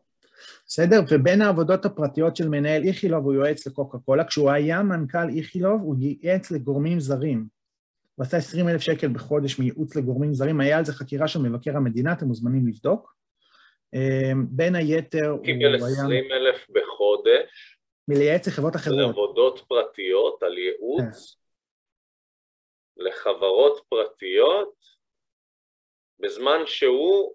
בסדר? 0.68 1.00
ובין 1.10 1.41
העבודות 1.41 1.86
הפרטיות 1.86 2.36
של 2.36 2.50
מנהל 2.50 2.84
איכילוב 2.84 3.26
הוא 3.26 3.34
יועץ 3.34 3.68
לקוקה 3.68 3.98
קולה, 3.98 4.24
כשהוא 4.24 4.52
היה 4.52 4.84
מנכ"ל 4.84 5.30
איכילוב 5.38 5.82
הוא 5.82 5.96
ייעץ 6.00 6.52
לגורמים 6.52 7.00
זרים. 7.00 7.48
הוא 8.16 8.24
עשה 8.24 8.38
20 8.38 8.70
אלף 8.70 8.82
שקל 8.82 9.08
בחודש 9.08 9.60
מייעוץ 9.60 9.96
לגורמים 9.96 10.34
זרים, 10.34 10.60
היה 10.60 10.78
על 10.78 10.86
זה 10.86 10.94
חקירה 10.94 11.28
של 11.28 11.39
מבקר 11.39 11.78
המדינה, 11.78 12.14
אתם 12.14 12.26
מוזמנים 12.26 12.68
לבדוק. 12.68 13.14
בין 14.50 14.76
היתר 14.76 15.30
הוא 15.30 15.46
היה... 15.46 15.58
קיבל 15.58 15.76
20 15.76 16.24
אלף 16.32 16.68
בחודש. 16.70 17.78
מלייעץ 18.08 18.48
לחברות 18.48 18.76
אחרות. 18.76 18.98
לעבודות 18.98 19.64
פרטיות 19.68 20.44
על 20.44 20.58
ייעוץ 20.58 21.38
לחברות 22.98 23.84
פרטיות 23.89 24.74
בזמן 26.20 26.60
שהוא... 26.66 27.34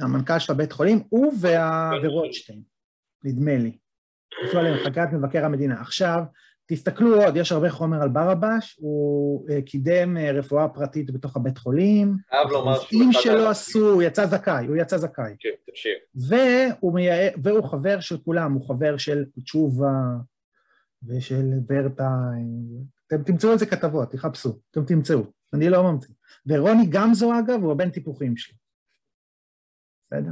המנכ"ל 0.00 0.38
של 0.38 0.52
הבית 0.52 0.72
חולים, 0.72 1.02
הוא 1.08 1.32
וה... 1.40 1.90
ורוטשטיין, 2.02 2.62
נדמה 3.24 3.56
לי. 3.56 3.78
עשו 4.42 4.58
עליהם 4.58 4.84
חקרת 4.84 5.08
מבקר 5.12 5.44
המדינה. 5.44 5.80
עכשיו, 5.80 6.22
תסתכלו 6.66 7.22
עוד, 7.22 7.36
יש 7.36 7.52
הרבה 7.52 7.70
חומר 7.70 8.02
על 8.02 8.08
ברבש, 8.08 8.76
הוא 8.78 9.48
uh, 9.48 9.62
קידם 9.62 10.16
uh, 10.16 10.20
רפואה 10.20 10.68
פרטית 10.68 11.10
בתוך 11.10 11.36
הבית 11.36 11.58
חולים. 11.58 12.16
חייב 12.30 12.48
לומר 12.48 12.80
שהוא 12.80 13.02
אחד... 13.10 13.20
שלא 13.20 13.50
עשו, 13.50 13.92
הוא 13.92 14.02
יצא 14.02 14.26
זכאי, 14.26 14.66
הוא 14.66 14.76
יצא 14.76 14.96
זכאי. 14.96 15.34
כן, 15.38 15.50
תקשיב. 15.66 15.92
והוא, 16.28 16.94
מייע... 16.94 17.30
והוא 17.42 17.64
חבר 17.64 18.00
של 18.00 18.18
כולם, 18.18 18.52
הוא 18.52 18.68
חבר 18.68 18.96
של 18.96 19.24
תשובה 19.44 19.94
ושל 21.08 21.44
ברטיים. 21.66 22.93
אתם 23.06 23.22
תמצאו 23.22 23.50
על 23.50 23.58
זה 23.58 23.66
כתבות, 23.66 24.10
תחפשו, 24.10 24.58
אתם 24.70 24.84
תמצאו, 24.84 25.20
אני 25.54 25.68
לא 25.68 25.82
ממציא. 25.82 26.14
ורוני 26.46 26.86
גמזו, 26.90 27.32
אגב, 27.38 27.62
הוא 27.62 27.72
הבן 27.72 27.90
טיפוחים 27.90 28.36
שלי. 28.36 28.56
בסדר? 30.06 30.30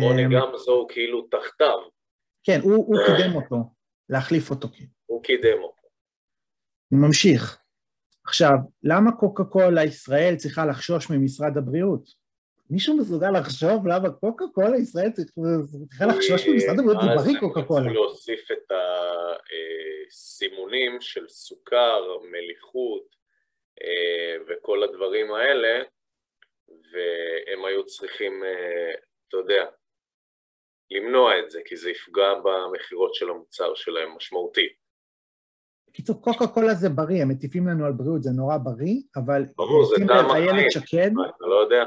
רוני 0.00 0.22
גמזו 0.24 0.72
הוא 0.72 0.88
כאילו 0.88 1.28
תחתיו. 1.30 1.78
כן, 2.42 2.60
הוא, 2.62 2.72
הוא 2.72 2.96
קידם 3.06 3.36
אותו, 3.36 3.56
להחליף 4.08 4.50
אותו 4.50 4.68
כאילו. 4.68 4.90
הוא 5.06 5.22
קידם 5.22 5.58
אותו. 5.62 5.88
אני 6.92 7.00
ממשיך. 7.00 7.58
עכשיו, 8.24 8.56
למה 8.82 9.12
קוקה 9.12 9.44
קולה 9.44 9.84
ישראל 9.84 10.36
צריכה 10.36 10.66
לחשוש 10.66 11.10
ממשרד 11.10 11.56
הבריאות? 11.56 12.19
מישהו 12.70 12.96
מסוגל 12.96 13.30
לחשוב 13.30 13.86
למה 13.86 14.10
קוקה 14.10 14.44
קולה 14.54 14.76
ישראל 14.76 15.10
צריכה 15.10 16.06
לחשוש 16.06 16.48
ממשרד 16.48 16.78
הבריאות? 16.78 17.02
זה 17.02 17.22
בריא 17.22 17.40
קוקה 17.40 17.62
קולה. 17.62 17.90
אז 17.90 17.92
להוסיף 17.92 18.50
את 18.50 18.72
הסימונים 20.08 21.00
של 21.00 21.28
סוכר, 21.28 22.02
מליחות 22.30 23.16
וכל 24.48 24.82
הדברים 24.82 25.32
האלה, 25.34 25.82
והם 26.68 27.64
היו 27.64 27.86
צריכים, 27.86 28.42
אתה 29.28 29.36
יודע, 29.36 29.64
למנוע 30.90 31.38
את 31.38 31.50
זה, 31.50 31.60
כי 31.64 31.76
זה 31.76 31.90
יפגע 31.90 32.34
במכירות 32.44 33.14
של 33.14 33.30
המוצר 33.30 33.74
שלהם 33.74 34.16
משמעותית. 34.16 34.72
בקיצור, 35.88 36.22
קוקה 36.22 36.46
קולה 36.46 36.74
זה 36.74 36.88
בריא, 36.88 37.22
הם 37.22 37.28
מטיפים 37.28 37.66
לנו 37.66 37.86
על 37.86 37.92
בריאות, 37.92 38.22
זה 38.22 38.30
נורא 38.30 38.56
בריא, 38.56 39.00
אבל... 39.16 39.42
ברור, 39.56 39.84
זה 39.84 39.94
טעם. 40.08 40.30
איילת 40.30 40.70
שקד... 40.70 41.10
אתה 41.36 41.46
לא 41.46 41.54
יודע. 41.54 41.84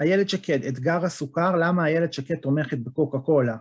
איילת 0.00 0.28
שקד, 0.28 0.64
אתגר 0.64 1.04
הסוכר, 1.04 1.56
למה 1.56 1.86
איילת 1.86 2.12
שקד 2.12 2.34
תומכת 2.34 2.78
בקוקה 2.78 3.18
קולה? 3.18 3.56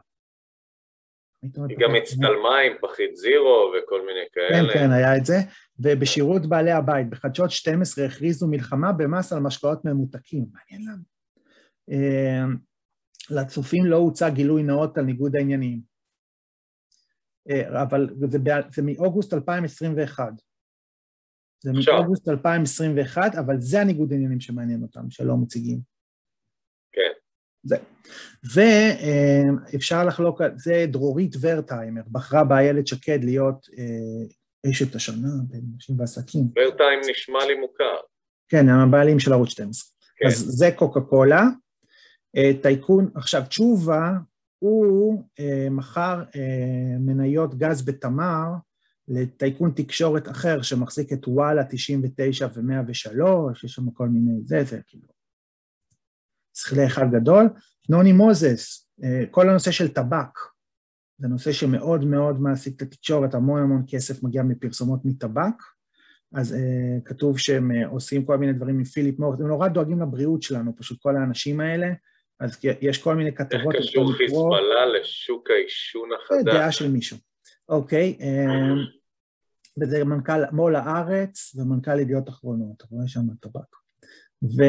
היא 1.41 1.77
גם 1.79 1.95
הצטלמה 1.95 2.59
עם 2.59 2.73
פחית 2.81 3.15
זירו 3.15 3.71
וכל 3.77 4.01
מיני 4.05 4.25
כאלה. 4.33 4.73
כן, 4.73 4.79
כן, 4.79 4.91
היה 4.91 5.17
את 5.17 5.25
זה. 5.25 5.35
ובשירות 5.79 6.45
בעלי 6.45 6.71
הבית, 6.71 7.09
בחדשות 7.09 7.51
12 7.51 8.05
הכריזו 8.05 8.47
מלחמה 8.47 8.91
במס 8.91 9.33
על 9.33 9.39
משקאות 9.39 9.85
ממותקים. 9.85 10.45
מעניין 10.53 10.91
למה. 10.91 11.03
לצופים 13.29 13.85
לא 13.85 13.95
הוצא 13.95 14.29
גילוי 14.29 14.63
נאות 14.63 14.97
על 14.97 15.03
ניגוד 15.03 15.35
העניינים. 15.35 15.81
אבל 17.83 18.09
זה, 18.19 18.37
זה 18.71 18.81
מאוגוסט 18.81 19.33
2021. 19.33 20.33
זה 21.63 21.71
מאוגוסט 21.73 22.29
2021, 22.29 23.35
אבל 23.35 23.55
זה 23.59 23.81
הניגוד 23.81 24.11
העניינים 24.11 24.39
שמעניין 24.39 24.81
אותם, 24.81 25.09
שלא 25.09 25.37
מציגים. 25.37 25.94
כן. 26.95 27.11
זה. 27.63 27.77
ואפשר 29.73 30.05
לחלוק, 30.05 30.41
זה 30.55 30.85
דרורית 30.87 31.35
ורטהיימר, 31.41 32.01
בחרה 32.11 32.43
באיילת 32.43 32.87
שקד 32.87 33.23
להיות 33.23 33.67
אה, 33.77 34.71
אשת 34.71 34.95
השנה 34.95 35.29
בין 35.47 35.61
נשים 35.77 35.99
ועסקים. 35.99 36.43
ורטהיים 36.55 36.99
נשמע 37.09 37.45
לי 37.45 37.55
מוכר. 37.55 37.95
כן, 38.49 38.69
הם 38.69 38.79
הבעלים 38.79 39.19
של 39.19 39.33
ערוץ 39.33 39.49
12. 39.49 39.89
כן. 40.17 40.27
אז 40.27 40.33
זה 40.47 40.69
קוקה 40.75 41.01
קולה. 41.01 41.43
טייקון, 42.61 43.09
עכשיו 43.15 43.43
תשובה, 43.49 44.11
הוא 44.59 45.23
אה, 45.39 45.67
מכר 45.71 46.23
אה, 46.35 46.97
מניות 46.99 47.55
גז 47.55 47.85
בתמר 47.85 48.45
לטייקון 49.07 49.71
תקשורת 49.75 50.27
אחר 50.27 50.61
שמחזיק 50.61 51.13
את 51.13 51.27
וואלה 51.27 51.63
99 51.69 52.47
ו-103, 52.53 52.93
יש 53.53 53.71
שם 53.71 53.91
כל 53.91 54.07
מיני, 54.07 54.41
זה, 54.45 54.63
זה 54.63 54.79
כאילו, 54.87 55.14
שכלי 56.55 56.85
אחד 56.85 57.05
גדול. 57.11 57.49
נוני 57.89 58.11
מוזס, 58.11 58.89
אה, 59.03 59.23
כל 59.31 59.49
הנושא 59.49 59.71
של 59.71 59.87
טבק, 59.87 60.39
זה 61.17 61.27
נושא 61.27 61.51
שמאוד 61.51 62.05
מאוד 62.05 62.41
מעסיק 62.41 62.75
את 62.77 62.81
התקשורת, 62.81 63.33
המון 63.33 63.61
המון 63.61 63.83
כסף 63.87 64.23
מגיע 64.23 64.43
מפרסומות 64.43 64.99
מטבק, 65.05 65.53
אז 66.33 66.53
uh, 66.53 67.01
כתוב 67.05 67.39
שהם 67.39 67.71
uh, 67.71 67.87
עושים 67.87 68.25
כל 68.25 68.37
מיני 68.37 68.53
דברים 68.53 68.77
עם 68.77 68.83
פיליפ 68.83 69.19
מורט, 69.19 69.39
הם 69.39 69.47
נורא 69.47 69.67
דואגים 69.67 70.01
לבריאות 70.01 70.41
שלנו, 70.41 70.75
פשוט 70.77 71.01
כל 71.01 71.15
האנשים 71.15 71.59
האלה, 71.59 71.87
אז 72.39 72.57
יש 72.81 73.03
כל 73.03 73.15
מיני 73.15 73.35
כתבות... 73.35 73.75
איך 73.75 73.83
קשור 73.83 74.13
חיזבאללה 74.13 74.85
לשוק 74.99 75.49
העישון 75.49 76.09
החדש? 76.13 76.53
זה 76.53 76.59
דעה 76.59 76.71
של 76.71 76.91
מישהו. 76.91 77.17
אוקיי, 77.69 78.17
וזה 79.81 80.03
מנכ"ל 80.03 80.45
מו"ל 80.51 80.75
הארץ 80.75 81.55
ומנכ"ל 81.55 81.99
ידיעות 81.99 82.29
אחרונות, 82.29 82.75
אתה 82.77 82.85
רואה 82.91 83.07
שם 83.07 83.21
טבק. 83.41 83.75
ו... 84.43 84.63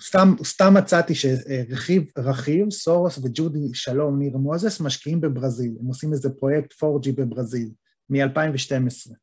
סתם, 0.00 0.28
סתם 0.44 0.74
מצאתי 0.78 1.14
שרכיב, 1.14 2.12
רכיב, 2.18 2.70
סורוס 2.70 3.18
וג'ודי 3.18 3.74
שלום 3.74 4.18
ניר 4.18 4.36
מוזס 4.36 4.80
משקיעים 4.80 5.20
בברזיל, 5.20 5.72
הם 5.80 5.86
עושים 5.86 6.12
איזה 6.12 6.28
פרויקט 6.38 6.72
4G 6.72 7.12
בברזיל, 7.16 7.68
מ-2012. 8.10 9.14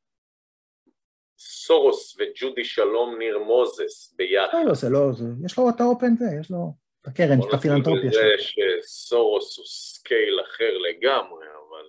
סורוס 1.39 2.15
וג'ודי 2.19 2.63
שלום 2.63 3.15
ניר 3.19 3.39
מוזס 3.39 4.13
ביחד. 4.15 4.57
לא, 4.57 4.65
לא, 4.65 4.73
זה 4.73 4.89
לא, 4.89 5.11
זה, 5.17 5.25
יש 5.45 5.57
לו 5.57 5.69
את 5.69 5.81
האופן 5.81 6.15
זה, 6.17 6.25
יש 6.41 6.51
לו 6.51 6.73
את 7.01 7.07
הקרן, 7.07 7.39
את 7.39 7.53
הפילנטרופיה 7.53 8.11
שלו. 8.11 8.21
שסורוס 8.37 9.57
הוא 9.57 9.65
scale 9.65 10.39
אחר 10.45 10.77
לגמרי, 10.89 11.45
אבל... 11.45 11.85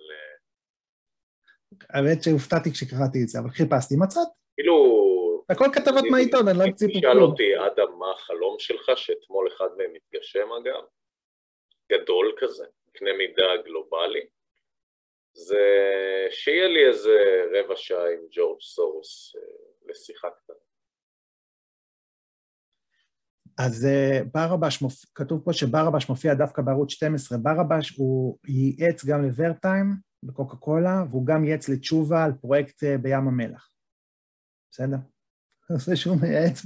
האמת 1.89 2.23
שהופתעתי 2.23 2.71
כשקראתי 2.71 3.23
את 3.23 3.27
זה, 3.27 3.39
אבל 3.39 3.49
חיפשתי, 3.49 3.95
מצאתי. 3.95 4.31
כאילו... 4.57 5.28
הכל 5.49 5.65
כתבות 5.73 6.03
מהעיתון, 6.11 6.47
אני 6.47 6.57
לא 6.59 6.63
אמציא 6.63 6.87
פה 6.87 6.99
כלום. 6.99 7.13
תשאל 7.13 7.23
אותי, 7.23 7.57
אדם, 7.57 7.99
מה 7.99 8.11
החלום 8.11 8.55
שלך, 8.59 8.91
שאתמול 8.95 9.47
אחד 9.47 9.67
מהם 9.77 9.93
התגשם 9.95 10.47
אגב? 10.61 10.83
גדול 11.91 12.35
כזה, 12.37 12.65
קנה 12.91 13.09
מידה 13.17 13.63
גלובלי. 13.65 14.25
זה 15.33 15.65
שיהיה 16.29 16.67
לי 16.67 16.87
איזה 16.87 17.43
רבע 17.53 17.75
שעה 17.75 18.11
עם 18.13 18.19
ג'ורג' 18.31 18.61
סורוס 18.61 19.35
לשיחה 19.85 20.27
קטנה. 20.29 20.55
אז 23.59 23.87
ברבש, 24.33 24.83
כתוב 25.15 25.41
פה 25.45 25.53
שברבש 25.53 26.09
מופיע 26.09 26.33
דווקא 26.33 26.61
בערוץ 26.61 26.91
12, 26.91 27.37
ברבש 27.37 27.89
הוא 27.97 28.37
ייעץ 28.47 29.05
גם 29.05 29.23
לוורטיים 29.23 29.85
בקוקה 30.23 30.57
קולה, 30.57 31.03
והוא 31.09 31.25
גם 31.25 31.45
ייעץ 31.45 31.69
לתשובה 31.69 32.23
על 32.23 32.31
פרויקט 32.41 32.83
בים 33.01 33.27
המלח. 33.27 33.71
בסדר? 34.71 34.97
זה 35.85 35.95
שהוא 35.95 36.17
מייעץ, 36.21 36.61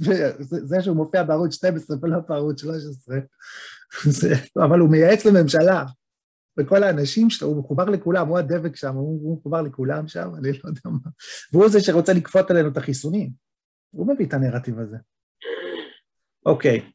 זה 0.62 0.82
שהוא 0.82 0.96
מופיע 0.96 1.22
בערוץ 1.22 1.54
12 1.54 1.96
ולא 2.02 2.18
בערוץ 2.28 2.60
13, 2.60 3.16
אבל 4.66 4.78
הוא 4.78 4.90
מייעץ 4.90 5.24
לממשלה, 5.24 5.84
וכל 6.60 6.82
האנשים 6.82 7.30
שלו, 7.30 7.48
הוא 7.48 7.58
מחובר 7.58 7.84
לכולם, 7.84 8.28
הוא 8.28 8.38
הדבק 8.38 8.76
שם, 8.76 8.94
הוא 8.94 9.38
מחובר 9.38 9.62
לכולם 9.62 10.08
שם, 10.08 10.30
אני 10.38 10.52
לא 10.52 10.68
יודע 10.68 10.80
מה. 10.84 11.10
והוא 11.52 11.68
זה 11.68 11.80
שרוצה 11.80 12.12
לכפות 12.12 12.50
עלינו 12.50 12.68
את 12.68 12.76
החיסונים. 12.76 13.30
הוא 13.90 14.14
מביא 14.14 14.26
את 14.26 14.34
הנרטיב 14.34 14.78
הזה. 14.78 14.96
אוקיי. 16.46 16.90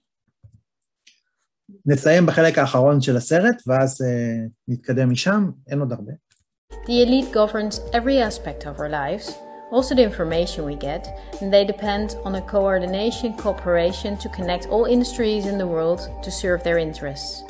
נסיים 1.85 2.25
בחלק 2.25 2.57
האחרון 2.57 3.01
של 3.01 3.17
הסרט, 3.17 3.61
ואז 3.67 4.01
uh, 4.01 4.49
נתקדם 4.67 5.09
משם, 5.09 5.51
אין 5.67 5.79
עוד 5.79 5.91
הרבה. 5.91 6.11
The 6.71 7.05
elite 7.05 7.33
governs 7.33 7.79
every 7.93 8.19
aspect 8.29 8.63
of 8.65 8.79
our 8.79 8.89
lives, 8.89 9.48
also 9.71 9.95
the 9.95 10.03
information 10.03 10.65
we 10.65 10.75
get, 10.75 11.19
and 11.41 11.53
they 11.53 11.65
depend 11.65 12.15
on 12.25 12.35
a 12.35 12.41
coordination 12.41 13.35
cooperation 13.37 14.17
to 14.17 14.29
connect 14.29 14.67
all 14.67 14.85
industries 14.85 15.45
in 15.45 15.57
the 15.57 15.67
world 15.67 16.09
to 16.23 16.31
serve 16.31 16.63
their 16.63 16.77
interests. 16.77 17.43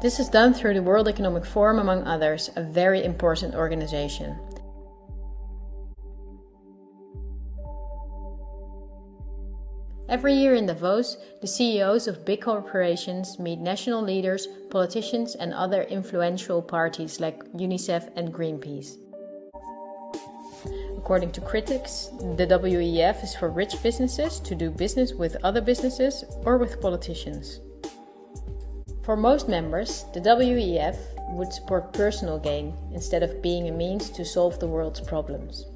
This 0.00 0.18
is 0.18 0.28
done 0.28 0.52
through 0.52 0.74
the 0.74 0.82
World 0.82 1.08
Economic 1.08 1.44
Forum, 1.44 1.78
among 1.78 2.04
others, 2.04 2.50
a 2.56 2.62
very 2.62 3.04
important 3.04 3.54
organization. 3.54 4.36
Every 10.08 10.34
year 10.34 10.54
in 10.56 10.66
Davos, 10.66 11.16
the 11.40 11.46
CEOs 11.46 12.06
of 12.06 12.26
big 12.26 12.42
corporations 12.42 13.38
meet 13.38 13.60
national 13.60 14.02
leaders, 14.02 14.46
politicians, 14.68 15.36
and 15.36 15.54
other 15.54 15.84
influential 15.84 16.60
parties 16.60 17.18
like 17.18 17.42
UNICEF 17.54 18.10
and 18.16 18.34
Greenpeace. 18.34 18.98
According 21.02 21.32
to 21.32 21.40
critics, 21.40 22.10
the 22.36 22.46
WEF 22.46 23.24
is 23.24 23.34
for 23.34 23.50
rich 23.50 23.74
businesses 23.82 24.38
to 24.38 24.54
do 24.54 24.70
business 24.70 25.12
with 25.12 25.36
other 25.42 25.60
businesses 25.60 26.24
or 26.44 26.58
with 26.58 26.80
politicians. 26.80 27.58
For 29.02 29.16
most 29.16 29.48
members, 29.48 30.04
the 30.14 30.20
WEF 30.20 30.96
would 31.34 31.52
support 31.52 31.92
personal 31.92 32.38
gain 32.38 32.72
instead 32.92 33.24
of 33.24 33.42
being 33.42 33.68
a 33.68 33.72
means 33.72 34.10
to 34.10 34.24
solve 34.24 34.60
the 34.60 34.68
world's 34.68 35.00
problems. 35.00 35.66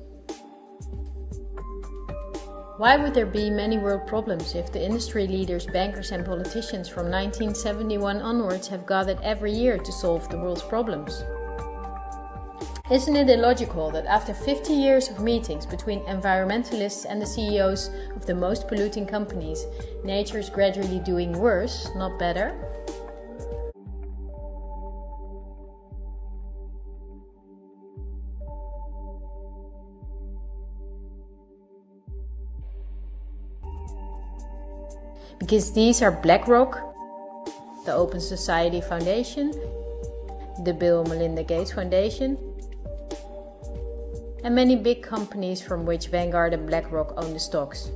Why 2.77 2.97
would 2.97 3.13
there 3.13 3.27
be 3.27 3.51
many 3.51 3.79
world 3.79 4.07
problems 4.07 4.55
if 4.55 4.71
the 4.71 4.85
industry 4.85 5.27
leaders, 5.27 5.67
bankers, 5.67 6.13
and 6.13 6.25
politicians 6.25 6.89
from 6.89 7.11
1971 7.11 8.23
onwards 8.23 8.69
have 8.69 8.87
gathered 8.87 9.19
every 9.23 9.53
year 9.53 9.77
to 9.77 9.91
solve 9.91 10.29
the 10.29 10.39
world's 10.39 10.63
problems? 10.63 11.25
Isn't 12.89 13.17
it 13.17 13.29
illogical 13.29 13.91
that 13.91 14.07
after 14.07 14.33
50 14.33 14.73
years 14.73 15.09
of 15.11 15.19
meetings 15.19 15.67
between 15.67 16.03
environmentalists 16.03 17.05
and 17.05 17.21
the 17.21 17.27
CEOs 17.27 17.91
of 18.15 18.27
the 18.27 18.35
most 18.35 18.69
polluting 18.69 19.07
companies, 19.07 19.67
nature 20.05 20.39
is 20.39 20.49
gradually 20.49 21.01
doing 21.01 21.33
worse, 21.33 21.91
not 21.97 22.17
better? 22.17 22.55
Because 35.41 35.73
these 35.73 36.03
are 36.03 36.13
BlackRock, 36.13 36.95
the 37.85 37.93
Open 37.93 38.21
Society 38.21 38.81
Foundation, 38.81 39.51
the 40.63 40.73
Bill 40.73 41.05
Melinda 41.05 41.43
Gates 41.43 41.73
Foundation, 41.73 42.39
and 44.47 44.55
many 44.55 44.77
big 44.77 45.03
companies 45.03 45.61
from 45.61 45.85
which 45.85 46.07
Vanguard 46.07 46.55
and 46.55 46.69
BlackRock 46.69 47.13
own 47.17 47.33
the 47.33 47.41
stocks. 47.41 47.91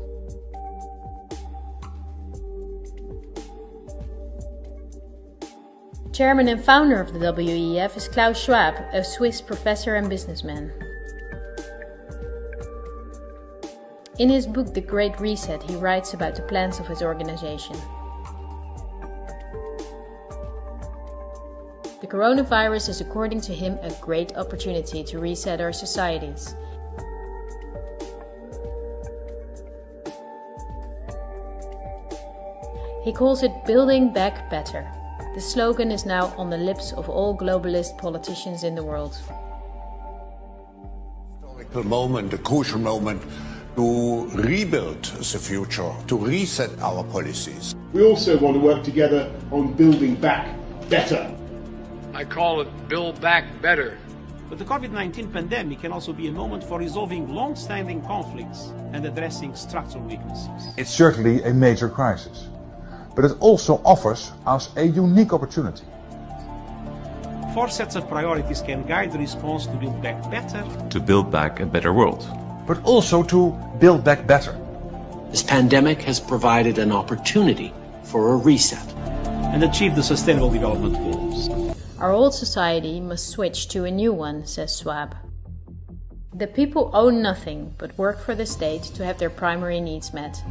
Chairman 6.13 6.49
and 6.49 6.61
founder 6.61 7.01
of 7.01 7.13
the 7.13 7.21
WEF 7.21 7.97
is 7.97 8.09
Klaus 8.09 8.37
Schwab, 8.37 8.75
a 8.93 9.05
Swiss 9.05 9.41
professor 9.41 9.95
and 9.95 10.11
businessman. 10.11 10.73
In 14.19 14.29
his 14.29 14.45
book 14.45 14.75
The 14.75 14.81
Great 14.81 15.21
Reset, 15.21 15.63
he 15.63 15.77
writes 15.77 16.15
about 16.15 16.35
the 16.35 16.43
plans 16.43 16.81
of 16.81 16.87
his 16.89 17.01
organization. 17.01 17.77
Coronavirus 22.11 22.89
is, 22.89 23.01
according 23.01 23.41
to 23.43 23.55
him, 23.55 23.79
a 23.83 23.93
great 24.01 24.37
opportunity 24.37 25.05
to 25.05 25.19
reset 25.21 25.61
our 25.61 25.73
societies. 25.73 26.57
He 33.05 33.13
calls 33.13 33.43
it 33.43 33.53
Building 33.65 34.13
Back 34.13 34.51
Better. 34.51 34.91
The 35.35 35.41
slogan 35.41 35.93
is 35.93 36.05
now 36.05 36.35
on 36.37 36.51
the 36.51 36.59
lips 36.59 36.93
of 36.93 37.09
all 37.09 37.39
globalist 37.39 37.97
politicians 37.97 38.65
in 38.65 38.75
the 38.75 38.83
world. 38.83 39.17
Historical 41.41 41.85
moment, 41.85 42.35
a 42.35 42.39
crucial 42.39 42.81
moment 42.81 43.23
to 43.77 44.29
rebuild 44.35 45.05
the 45.05 45.39
future, 45.39 45.93
to 46.09 46.19
reset 46.19 46.71
our 46.81 47.05
policies. 47.05 47.75
We 47.93 48.05
also 48.05 48.37
want 48.39 48.57
to 48.57 48.61
work 48.61 48.83
together 48.83 49.33
on 49.53 49.75
building 49.75 50.17
back 50.17 50.55
better. 50.91 51.40
I 52.21 52.25
call 52.27 52.61
it 52.61 52.69
Build 52.87 53.19
Back 53.23 53.47
Better. 53.63 53.97
But 54.51 54.59
the 54.59 54.65
COVID 54.67 54.91
19 54.91 55.33
pandemic 55.33 55.81
can 55.81 55.91
also 55.91 56.13
be 56.13 56.29
a 56.29 56.33
moment 56.33 56.63
for 56.63 56.79
resolving 56.79 57.35
long 57.35 57.57
standing 57.57 58.03
conflicts 58.03 58.75
and 58.93 59.07
addressing 59.07 59.55
structural 59.55 60.05
weaknesses. 60.05 60.75
It's 60.77 60.91
certainly 60.91 61.43
a 61.45 61.55
major 61.55 61.89
crisis, 61.89 62.49
but 63.17 63.25
it 63.25 63.33
also 63.41 63.81
offers 63.87 64.33
us 64.45 64.69
a 64.77 64.85
unique 64.85 65.33
opportunity. 65.33 65.87
Four 67.55 67.71
sets 67.71 67.97
of 67.97 68.07
priorities 68.07 68.61
can 68.61 68.87
guide 68.87 69.13
the 69.13 69.19
response 69.19 69.65
to 69.65 69.77
build 69.79 70.03
back 70.03 70.21
better, 70.31 70.63
to 70.91 71.01
build 71.01 71.31
back 71.31 71.61
a 71.61 71.65
better 71.65 71.95
world, 71.95 72.29
but 72.67 72.83
also 72.85 73.23
to 73.23 73.53
build 73.79 74.05
back 74.05 74.27
better. 74.27 74.55
This 75.31 75.43
pandemic 75.43 76.03
has 76.03 76.21
provided 76.21 76.77
an 76.77 76.93
opportunity 76.93 77.73
for 78.03 78.35
a 78.35 78.37
reset 78.37 78.93
and 79.55 79.65
achieve 79.65 79.97
the 79.97 80.03
Sustainable 80.03 80.51
Development 80.51 80.95
Goals. 80.95 81.20
Our 82.01 82.13
old 82.13 82.33
society 82.33 82.99
must 82.99 83.29
switch 83.29 83.69
to 83.69 83.85
a 83.85 83.91
new 83.91 84.15
one, 84.15 84.47
says 84.47 84.79
Schwab. 84.79 85.15
The 86.33 86.47
people 86.47 86.91
own 86.95 87.21
nothing 87.21 87.75
but 87.77 87.99
work 87.99 88.19
for 88.19 88.35
the 88.35 88.47
state 88.47 88.85
to 88.95 89.05
have 89.05 89.19
their 89.19 89.29
primary 89.29 89.83
needs 89.83 90.15
met. 90.15 90.43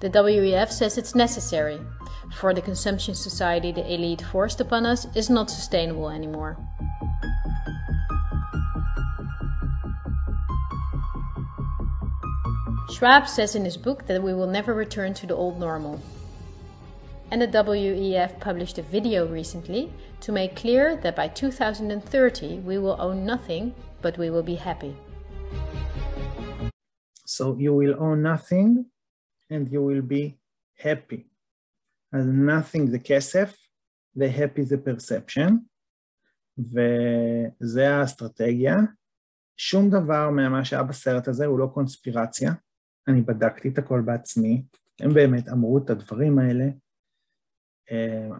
The 0.00 0.10
WEF 0.10 0.70
says 0.70 0.96
it's 0.96 1.16
necessary, 1.16 1.80
for 2.36 2.54
the 2.54 2.62
consumption 2.62 3.16
society 3.16 3.72
the 3.72 3.92
elite 3.92 4.22
forced 4.22 4.60
upon 4.60 4.86
us 4.86 5.08
is 5.16 5.28
not 5.28 5.50
sustainable 5.50 6.08
anymore. 6.08 6.56
Schwab 12.93 13.27
says 13.27 13.55
in 13.55 13.65
his 13.65 13.77
book 13.77 14.05
that 14.07 14.21
we 14.23 14.33
will 14.33 14.47
never 14.47 14.73
return 14.73 15.13
to 15.15 15.27
the 15.27 15.35
old 15.35 15.59
normal. 15.59 15.99
And 17.31 17.41
the 17.41 17.47
WEF 17.47 18.39
published 18.39 18.77
a 18.77 18.83
video 18.83 19.27
recently 19.27 19.91
to 20.21 20.31
make 20.31 20.55
clear 20.55 20.95
that 20.97 21.15
by 21.15 21.27
2030 21.27 22.59
we 22.59 22.77
will 22.77 22.95
own 22.99 23.25
nothing, 23.25 23.73
but 24.01 24.17
we 24.17 24.29
will 24.29 24.43
be 24.43 24.55
happy. 24.55 24.95
So 27.25 27.57
you 27.57 27.73
will 27.73 27.95
own 27.99 28.21
nothing 28.21 28.85
and 29.49 29.67
you 29.69 29.81
will 29.81 30.01
be 30.01 30.37
happy. 30.77 31.27
אז 32.13 32.25
nothing 32.25 32.85
זה 32.91 32.99
כסף, 32.99 33.57
ו-happy 34.15 34.61
זה 34.61 34.75
perception, 34.85 35.51
וזה 36.57 37.95
האסטרטגיה. 37.95 38.77
שום 39.57 39.89
דבר 39.89 40.29
ממה 40.29 40.65
שהיה 40.65 40.83
בסרט 40.83 41.27
הזה 41.27 41.45
הוא 41.45 41.59
לא 41.59 41.67
קונספירציה, 41.73 42.53
אני 43.08 43.22
בדקתי 43.22 43.68
את 43.68 43.78
הכל 43.78 44.02
בעצמי, 44.04 44.62
הם 45.00 45.14
באמת 45.14 45.48
אמרו 45.48 45.78
את 45.78 45.90
הדברים 45.90 46.38
האלה, 46.38 46.64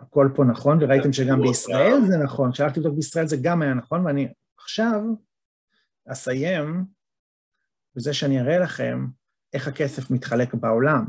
הכל 0.03 0.29
פה 0.35 0.45
נכון, 0.45 0.79
וראיתם 0.81 1.13
שגם 1.13 1.41
בישראל 1.43 2.01
זה 2.07 2.19
נכון, 2.25 2.53
כשהלכתי 2.53 2.81
לבדוק 2.81 2.95
בישראל 2.95 3.27
זה 3.27 3.37
גם 3.43 3.63
היה 3.63 3.75
נכון, 3.75 4.07
ואני 4.07 4.29
עכשיו 4.59 5.03
אסיים 6.09 6.85
בזה 7.95 8.13
שאני 8.13 8.41
אראה 8.41 8.59
לכם 8.59 9.07
איך 9.53 9.69
הכסף 9.69 10.11
מתחלק 10.11 10.55
בעולם. 10.55 11.05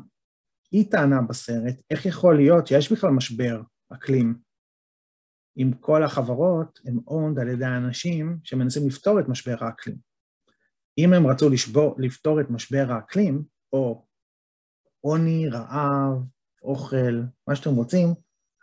היא 0.71 0.91
טענה 0.91 1.21
בסרט, 1.21 1.75
איך 1.89 2.05
יכול 2.05 2.35
להיות 2.35 2.67
שיש 2.67 2.91
בכלל 2.91 3.09
משבר 3.09 3.61
אקלים 3.93 4.39
אם 5.57 5.71
כל 5.79 6.03
החברות 6.03 6.79
הן 6.85 6.97
owned 7.09 7.41
על 7.41 7.47
ידי 7.47 7.65
האנשים 7.65 8.39
שמנסים 8.43 8.87
לפתור 8.87 9.19
את 9.19 9.27
משבר 9.27 9.55
האקלים. 9.59 10.08
אם 10.99 11.13
הם 11.13 11.27
רצו 11.27 11.49
לשבור, 11.49 11.95
לפתור 11.99 12.41
את 12.41 12.49
משבר 12.49 12.85
האקלים, 12.89 13.43
או 13.73 14.05
עוני, 15.01 15.49
רעב, 15.49 16.23
אוכל, 16.63 17.21
מה 17.47 17.55
שאתם 17.55 17.75
רוצים, 17.75 18.07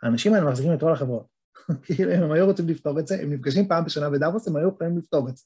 האנשים 0.01 0.33
האלה 0.33 0.49
מחזיקים 0.49 0.73
את 0.73 0.79
כל 0.79 0.93
החברות. 0.93 1.27
כאילו, 1.83 2.13
אם 2.13 2.23
הם 2.23 2.31
היו 2.31 2.45
רוצים 2.45 2.67
לפתור 2.67 2.99
את 2.99 3.07
זה, 3.07 3.21
הם 3.21 3.33
נפגשים 3.33 3.67
פעם 3.67 3.85
בשנה 3.85 4.09
בדאבוס, 4.09 4.47
הם 4.47 4.55
היו 4.55 4.69
יכולים 4.69 4.97
לפתור 4.97 5.29
את 5.29 5.37
זה. 5.37 5.43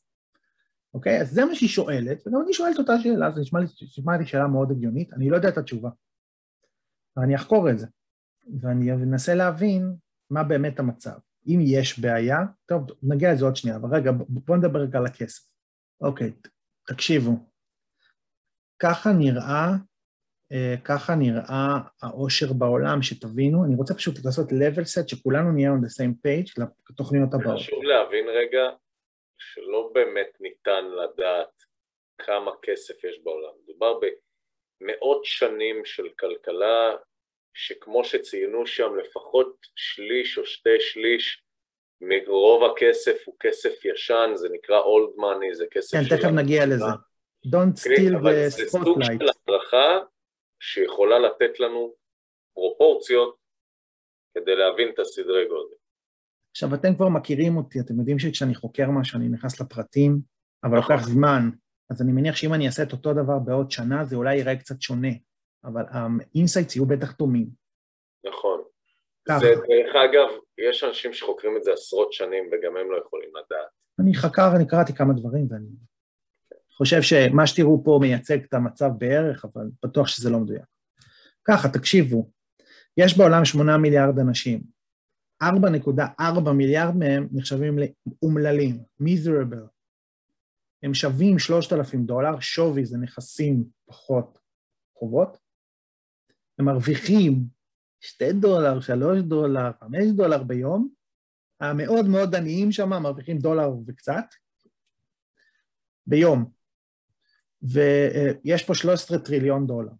אוקיי? 0.93 1.21
אז 1.21 1.31
זה 1.31 1.45
מה 1.45 1.55
שהיא 1.55 1.69
שואלת, 1.69 2.27
וגם 2.27 2.41
אני 2.45 2.53
שואלת 2.53 2.77
אותה 2.77 2.93
שאלה, 3.03 3.31
זה 3.31 3.41
נשמע 3.41 4.17
לי, 4.17 4.25
שאלה 4.25 4.47
מאוד 4.47 4.71
הגיונית, 4.71 5.13
אני 5.13 5.29
לא 5.29 5.35
יודע 5.35 5.49
את 5.49 5.57
התשובה. 5.57 5.89
ואני 7.17 7.35
אחקור 7.35 7.69
את 7.69 7.79
זה, 7.79 7.87
ואני 8.61 8.91
אנסה 8.91 9.35
להבין 9.35 9.95
מה 10.29 10.43
באמת 10.43 10.79
המצב. 10.79 11.17
אם 11.47 11.59
יש 11.61 11.99
בעיה, 11.99 12.37
טוב, 12.65 12.87
נגיע 13.03 13.33
לזה 13.33 13.45
עוד 13.45 13.55
שנייה, 13.55 13.75
אבל 13.75 13.95
רגע, 13.95 14.11
בואו 14.29 14.57
נדבר 14.57 14.79
רגע 14.79 14.99
על 14.99 15.05
הכסף. 15.05 15.43
אוקיי, 16.01 16.33
תקשיבו, 16.93 17.31
ככה 18.81 19.09
נראה, 19.19 19.67
ככה 20.83 21.15
נראה 21.15 21.67
העושר 22.01 22.53
בעולם, 22.53 23.01
שתבינו, 23.01 23.65
אני 23.65 23.75
רוצה 23.75 23.93
פשוט 23.93 24.15
לעשות 24.25 24.49
level 24.49 24.85
set, 24.85 25.07
שכולנו 25.07 25.51
נהיה 25.51 25.71
on 25.71 25.85
the 25.85 25.89
same 25.89 26.15
page 26.27 26.65
לתוכניות 26.89 27.29
הבאות. 27.33 27.59
חשוב 27.59 27.83
להבין 27.83 28.25
רגע, 28.29 28.69
שלא 29.37 29.91
באמת 29.93 30.37
ניתן 30.39 30.85
לדעת 30.85 31.63
כמה 32.17 32.51
כסף 32.61 33.03
יש 33.03 33.19
בעולם. 33.23 33.53
מדובר 33.63 33.99
במאות 34.81 35.25
שנים 35.25 35.85
של 35.85 36.09
כלכלה, 36.19 36.95
שכמו 37.53 38.03
שציינו 38.03 38.67
שם, 38.67 38.95
לפחות 38.95 39.57
שליש 39.75 40.37
או 40.37 40.45
שתי 40.45 40.79
שליש 40.79 41.43
מרוב 42.01 42.71
הכסף 42.71 43.17
הוא 43.25 43.35
כסף 43.39 43.85
ישן, 43.85 44.31
זה 44.35 44.49
נקרא 44.51 44.79
old 44.81 45.19
money, 45.19 45.53
זה 45.53 45.65
כסף 45.71 45.97
כן, 45.97 46.17
תכף 46.17 46.29
נגיע 46.29 46.65
לזה. 46.65 46.85
Don't 47.47 47.79
steal 47.79 48.13
the 48.13 48.23
spotlight. 48.23 48.49
זה 48.49 48.69
סוג 48.69 49.03
של 49.03 49.27
הדרכה 49.29 49.99
שיכולה 50.59 51.19
לתת 51.19 51.59
לנו 51.59 51.93
פרופורציות 52.53 53.35
כדי 54.33 54.55
להבין 54.55 54.89
את 54.93 54.99
הסדרי 54.99 55.47
גודל. 55.47 55.75
עכשיו, 56.51 56.69
אתם 56.75 56.95
כבר 56.95 57.09
מכירים 57.09 57.57
אותי, 57.57 57.79
אתם 57.79 57.99
יודעים 57.99 58.19
שכשאני 58.19 58.55
חוקר 58.55 58.89
משהו 58.89 59.19
אני 59.19 59.29
נכנס 59.29 59.61
לפרטים, 59.61 60.19
אבל 60.63 60.75
לוקח 60.75 61.01
זמן, 61.03 61.49
אז 61.91 62.01
אני 62.01 62.11
מניח 62.11 62.35
שאם 62.35 62.53
אני 62.53 62.67
אעשה 62.67 62.83
את 62.83 62.91
אותו 62.91 63.13
דבר 63.13 63.39
בעוד 63.45 63.71
שנה, 63.71 64.05
זה 64.05 64.15
אולי 64.15 64.35
ייראה 64.35 64.55
קצת 64.55 64.81
שונה, 64.81 65.11
אבל 65.63 65.83
ה 65.89 65.99
insights 65.99 66.75
יהיו 66.75 66.85
בטח 66.85 67.17
דומים. 67.17 67.47
נכון. 68.25 68.63
ככה. 69.27 69.39
זה 69.39 69.47
דרך 69.47 69.95
אגב 69.95 70.29
יש 70.69 70.83
אנשים 70.83 71.13
שחוקרים 71.13 71.57
את 71.57 71.63
זה 71.63 71.73
עשרות 71.73 72.13
שנים 72.13 72.43
וגם 72.51 72.77
הם 72.77 72.91
לא 72.91 72.97
יכולים 73.05 73.29
לדעת. 73.29 73.69
אני 73.99 74.15
חקר, 74.15 74.55
אני 74.55 74.67
קראתי 74.67 74.93
כמה 74.93 75.13
דברים 75.13 75.47
ואני 75.49 75.67
חושב 76.71 77.01
שמה 77.01 77.47
שתראו 77.47 77.83
פה 77.83 77.99
מייצג 78.01 78.43
את 78.43 78.53
המצב 78.53 78.89
בערך, 78.97 79.45
אבל 79.45 79.65
בטוח 79.83 80.07
שזה 80.07 80.29
לא 80.29 80.39
מדויק. 80.39 80.65
ככה, 81.43 81.69
תקשיבו, 81.69 82.31
יש 82.97 83.17
בעולם 83.17 83.45
שמונה 83.45 83.77
מיליארד 83.77 84.19
אנשים, 84.19 84.61
4.4 85.43 86.51
מיליארד 86.53 86.95
מהם 86.95 87.27
נחשבים 87.31 87.79
לאומללים, 87.79 88.83
מיזרבל. 88.99 89.65
הם 90.83 90.93
שווים 90.93 91.39
3,000 91.39 92.05
דולר, 92.05 92.39
שווי 92.39 92.85
זה 92.85 92.97
נכסים 92.97 93.63
פחות 93.85 94.39
חובות. 94.97 95.37
הם 96.59 96.65
מרוויחים 96.65 97.43
2 98.01 98.39
דולר, 98.39 98.79
3 98.79 99.21
דולר, 99.21 99.71
5 99.79 100.05
דולר 100.15 100.43
ביום. 100.43 100.89
המאוד 101.59 102.05
מאוד 102.05 102.35
עניים 102.35 102.71
שם 102.71 102.89
מרוויחים 102.89 103.37
דולר 103.37 103.69
וקצת 103.87 104.25
ביום. 106.07 106.51
ויש 107.61 108.63
פה 108.65 108.75
13 108.75 109.17
טריליון 109.19 109.67
דולר. 109.67 109.91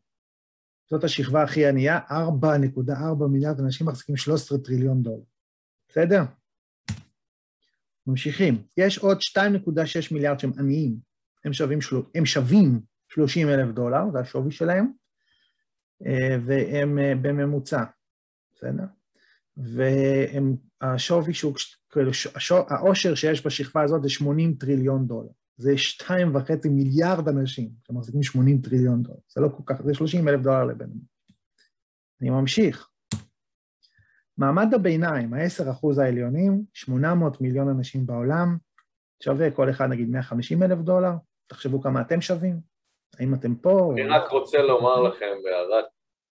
זאת 0.89 1.03
השכבה 1.03 1.43
הכי 1.43 1.65
ענייה, 1.65 1.99
4.4 2.09 3.27
מיליארד 3.31 3.59
אנשים 3.59 3.87
מחזיקים 3.87 4.17
13 4.17 4.57
טריליון 4.57 5.03
דולר. 5.03 5.23
בסדר? 5.89 6.21
ממשיכים. 8.07 8.63
יש 8.77 8.97
עוד 8.97 9.17
2.6 9.17 10.13
מיליארד 10.13 10.39
שהם 10.39 10.51
עניים, 10.59 10.95
הם 11.45 11.53
שווים, 11.53 11.81
של... 11.81 11.95
הם 12.15 12.25
שווים 12.25 12.81
30 13.07 13.49
אלף 13.49 13.75
דולר, 13.75 14.11
זה 14.13 14.19
השווי 14.19 14.51
שלהם, 14.51 14.91
והם 16.45 16.99
אה, 16.99 17.13
בממוצע, 17.21 17.83
בסדר? 18.55 18.83
והשווי 19.57 21.33
שהוא, 21.33 21.53
כאילו, 21.89 22.11
העושר 22.69 23.15
שיש 23.15 23.45
בשכבה 23.45 23.83
הזאת 23.83 24.03
זה 24.03 24.09
80 24.09 24.53
טריליון 24.53 25.07
דולר. 25.07 25.29
זה 25.57 25.73
2.5 26.07 26.69
מיליארד 26.69 27.27
אנשים 27.27 27.69
שמחזיקים 27.87 28.23
80 28.23 28.61
טריליון 28.61 29.03
דולר. 29.03 29.19
זה 29.35 29.41
לא 29.41 29.49
כל 29.57 29.63
כך, 29.65 29.81
זה 29.81 29.93
30 29.93 30.27
אלף 30.27 30.41
דולר 30.41 30.63
לבן 30.63 30.85
אדם. 30.85 30.99
אני 32.21 32.29
ממשיך. 32.29 32.87
מעמד 34.37 34.73
הביניים, 34.73 35.33
ה-10 35.33 35.71
אחוז 35.71 35.99
העליונים, 35.99 36.63
800 36.73 37.41
מיליון 37.41 37.69
אנשים 37.69 38.05
בעולם, 38.05 38.57
שווה 39.23 39.51
כל 39.51 39.69
אחד 39.69 39.89
נגיד 39.89 40.09
150 40.09 40.63
אלף 40.63 40.79
דולר, 40.79 41.11
תחשבו 41.47 41.81
כמה 41.81 42.01
אתם 42.01 42.21
שווים, 42.21 42.70
האם 43.19 43.33
אתם 43.33 43.55
פה? 43.55 43.91
אני 43.93 44.07
רק 44.07 44.31
רוצה 44.31 44.57
לומר 44.57 45.01
לכם 45.01 45.37
בהערת 45.43 45.85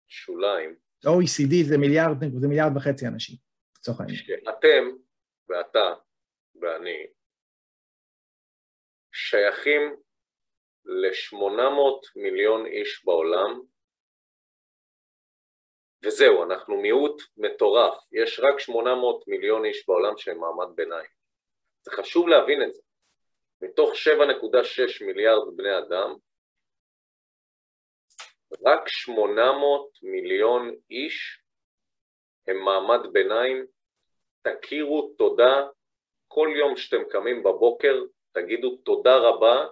שוליים. 0.08 0.76
OECD 1.06 1.64
זה 1.68 1.78
מיליארד, 1.78 2.16
זה 2.40 2.48
מיליארד 2.48 2.76
וחצי 2.76 3.06
אנשים, 3.06 3.36
לצורך 3.78 4.00
העניין. 4.00 4.18
שאתם 4.18 4.84
ואתה 5.48 5.94
ואני 6.60 7.06
שייכים 9.12 9.96
ל-800 10.84 12.20
מיליון 12.22 12.66
איש 12.66 13.04
בעולם 13.04 13.60
וזהו, 16.04 16.44
אנחנו 16.44 16.82
מיעוט 16.82 17.22
מטורף, 17.36 17.98
יש 18.12 18.40
רק 18.40 18.60
800 18.60 19.28
מיליון 19.28 19.64
איש 19.64 19.88
בעולם 19.88 20.16
שהם 20.16 20.38
מעמד 20.38 20.76
ביניים. 20.76 21.10
זה 21.82 21.90
חשוב 21.90 22.28
להבין 22.28 22.62
את 22.62 22.74
זה. 22.74 22.80
מתוך 23.62 23.90
7.6 23.92 25.06
מיליארד 25.06 25.56
בני 25.56 25.78
אדם, 25.78 26.14
רק 28.66 28.88
800 28.88 29.88
מיליון 30.02 30.74
איש 30.90 31.42
הם 32.48 32.56
מעמד 32.64 33.00
ביניים. 33.12 33.66
תכירו 34.42 35.14
תודה, 35.18 35.66
כל 36.28 36.48
יום 36.58 36.76
שאתם 36.76 37.02
קמים 37.10 37.42
בבוקר, 37.42 38.02
תגידו 38.32 38.76
תודה 38.76 39.16
רבה 39.16 39.66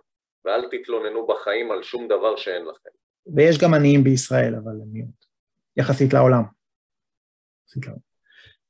ואל 0.45 0.69
תתלוננו 0.71 1.27
בחיים 1.27 1.71
על 1.71 1.83
שום 1.83 2.09
דבר 2.09 2.37
שאין 2.37 2.65
לכם. 2.65 2.91
ויש 3.37 3.59
גם 3.59 3.75
עניים 3.75 4.05
בישראל, 4.05 4.55
אבל 4.55 4.73
הם 4.73 4.89
מיעוט. 4.93 5.25
יחסית 5.77 6.13
לעולם. 6.13 6.43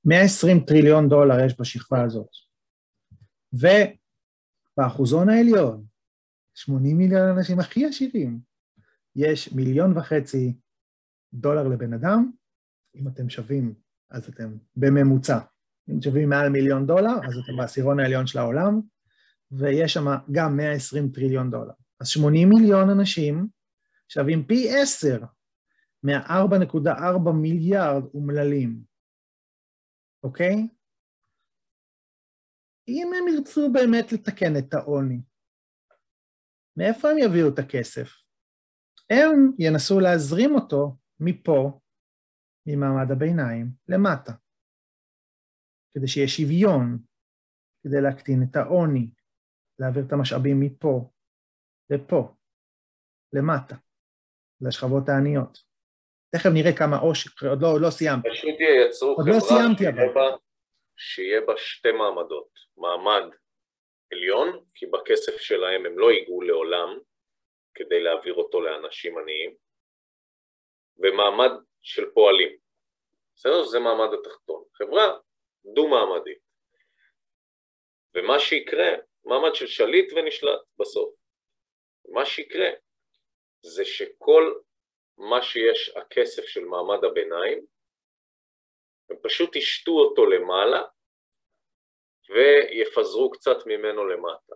120 0.05 0.61
טריליון 0.61 1.09
דולר 1.09 1.45
יש 1.47 1.61
בשכבה 1.61 2.03
הזאת. 2.03 2.29
ובאחוזון 4.79 5.29
העליון, 5.29 5.85
80 6.55 6.99
מיליון 6.99 7.29
אנשים 7.37 7.61
הכי 7.61 7.85
עשירים, 7.87 8.48
יש 9.21 9.53
מיליון 9.53 9.99
וחצי 9.99 10.57
דולר 11.33 11.69
לבן 11.69 11.93
אדם, 11.93 12.31
אם 12.95 13.09
אתם 13.09 13.29
שווים, 13.29 13.75
אז 14.11 14.29
אתם 14.29 14.57
בממוצע. 14.77 15.39
אם 15.91 16.03
שווים 16.03 16.29
מעל 16.29 16.49
מיליון 16.49 16.87
דולר, 16.87 17.15
אז 17.27 17.39
אתם 17.45 17.57
בעשירון 17.57 18.01
העליון 18.01 18.27
של 18.27 18.39
העולם, 18.39 18.81
ויש 19.51 19.93
שם 19.93 20.05
גם 20.33 20.57
120 20.57 21.11
טריליון 21.13 21.51
דולר. 21.51 21.73
אז 22.01 22.09
80 22.09 22.49
מיליון 22.49 22.91
אנשים 22.91 23.49
שווים 24.09 24.47
פי 24.47 24.69
עשר 24.71 25.21
מה-4.4 26.03 27.33
מיליארד 27.33 28.03
אומללים, 28.15 28.83
אוקיי? 30.23 30.69
אם 32.89 33.11
הם 33.19 33.35
ירצו 33.35 33.73
באמת 33.73 34.13
לתקן 34.13 34.57
את 34.59 34.75
העוני, 34.75 35.21
מאיפה 36.77 37.11
הם 37.11 37.19
יביאו 37.19 37.49
את 37.49 37.59
הכסף? 37.59 38.28
הם 39.11 39.53
ינסו 39.59 40.01
להזרים 40.01 40.55
אותו 40.55 40.97
מפה, 41.21 41.81
ממעמד 42.67 43.11
הביניים, 43.13 43.67
למטה, 43.89 44.33
כדי 45.95 46.09
שיהיה 46.09 46.29
שוויון, 46.29 46.99
כדי 47.85 48.01
להקטין 48.03 48.43
את 48.51 48.57
העוני, 48.57 49.11
להעביר 49.79 50.05
את 50.07 50.13
המשאבים 50.13 50.61
מפה 50.61 51.11
לפה, 51.91 52.35
למטה, 53.33 53.77
לשכבות 54.61 55.09
העניות. 55.09 55.59
תכף 56.35 56.51
נראה 56.55 56.77
כמה 56.79 56.97
עושק, 56.97 57.43
עוד 57.43 57.63
לא, 57.63 57.81
לא 57.81 57.91
סיימתי. 57.91 58.29
פשוט 58.31 58.61
ייצרו 58.61 59.17
חברה 59.17 59.35
לא 59.35 59.41
סיימתי, 59.41 59.85
שיהיה, 59.85 60.13
בה, 60.15 60.37
שיהיה 60.97 61.41
בה 61.47 61.53
שתי 61.57 61.93
מעמדות, 61.93 62.51
מעמד 62.77 63.35
עליון, 64.13 64.65
כי 64.75 64.87
בכסף 64.87 65.37
שלהם 65.37 65.87
הם 65.87 65.99
לא 65.99 66.13
ייגעו 66.13 66.43
לעולם 66.43 66.99
כדי 67.79 68.01
להעביר 68.01 68.35
אותו 68.35 68.61
לאנשים 68.61 69.19
עניים, 69.19 69.55
ומעמד 70.99 71.51
של 71.83 72.11
פועלים. 72.15 72.57
בסדר? 73.35 73.63
זה 73.63 73.79
מעמד 73.79 74.15
התחתון. 74.15 74.65
חברה 74.75 75.19
דו-מעמדית. 75.75 76.39
ומה 78.15 78.39
שיקרה, 78.39 78.89
מעמד 79.25 79.55
של 79.55 79.67
שליט 79.67 80.13
ונשלט 80.13 80.61
בסוף. 80.79 81.15
מה 82.09 82.27
שיקרה 82.27 82.69
זה 83.63 83.85
שכל 83.85 84.61
מה 85.19 85.43
שיש 85.43 85.89
הכסף 85.89 86.47
של 86.47 86.65
מעמד 86.65 87.05
הביניים, 87.05 87.67
הם 89.11 89.17
פשוט 89.23 89.57
ישתו 89.57 89.93
אותו 89.93 90.27
למעלה 90.27 90.83
ויפזרו 92.29 93.31
קצת 93.31 93.57
ממנו 93.67 94.09
למטה. 94.09 94.55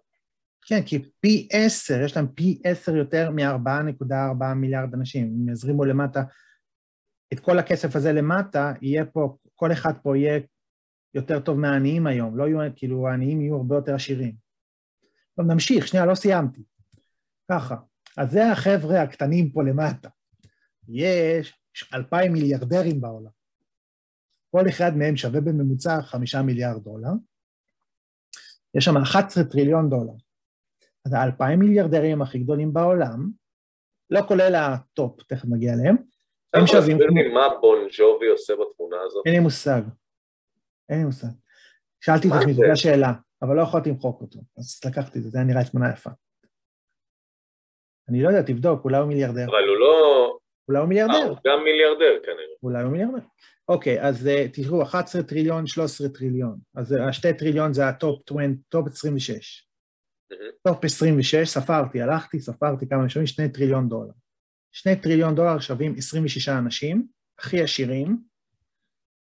כן, 0.66 0.82
כי 0.86 1.10
פי 1.20 1.48
עשר, 1.52 2.00
יש 2.04 2.16
להם 2.16 2.26
פי 2.34 2.60
עשר 2.64 2.96
יותר 2.96 3.30
מ-4.4 3.30 4.54
מיליארד 4.56 4.94
אנשים. 4.94 5.26
אם 5.26 5.48
יזרימו 5.48 5.84
למטה 5.84 6.22
את 7.32 7.40
כל 7.40 7.58
הכסף 7.58 7.96
הזה 7.96 8.12
למטה, 8.12 8.72
יהיה 8.82 9.04
פה, 9.04 9.36
כל 9.54 9.72
אחד 9.72 9.92
פה 10.02 10.16
יהיה 10.16 10.40
יותר 11.14 11.40
טוב 11.40 11.58
מהעניים 11.58 12.06
היום, 12.06 12.38
לא 12.38 12.48
יהיו, 12.48 12.72
כאילו 12.76 13.08
העניים 13.08 13.40
יהיו 13.40 13.56
הרבה 13.56 13.76
יותר 13.76 13.94
עשירים. 13.94 14.34
טוב, 15.36 15.46
נמשיך, 15.46 15.86
שנייה, 15.86 16.06
לא 16.06 16.14
סיימתי. 16.14 16.62
ככה, 17.50 17.76
אז 18.16 18.30
זה 18.30 18.52
החבר'ה 18.52 19.02
הקטנים 19.02 19.50
פה 19.50 19.62
למטה. 19.62 20.08
יש 20.88 21.54
אלפיים 21.94 22.32
מיליארדרים 22.32 23.00
בעולם. 23.00 23.30
כל 24.50 24.68
אחד 24.68 24.96
מהם 24.96 25.16
שווה 25.16 25.40
בממוצע 25.40 26.02
חמישה 26.02 26.42
מיליארד 26.42 26.82
דולר. 26.84 27.10
יש 28.74 28.84
שם 28.84 28.96
11 28.96 29.44
טריליון 29.44 29.90
דולר. 29.90 30.12
אז 31.06 31.12
האלפיים 31.12 31.58
מיליארדרים 31.58 32.22
הכי 32.22 32.38
גדולים 32.38 32.72
בעולם, 32.72 33.30
לא 34.10 34.20
כולל 34.28 34.54
ה 34.54 34.68
top, 34.68 35.22
תכף 35.22 35.48
נגיע 35.48 35.72
אליהם, 35.72 35.96
הם 36.54 36.66
שווים... 36.66 36.96
אתה 36.96 37.04
יכול 37.04 37.16
להסביר 37.16 37.28
לי 37.28 37.34
מה 37.34 37.48
בון 37.60 37.78
ג'ובי 37.98 38.26
עושה 38.28 38.52
בתמונה 38.52 38.96
הזאת? 39.06 39.22
אין 39.26 39.34
לי 39.34 39.40
מושג. 39.40 39.82
אין 40.88 40.98
לי 40.98 41.04
מושג. 41.04 41.28
שאלתי 42.00 42.28
את 42.28 42.32
עצמי, 42.40 42.54
זו 42.54 42.62
השאלה, 42.72 43.12
אבל 43.42 43.56
לא 43.56 43.62
יכולתי 43.62 43.90
למחוק 43.90 44.20
אותו, 44.20 44.38
אז 44.58 44.80
לקחתי 44.84 45.18
את 45.18 45.24
זה, 45.24 45.30
זה 45.30 45.38
היה 45.38 45.46
נראה 45.46 45.64
תמונה 45.64 45.92
יפה. 45.92 46.10
אני 48.08 48.22
לא 48.22 48.28
יודע, 48.28 48.42
תבדוק, 48.42 48.84
אולי 48.84 48.98
הוא 48.98 49.08
מיליארדר. 49.08 49.44
אבל 49.44 49.68
הוא 49.68 49.76
לא... 49.76 50.38
אולי 50.68 50.80
הוא 50.80 50.88
מיליארדר. 50.88 51.28
הוא 51.28 51.36
גם 51.46 51.64
מיליארדר 51.64 52.22
כנראה. 52.22 52.54
אולי 52.62 52.82
הוא 52.82 52.92
מיליארדר. 52.92 53.26
אוקיי, 53.68 54.02
אז 54.02 54.26
uh, 54.26 54.54
תראו, 54.54 54.82
11 54.82 55.22
טריליון, 55.22 55.66
13 55.66 56.08
טריליון. 56.08 56.58
אז 56.74 56.96
השתי 57.08 57.34
טריליון 57.38 57.72
זה 57.72 57.88
ה 57.88 57.97
top 57.97 58.22
20, 58.30 58.56
top 58.68 58.86
26. 58.86 59.66
top 60.62 60.84
26, 60.84 61.48
ספרתי, 61.48 62.02
הלכתי, 62.02 62.40
ספרתי 62.40 62.88
כמה 62.88 63.08
שווים, 63.08 63.26
שני 63.26 63.52
טריליון 63.52 63.88
דולר. 63.88 64.12
שני 64.72 64.96
טריליון 64.96 65.34
דולר 65.34 65.60
שווים 65.60 65.94
26 65.98 66.48
אנשים, 66.48 67.06
הכי 67.38 67.62
עשירים, 67.62 68.22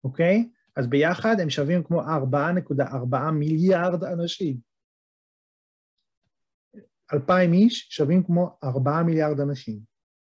אוקיי? 0.04 0.48
אז 0.76 0.86
ביחד 0.86 1.36
הם 1.42 1.50
שווים 1.50 1.84
כמו 1.84 2.02
4.4 2.02 3.30
מיליארד 3.32 4.04
אנשים. 4.04 4.56
2,000 7.12 7.52
איש 7.52 7.88
שווים 7.90 8.22
כמו 8.24 8.58
4 8.64 9.02
מיליארד 9.02 9.40
אנשים, 9.40 9.80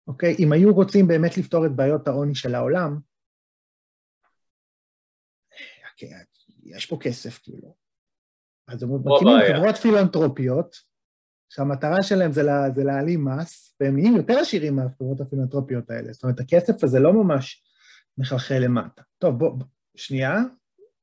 אוקיי? 0.08 0.36
אם 0.40 0.52
היו 0.52 0.74
רוצים 0.74 1.08
באמת 1.08 1.38
לפתור 1.38 1.66
את 1.66 1.72
בעיות 1.76 2.08
העוני 2.08 2.36
של 2.36 2.56
העולם, 2.56 3.00
יש 6.64 6.86
פה 6.86 6.98
כסף, 7.02 7.40
כאילו. 7.44 7.83
אז 8.74 8.84
הם 8.84 8.90
מקימים 8.96 9.38
חברות 9.56 9.76
פילנטרופיות, 9.76 10.76
שהמטרה 11.50 12.04
שלהם 12.04 12.32
זה, 12.32 12.44
לה, 12.44 12.70
זה 12.76 12.84
להעלים 12.84 13.26
מס, 13.26 13.76
והם 13.80 13.96
נהיים 13.96 14.16
יותר 14.16 14.34
עשירים 14.40 14.76
מהחברות 14.76 15.22
הפילנטרופיות 15.22 15.90
האלה. 15.90 16.14
זאת 16.14 16.24
אומרת, 16.24 16.40
הכסף 16.40 16.84
הזה 16.84 17.00
לא 17.00 17.14
ממש 17.14 17.64
מחלחל 18.18 18.60
למטה. 18.60 19.02
טוב, 19.18 19.40
בוא, 19.40 19.52
שנייה, 19.96 20.38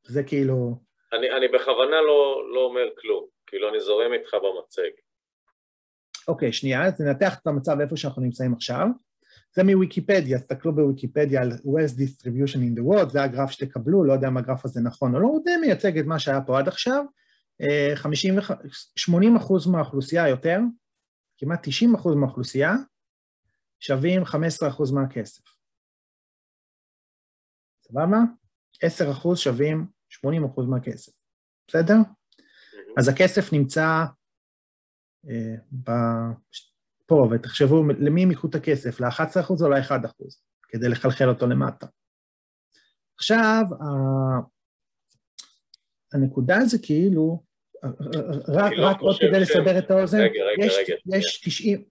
זה 0.07 0.23
כאילו... 0.23 0.77
אני, 1.13 1.31
אני 1.37 1.49
בכוונה 1.49 2.01
לא, 2.07 2.43
לא 2.55 2.61
אומר 2.61 2.89
כלום, 3.01 3.27
כאילו 3.47 3.69
אני 3.69 3.81
זורם 3.81 4.13
איתך 4.13 4.35
במצג. 4.35 4.91
אוקיי, 6.29 6.53
שנייה, 6.53 6.87
אז 6.87 7.01
ננתח 7.01 7.39
את 7.39 7.47
המצב 7.47 7.81
איפה 7.81 7.97
שאנחנו 7.97 8.23
נמצאים 8.23 8.53
עכשיו. 8.53 8.87
זה 9.55 9.65
מוויקיפדיה, 9.65 10.39
תסתכלו 10.39 10.75
בוויקיפדיה 10.75 11.43
על 11.43 11.51
Wealth 11.51 11.95
Distribution 11.99 12.57
in 12.57 12.81
the 12.81 12.83
World, 12.83 13.09
זה 13.09 13.23
הגרף 13.23 13.51
שתקבלו, 13.51 14.05
לא 14.05 14.13
יודע 14.13 14.29
אם 14.29 14.37
הגרף 14.37 14.65
הזה 14.65 14.81
נכון 14.81 15.15
או 15.15 15.21
לא, 15.21 15.27
הוא 15.27 15.45
די 15.45 15.57
מייצג 15.61 15.99
את 15.99 16.05
מה 16.05 16.19
שהיה 16.19 16.41
פה 16.41 16.59
עד 16.59 16.69
עכשיו. 16.69 17.05
50, 17.95 18.35
80 18.97 19.37
אחוז 19.37 19.67
מהאוכלוסייה 19.67 20.29
יותר, 20.29 20.59
כמעט 21.39 21.61
90 21.63 21.95
אחוז 21.95 22.15
מהאוכלוסייה, 22.15 22.73
שווים 23.81 24.25
15 24.25 24.69
אחוז 24.69 24.93
מהכסף. 24.93 25.43
סבבה? 27.83 28.19
10 28.83 29.11
אחוז 29.11 29.39
שווים 29.39 29.87
80 30.09 30.45
אחוז 30.45 30.67
מהכסף, 30.67 31.13
בסדר? 31.69 31.97
אז 32.99 33.09
הכסף 33.09 33.53
נמצא 33.53 34.05
אה, 35.29 35.55
ב... 35.73 35.91
פה, 37.07 37.29
ותחשבו 37.31 37.85
למי 37.99 38.23
הם 38.23 38.31
ייקחו 38.31 38.49
את 38.49 38.55
הכסף, 38.55 39.01
ל-11 39.01 39.41
אחוז 39.41 39.63
או 39.63 39.69
ל-1 39.69 40.07
אחוז, 40.07 40.43
כדי 40.69 40.89
לחלחל 40.89 41.29
אותו 41.29 41.47
למטה. 41.47 41.87
עכשיו, 43.19 43.63
הנקודה 46.15 46.57
זה 46.67 46.79
כאילו, 46.83 47.43
רק, 48.57 48.73
לא 48.77 48.87
רק 48.87 49.01
עוד 49.01 49.17
כדי. 49.21 49.41
לסבר 49.41 49.79
את 49.79 49.91
האוזן, 49.91 50.19
רגע, 50.19 50.45
רגע, 50.45 50.65
יש, 50.65 50.77
רגע. 50.79 51.17
יש 51.17 51.41
90... 51.45 51.85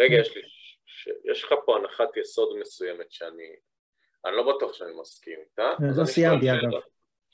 רגע, 0.00 0.16
יש 0.16 0.36
לי... 0.36 0.42
יש 1.32 1.44
לך 1.44 1.54
פה 1.66 1.76
הנחת 1.76 2.16
יסוד 2.16 2.58
מסוימת 2.60 3.12
שאני... 3.12 3.56
אני 4.24 4.36
לא 4.36 4.56
בטוח 4.56 4.72
שאני 4.72 4.92
מסכים 5.00 5.38
איתה. 5.40 5.70
לא 5.96 6.04
סיימתי 6.04 6.50
אגב. 6.50 6.80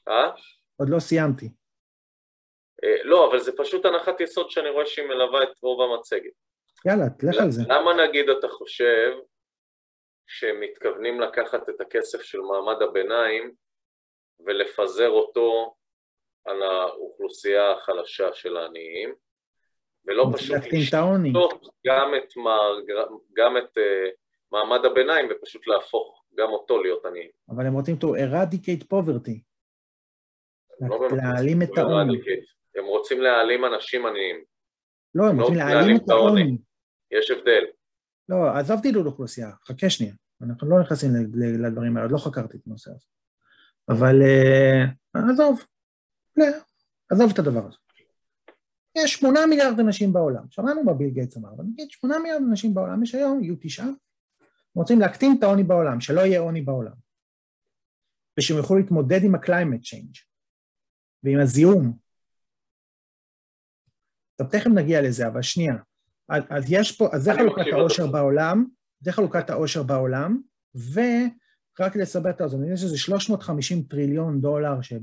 אה? 0.09 0.31
עוד 0.77 0.89
לא 0.89 0.99
סיימתי. 0.99 1.49
אה, 2.85 3.03
לא, 3.05 3.31
אבל 3.31 3.39
זה 3.39 3.53
פשוט 3.57 3.85
הנחת 3.85 4.21
יסוד 4.21 4.51
שאני 4.51 4.71
רואה 4.71 4.87
שהיא 4.87 5.07
מלווה 5.07 5.43
את 5.43 5.49
רוב 5.63 5.81
המצגת. 5.81 6.33
יאללה, 6.87 7.05
תלך 7.19 7.43
על 7.43 7.51
זה. 7.51 7.63
למה 7.69 8.07
נגיד 8.07 8.29
אתה 8.29 8.49
חושב 8.49 9.13
שהם 10.27 10.61
מתכוונים 10.61 11.21
לקחת 11.21 11.69
את 11.69 11.81
הכסף 11.81 12.23
של 12.23 12.41
מעמד 12.41 12.83
הביניים 12.83 13.55
ולפזר 14.47 15.09
אותו 15.09 15.75
על 16.45 16.63
האוכלוסייה 16.63 17.73
החלשה 17.73 18.33
של 18.33 18.57
העניים, 18.57 19.15
ולא 20.07 20.27
פשוט 20.33 20.57
לשתות 20.73 21.67
גם 21.87 22.15
את, 22.17 22.37
מר, 22.37 22.81
גם 23.37 23.57
את 23.57 23.79
uh, 23.79 24.11
מעמד 24.53 24.85
הביניים 24.85 25.29
ופשוט 25.31 25.67
להפוך 25.67 26.25
גם 26.39 26.49
אותו 26.49 26.83
להיות 26.83 27.07
עניים. 27.07 27.31
אבל 27.49 27.67
הם 27.67 27.75
רוצים 27.75 27.97
to 28.01 28.07
eradicate 28.07 28.85
poverty. 28.93 29.41
לא 30.81 31.09
להעלים 31.17 31.63
את 31.63 31.79
העוני. 31.79 32.19
הם 32.77 32.85
רוצים 32.85 33.21
להעלים 33.21 33.65
אנשים 33.65 34.07
עניים. 34.07 34.45
לא, 35.15 35.25
הם 35.29 35.41
רוצים 35.41 35.57
להעלים 35.57 35.97
את 35.97 36.11
העוני. 36.11 36.59
יש 37.11 37.31
הבדל. 37.31 37.65
לא, 38.29 38.37
עזוב 38.59 38.81
דילול 38.81 39.07
אוכלוסייה, 39.07 39.51
חכה 39.65 39.91
שנייה. 39.91 40.15
אנחנו 40.43 40.71
לא 40.71 40.81
נכנסים 40.81 41.11
לדברים 41.65 41.97
האלה, 41.97 42.07
עוד 42.07 42.13
לא 42.13 42.19
חקרתי 42.19 42.57
את 42.57 42.63
הנושא 42.67 42.91
הזה. 42.91 43.07
אבל 43.89 44.15
עזוב, 45.15 45.65
לא, 46.37 46.47
עזוב 47.11 47.31
את 47.33 47.39
הדבר 47.39 47.67
הזה. 47.67 47.77
יש 48.99 49.13
שמונה 49.13 49.47
מיליארד 49.47 49.81
אנשים 49.81 50.13
בעולם, 50.13 50.45
שמענו 50.51 50.85
מה 50.85 50.95
ביל 50.95 51.11
גייטס 51.11 51.37
אמר, 51.37 51.49
אבל 51.57 51.65
נגיד 51.65 51.91
שמונה 51.91 52.19
מיליארד 52.19 52.43
אנשים 52.51 52.75
בעולם, 52.75 53.03
יש 53.03 53.15
היום, 53.15 53.43
יהיו 53.43 53.55
תשעה, 53.61 53.89
רוצים 54.75 55.01
להקטין 55.01 55.37
את 55.39 55.43
העוני 55.43 55.63
בעולם, 55.63 56.01
שלא 56.01 56.21
יהיה 56.21 56.41
עוני 56.41 56.63
בעולם, 56.63 56.93
ושהם 58.39 58.57
יוכלו 58.57 58.77
להתמודד 58.77 59.25
עם 59.25 59.35
ה-climate 59.35 59.85
change 59.85 60.25
ועם 61.23 61.41
הזיהום. 61.41 61.99
טוב, 64.37 64.49
תכף 64.49 64.67
נגיע 64.67 65.03
לזה, 65.03 65.27
אבל 65.27 65.43
שנייה. 65.43 65.75
אז 66.29 66.65
יש 66.69 66.97
פה, 66.97 67.09
אז 67.13 67.23
זה 67.23 67.31
חלוקת 67.35 67.65
העושר 67.73 68.07
בעולם, 68.07 68.67
זה 69.01 69.13
חלוקת 69.13 69.51
העושר 69.51 69.83
בעולם, 69.83 70.41
ורק 70.75 71.97
לסבר 71.97 72.31
את 72.31 72.41
האוזן, 72.41 72.73
יש 72.73 72.85
איזה 72.85 72.99
350 72.99 73.83
טריליון 73.83 74.41
דולר 74.41 74.83
שהם 74.83 75.03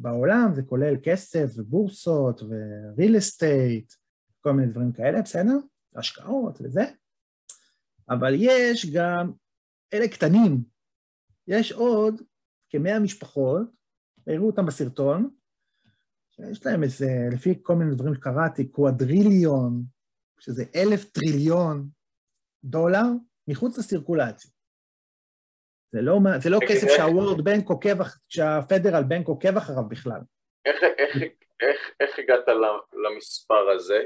בעולם, 0.00 0.52
זה 0.54 0.62
כולל 0.62 0.94
כסף 1.02 1.46
ובורסות 1.56 2.40
וריל 2.42 3.18
אסטייט, 3.18 3.92
כל 4.40 4.52
מיני 4.52 4.72
דברים 4.72 4.92
כאלה, 4.92 5.22
בסדר? 5.22 5.58
השקעות 5.94 6.58
וזה. 6.60 6.84
אבל 8.10 8.32
יש 8.36 8.86
גם, 8.94 9.32
אלה 9.94 10.08
קטנים, 10.08 10.62
יש 11.46 11.72
עוד 11.72 12.22
כמאה 12.70 12.98
משפחות, 12.98 13.62
הראו 14.26 14.46
אותם 14.46 14.66
בסרטון, 14.66 15.30
שיש 16.30 16.66
להם 16.66 16.82
איזה, 16.82 17.28
לפי 17.32 17.58
כל 17.62 17.74
מיני 17.76 17.94
דברים 17.94 18.14
שקראתי, 18.14 18.68
קוואדריליון, 18.68 19.84
שזה 20.40 20.64
אלף 20.74 21.04
טריליון 21.04 21.88
דולר, 22.64 23.04
מחוץ 23.48 23.78
לסירקולציה. 23.78 24.50
זה 25.92 26.00
לא, 26.02 26.18
זה 26.40 26.50
לא 26.50 26.58
כסף 26.68 26.86
שהוורד 26.96 27.44
בנק 27.44 27.68
עוקב, 27.68 27.96
שהפדרל 28.28 29.02
בנק 29.02 29.28
עוקב 29.28 29.56
אחריו 29.56 29.88
בכלל. 29.88 30.20
איך, 30.66 30.82
איך, 30.98 31.16
איך, 31.60 31.90
איך 32.00 32.18
הגעת 32.18 32.48
למספר 33.04 33.70
הזה? 33.76 34.02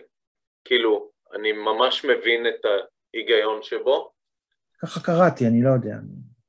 כאילו, 0.65 1.11
אני 1.35 1.53
ממש 1.53 2.05
מבין 2.05 2.47
את 2.47 2.61
ההיגיון 3.15 3.63
שבו. 3.63 4.13
ככה 4.83 5.01
קראתי, 5.01 5.47
אני 5.47 5.63
לא 5.63 5.71
יודע. 5.71 5.95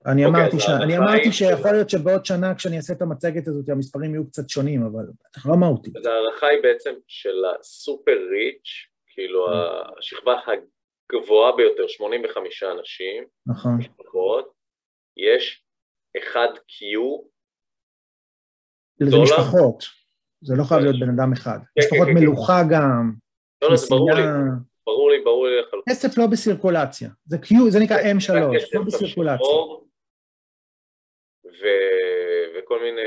אני 0.05 0.25
okay, 0.25 0.27
אוקיי, 0.27 0.41
אמרתי, 0.41 0.59
ש... 0.59 0.69
אני 0.84 0.97
אמרתי 0.97 1.31
שיכול 1.31 1.71
להיות 1.71 1.89
שבעוד 1.89 2.25
שנה 2.25 2.55
כשאני 2.55 2.77
אעשה 2.77 2.93
את 2.93 3.01
המצגת 3.01 3.47
הזאת 3.47 3.69
המספרים 3.69 4.13
יהיו 4.13 4.27
קצת 4.27 4.49
שונים, 4.49 4.84
אבל 4.84 5.03
בטח 5.29 5.45
לא 5.45 5.55
מהותי. 5.55 5.91
אז 5.97 6.05
ההערכה 6.05 6.47
היא 6.47 6.61
בעצם 6.63 6.93
של 7.07 7.43
הסופר 7.59 8.17
ריץ', 8.31 8.88
כאילו 9.07 9.47
mm. 9.47 9.97
השכבה 9.99 10.39
הגבוהה 11.13 11.55
ביותר, 11.55 11.88
85 11.88 12.63
אנשים, 12.63 13.23
נכון. 13.47 13.77
משפחות, 13.77 14.53
יש 15.18 15.66
1Q 16.18 16.80
זה 18.99 19.05
דולר. 19.11 19.24
משפחות, 19.24 19.84
זה 20.41 20.53
לא 20.57 20.64
חייב 20.64 20.82
להיות 20.82 20.99
בן 20.99 21.09
אדם 21.09 21.34
אחד. 21.34 21.59
כן, 21.59 21.82
משפחות 21.82 22.07
כן, 22.07 22.14
כן, 22.14 22.20
מלוכה 22.20 22.61
כן. 22.64 22.70
גם. 22.76 23.14
לא, 23.61 23.70
לא, 23.70 23.76
זה 23.76 23.88
ברור 23.89 24.11
לי, 24.11 24.22
ברור 24.86 25.11
לי, 25.11 25.24
ברור 25.24 25.47
לי 25.47 25.61
לחלוטין. 25.61 25.93
כסף 25.93 26.18
לא 26.18 26.28
בסירקולציה, 26.28 27.09
זה 27.26 27.38
Q, 27.38 27.70
זה 27.70 27.80
נקרא 27.80 27.97
M3, 27.97 28.34
לא 28.74 28.84
בסירקולציה. 28.86 29.47
ו... 31.45 31.66
וכל 32.57 32.80
מיני 32.84 33.01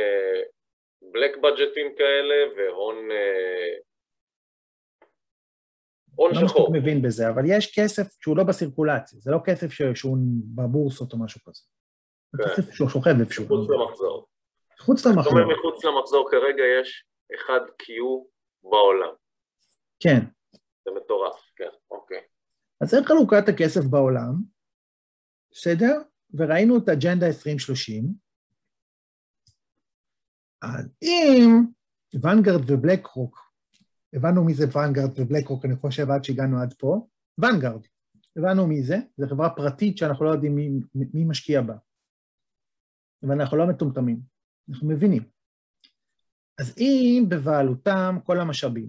בלק 1.13 1.37
בדג'טים 1.37 1.87
כאלה, 1.99 2.35
והון... 2.57 2.97
הון 6.15 6.31
לא 6.35 6.49
שחור. 6.49 6.69
לא 6.75 6.81
מבין 6.81 7.03
בזה, 7.03 7.29
אבל 7.29 7.43
יש 7.47 7.79
כסף 7.79 8.07
שהוא 8.21 8.37
לא 8.37 8.45
בסירקולציה, 8.45 9.19
זה 9.21 9.31
לא 9.31 9.39
כסף 9.45 9.67
שהוא 9.95 10.17
בבורסות 10.55 11.13
או 11.13 11.19
משהו 11.25 11.41
כזה. 11.45 11.63
כן. 12.39 12.45
כסף 12.45 12.73
שהוא 12.73 12.89
שוכב 12.89 13.15
איפשהו. 13.21 13.45
מחוץ 13.45 13.71
למחזור. 13.71 14.27
מחוץ 14.81 15.07
למחזור. 15.07 15.23
זאת 15.23 15.33
אומרת, 15.33 15.59
מחוץ 15.59 15.85
למחזור 15.85 16.29
כרגע 16.31 16.63
יש 16.81 17.05
1Q 17.33 17.93
בעולם. 18.63 19.15
כן. 20.01 20.21
זה 20.85 20.91
מטורף, 20.97 21.53
כן, 21.57 21.69
אוקיי. 21.91 22.21
אז 22.81 22.91
זה 22.91 22.97
חלוקת 23.05 23.49
הכסף 23.49 23.85
בעולם, 23.85 24.35
בסדר? 25.51 26.01
וראינו 26.35 26.77
את 26.79 26.89
אג'נדה 26.89 27.27
2030. 27.27 28.05
אז 30.63 30.89
אם 31.03 31.51
Vanguard 32.23 32.71
ו 32.71 33.07
BlackRock 33.07 33.47
הבנו 34.17 34.45
מי 34.45 34.55
זה 34.55 34.65
Vanguard 34.79 35.21
ו 35.21 35.25
BlackRock, 35.25 35.65
אני 35.65 35.77
חושב 35.77 36.11
עד 36.11 36.25
שהגענו 36.25 36.63
עד 36.63 36.75
פה. 36.79 37.07
Vanguard, 37.39 37.87
הבנו 38.37 38.67
מי 38.67 38.83
זה, 38.83 38.97
זו 39.17 39.27
חברה 39.29 39.51
פרטית 39.51 39.99
שאנחנו 39.99 40.25
לא 40.25 40.31
יודעים 40.31 40.57
מי, 40.57 40.71
מי 40.95 41.25
משקיע 41.25 41.61
בה. 41.61 41.75
אבל 43.27 43.41
אנחנו 43.41 43.57
לא 43.57 43.67
מטומטמים, 43.67 44.21
אנחנו 44.71 44.89
מבינים. 44.89 45.23
אז 46.59 46.75
אם 46.79 47.25
בבעלותם 47.29 48.19
כל 48.25 48.41
המשאבים 48.41 48.89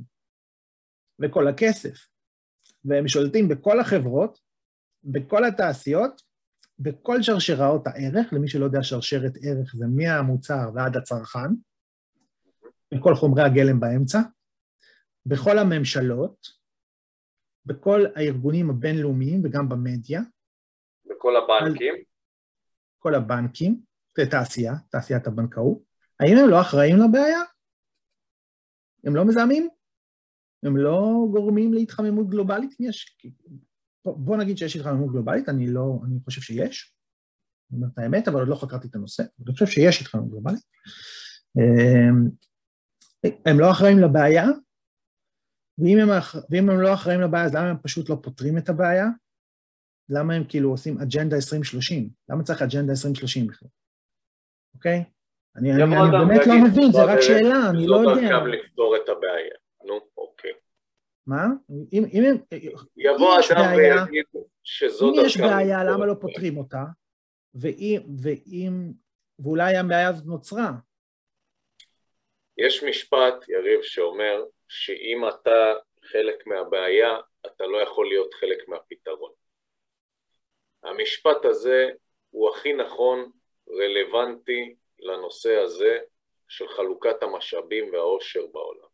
וכל 1.19 1.47
הכסף, 1.47 2.07
והם 2.85 3.07
שולטים 3.07 3.47
בכל 3.47 3.79
החברות, 3.79 4.39
בכל 5.03 5.45
התעשיות, 5.45 6.21
בכל 6.79 7.21
שרשראות 7.21 7.87
הערך, 7.87 8.33
למי 8.33 8.47
שלא 8.47 8.65
יודע, 8.65 8.83
שרשרת 8.83 9.31
ערך 9.41 9.75
זה 9.75 9.85
מהמוצר 9.87 10.69
ועד 10.75 10.97
הצרכן, 10.97 11.49
בכל 12.93 13.15
חומרי 13.15 13.43
הגלם 13.43 13.79
באמצע, 13.79 14.19
בכל 15.25 15.57
הממשלות, 15.59 16.47
בכל 17.65 18.05
הארגונים 18.15 18.69
הבינלאומיים 18.69 19.41
וגם 19.43 19.69
במדיה. 19.69 20.21
בכל 21.05 21.33
הבנקים. 21.35 21.93
כל 22.99 23.15
הבנקים, 23.15 23.86
תעשייה, 24.25 24.73
תעשיית 24.89 25.27
הבנקאות. 25.27 25.79
האם 26.19 26.37
הם 26.37 26.49
לא 26.49 26.61
אחראים 26.61 26.97
לבעיה? 26.97 27.39
הם 29.03 29.15
לא 29.15 29.25
מזהמים? 29.25 29.69
הם 30.63 30.77
לא 30.77 31.27
גורמים 31.31 31.73
להתחממות 31.73 32.29
גלובלית? 32.29 32.75
יש... 32.79 33.17
בוא 34.05 34.37
נגיד 34.37 34.57
שיש 34.57 34.75
התחממות 34.75 35.11
גלובלית, 35.11 35.49
אני 35.49 35.67
לא, 35.67 35.99
אני 36.05 36.19
חושב 36.25 36.41
שיש. 36.41 36.93
אני 37.71 37.77
אומר 37.77 37.87
את 37.93 37.97
האמת, 37.99 38.27
אבל 38.27 38.39
עוד 38.39 38.47
לא 38.47 38.55
חקרתי 38.55 38.87
את 38.87 38.95
הנושא. 38.95 39.23
אני 39.45 39.53
חושב 39.53 39.65
שיש 39.65 40.01
התחממות 40.01 40.29
גלובלית. 40.29 40.63
אמ, 41.57 42.29
הם 43.45 43.59
לא 43.59 43.71
אחראים 43.71 43.99
לבעיה, 43.99 44.45
ואם 45.77 45.97
הם, 45.97 46.09
ואם 46.49 46.69
הם 46.69 46.81
לא 46.81 46.93
אחראים 46.93 47.21
לבעיה, 47.21 47.45
אז 47.45 47.55
למה 47.55 47.69
הם 47.69 47.77
פשוט 47.83 48.09
לא 48.09 48.19
פותרים 48.23 48.57
את 48.57 48.69
הבעיה? 48.69 49.05
למה 50.09 50.33
הם 50.33 50.43
כאילו 50.49 50.69
עושים 50.69 51.01
אג'נדה 51.01 51.35
2030? 51.35 52.09
למה 52.29 52.43
צריך 52.43 52.61
אג'נדה 52.61 52.91
2030 52.91 53.47
בכלל? 53.47 53.69
אוקיי? 54.77 55.03
אני, 55.55 55.73
אני, 55.73 55.83
אני 55.83 56.25
באמת 56.25 56.47
לא 56.47 56.53
מבין, 56.65 56.91
זה 56.91 57.03
רק 57.03 57.21
שאלה, 57.21 57.69
אני 57.69 57.87
לא 57.87 57.95
יודע. 57.95 58.13
זו 58.13 58.21
דרכם 58.21 58.47
לפתור 58.47 58.95
את 58.95 59.09
הבעיה. 59.09 59.55
נו, 59.83 59.99
אוקיי. 60.17 60.51
מה? 61.27 61.45
אם, 61.93 62.03
אם, 62.13 62.23
אם 62.23 62.37
יבוא 62.97 63.39
אדם 63.39 63.75
ויגיד 63.77 64.25
שזו 64.63 65.11
דרכם 65.11 65.19
אם 65.19 65.25
יש 65.25 65.37
בעיה, 65.37 65.83
למה 65.83 66.05
לא 66.05 66.13
פותרים 66.21 66.57
אותה? 66.57 66.83
ואם, 67.53 68.01
ואם, 68.23 68.91
ואולי 69.39 69.77
הבעיה 69.77 70.09
הזאת 70.09 70.25
נוצרה. 70.25 70.71
יש 72.57 72.83
משפט, 72.83 73.49
יריב, 73.49 73.81
שאומר 73.81 74.43
שאם 74.67 75.21
אתה 75.29 75.73
חלק 76.11 76.47
מהבעיה, 76.47 77.17
אתה 77.45 77.65
לא 77.65 77.77
יכול 77.77 78.07
להיות 78.07 78.33
חלק 78.33 78.67
מהפתרון. 78.67 79.31
המשפט 80.83 81.45
הזה 81.45 81.89
הוא 82.29 82.49
הכי 82.49 82.73
נכון, 82.73 83.31
רלוונטי 83.69 84.75
לנושא 84.99 85.55
הזה 85.55 85.99
של 86.47 86.67
חלוקת 86.67 87.23
המשאבים 87.23 87.93
והעושר 87.93 88.47
בעולם. 88.47 88.87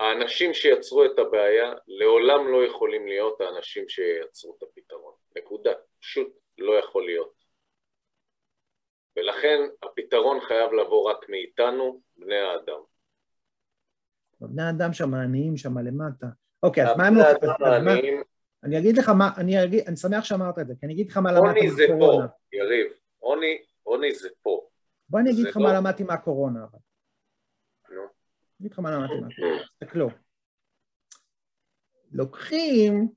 האנשים 0.00 0.54
שיצרו 0.54 1.04
את 1.04 1.18
הבעיה 1.18 1.74
לעולם 1.86 2.52
לא 2.52 2.64
יכולים 2.64 3.06
להיות 3.06 3.40
האנשים 3.40 3.88
שיצרו 3.88 4.56
את 4.58 4.62
הפתרון. 4.62 5.14
נקודה. 5.36 5.72
פשוט 6.00 6.38
לא 6.58 6.78
יכול 6.78 7.04
להיות. 7.04 7.34
ולכן 9.16 9.58
הפתרון 9.82 10.40
חייב 10.40 10.72
לבוא 10.72 11.10
רק 11.10 11.28
מאיתנו, 11.28 12.00
בני 12.16 12.38
האדם. 12.38 12.80
בני 14.40 14.62
האדם 14.62 14.92
שם 14.92 15.14
העניים 15.14 15.56
שם 15.56 15.78
למטה. 15.78 16.26
אוקיי, 16.62 16.84
אז 16.84 16.96
מה 16.96 17.06
הם 17.06 17.14
לא... 17.14 17.22
אני 18.64 18.78
אגיד 18.78 18.98
לך 18.98 19.08
מה, 19.08 19.30
אני, 19.36 19.64
אגיד, 19.64 19.84
אני 19.86 19.96
שמח 19.96 20.24
שאמרת 20.24 20.58
את 20.58 20.66
זה, 20.66 20.74
כי 20.80 20.86
אני 20.86 20.94
אגיד 20.94 21.10
לך 21.10 21.16
מה 21.16 21.32
למדתי 21.32 21.66
מהקורונה. 21.66 22.24
עוני 22.24 22.24
זה 22.24 22.32
פה, 22.50 22.56
יריב, 22.56 22.86
עוני, 23.18 23.58
עוני 23.82 24.14
זה 24.14 24.28
פה. 24.42 24.68
בוא 25.08 25.20
אני 25.20 25.30
אגיד 25.30 25.46
לך 25.46 25.56
לא... 25.56 25.62
מה 25.62 25.72
למדתי 25.72 26.02
מהקורונה. 26.02 26.60
נו. 26.60 26.68
אני 27.90 28.60
אגיד 28.60 28.72
לך 28.72 28.78
מה 28.78 28.90
למדתי 28.90 29.20
מהקורונה, 29.20 29.64
תסתכלו. 29.64 30.08
לוקחים 32.12 33.08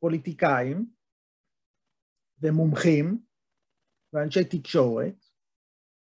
פוליטיקאים 0.00 0.86
ומומחים 2.42 3.18
ואנשי 4.12 4.44
תקשורת, 4.44 5.14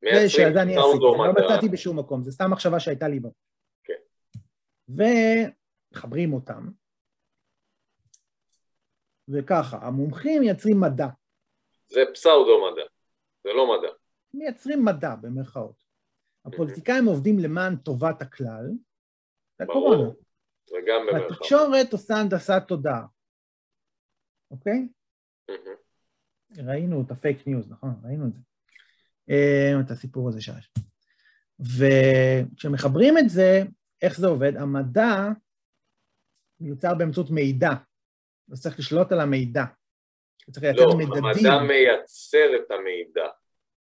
ושזה 0.04 0.62
אני 0.62 0.78
עשיתי, 0.78 1.04
לא 1.04 1.34
מצאתי 1.34 1.70
בשום 1.70 2.00
מקום, 2.00 2.24
זו 2.24 2.32
סתם 2.32 2.52
מחשבה 2.52 2.80
שהייתה 2.80 3.08
לי 3.08 3.20
בה. 3.20 3.30
כן. 3.84 3.94
ומחברים 4.90 6.34
אותם, 6.34 6.70
וככה, 9.30 9.78
המומחים 9.82 10.42
מייצרים 10.42 10.82
מדע. 10.82 11.08
זה 11.88 12.00
פסאודו 12.14 12.72
מדע, 12.72 12.86
זה 13.44 13.50
לא 13.50 13.78
מדע. 13.78 13.94
מייצרים 14.34 14.86
מדע, 14.86 15.16
במרכאות. 15.16 15.84
הפוליטיקאים 16.46 17.06
עובדים 17.06 17.40
למען 17.40 17.76
טובת 17.76 18.22
הכלל, 18.22 18.72
זה 19.58 19.64
הקורונה. 19.64 20.10
וגם 20.72 21.02
במרכאות. 21.08 21.32
התקשורת 21.32 21.94
עושה 21.94 22.16
הנדסת 22.16 22.62
תודעה, 22.68 23.06
אוקיי? 24.52 24.88
ראינו 26.58 27.02
את 27.02 27.12
הפייק 27.12 27.48
ניוז, 27.48 27.70
נכון? 27.70 28.02
ראינו 28.04 28.28
את 28.28 28.34
זה. 28.34 28.40
אה, 29.30 29.80
את 29.86 29.92
הסיפור 29.92 30.30
הזה 30.30 30.42
שיש. 30.42 30.72
וכשמחברים 31.60 33.18
את 33.18 33.30
זה, 33.30 33.62
איך 34.02 34.20
זה 34.20 34.28
עובד? 34.28 34.56
המדע 34.56 35.16
מיוצר 36.60 36.96
באמצעות 36.96 37.30
מידע. 37.32 37.70
אז 38.52 38.62
צריך 38.62 38.80
לשלוט 38.80 39.12
על 39.12 39.20
המידע. 39.20 39.64
צריך 40.52 40.64
לייצר 40.64 40.86
לא, 40.86 40.98
מדדים. 40.98 41.24
לא, 41.24 41.30
המדע 41.30 41.60
מייצר 41.68 42.56
את 42.56 42.72
המידע. 42.72 43.28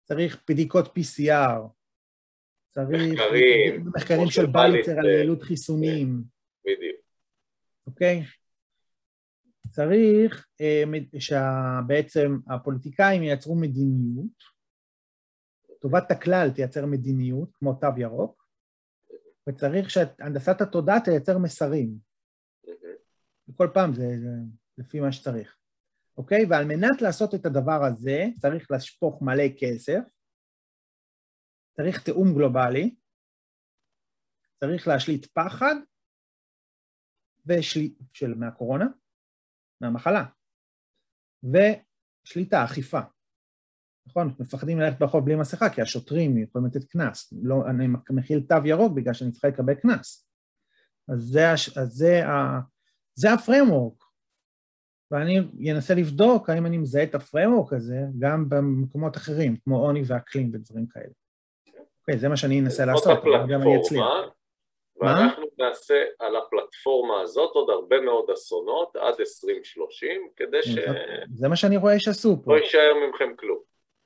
צריך 0.04 0.42
בדיקות 0.48 0.86
PCR. 0.86 1.68
צריך 2.70 3.02
מחקרים, 3.12 3.86
מחקרים 3.94 4.30
של 4.30 4.46
בייצר 4.46 4.98
על 4.98 5.06
יעילות 5.06 5.42
חיסונים. 5.42 6.22
בדיוק. 6.64 7.00
אוקיי? 7.86 8.22
צריך 9.70 10.46
אה, 10.60 10.82
שבעצם 11.18 12.38
הפוליטיקאים 12.50 13.22
ייצרו 13.22 13.54
מדיניות, 13.54 14.54
טובת 15.80 16.10
הכלל 16.10 16.50
תייצר 16.50 16.86
מדיניות, 16.86 17.48
כמו 17.54 17.74
תו 17.74 17.88
ירוק, 17.96 18.48
וצריך 19.48 19.90
שהנדסת 19.90 20.60
התודעה 20.60 21.00
תייצר 21.00 21.38
מסרים. 21.38 22.13
וכל 23.48 23.68
פעם 23.74 23.94
זה, 23.94 24.02
זה 24.20 24.30
לפי 24.78 25.00
מה 25.00 25.12
שצריך. 25.12 25.56
אוקיי? 26.16 26.46
ועל 26.50 26.64
מנת 26.64 27.02
לעשות 27.02 27.34
את 27.34 27.46
הדבר 27.46 27.84
הזה, 27.84 28.24
צריך 28.40 28.70
לשפוך 28.70 29.22
מלא 29.22 29.44
כסף, 29.58 30.00
צריך 31.76 32.02
תיאום 32.02 32.34
גלובלי, 32.34 32.94
צריך 34.60 34.88
להשליט 34.88 35.26
פחד 35.26 35.74
ושל... 37.46 37.80
של 38.12 38.34
מהקורונה, 38.34 38.86
מהמחלה, 39.80 40.24
ושליטה, 41.42 42.64
אכיפה. 42.64 43.00
נכון? 44.06 44.34
מפחדים 44.40 44.80
ללכת 44.80 44.98
ברחוב 44.98 45.24
בלי 45.24 45.36
מסכה, 45.36 45.70
כי 45.74 45.82
השוטרים 45.82 46.38
יכולים 46.38 46.68
לתת 46.68 46.84
קנס. 46.84 47.32
לא, 47.42 47.70
אני 47.70 47.86
מכיל 48.10 48.40
תו 48.48 48.66
ירוק 48.66 48.92
בגלל 48.96 49.14
שאני 49.14 49.30
צריך 49.30 49.44
לקבל 49.44 49.74
קנס. 49.74 50.28
אז 51.08 51.20
זה, 51.20 51.52
אז 51.52 51.88
זה, 51.88 52.26
ה, 52.26 52.60
זה 53.14 53.32
הפרמורק. 53.32 54.04
ואני 55.10 55.72
אנסה 55.72 55.94
לבדוק 55.94 56.50
האם 56.50 56.66
אני 56.66 56.78
מזהה 56.78 57.02
את 57.02 57.14
הפרמורק 57.14 57.72
הזה 57.72 57.98
גם 58.18 58.48
במקומות 58.48 59.16
אחרים, 59.16 59.56
כמו 59.64 59.78
עוני 59.78 60.02
ואקלים 60.06 60.50
ודברים 60.52 60.86
כאלה. 60.86 61.12
אוקיי, 62.00 62.18
זה 62.18 62.28
מה 62.28 62.36
שאני 62.36 62.60
אנסה 62.60 62.84
לעשות, 62.84 63.18
גם 63.50 63.62
אני 63.62 63.80
אצליח. 63.80 64.04
ואנחנו 65.00 65.42
מה? 65.58 65.66
נעשה 65.66 66.04
על 66.18 66.36
הפלטפורמה 66.36 67.20
הזאת 67.20 67.50
עוד 67.54 67.70
הרבה 67.70 68.00
מאוד 68.00 68.30
אסונות 68.30 68.96
עד 68.96 69.14
2030, 69.20 70.28
כדי 70.36 70.62
ש... 70.62 70.78
זה 71.34 71.48
מה 71.48 71.56
שאני 71.56 71.76
רואה 71.76 72.00
שעשו 72.00 72.42
פה. 72.44 72.54
לא 72.54 72.60
יישאר 72.60 72.92
מכם 73.14 73.36
כלום. 73.36 73.58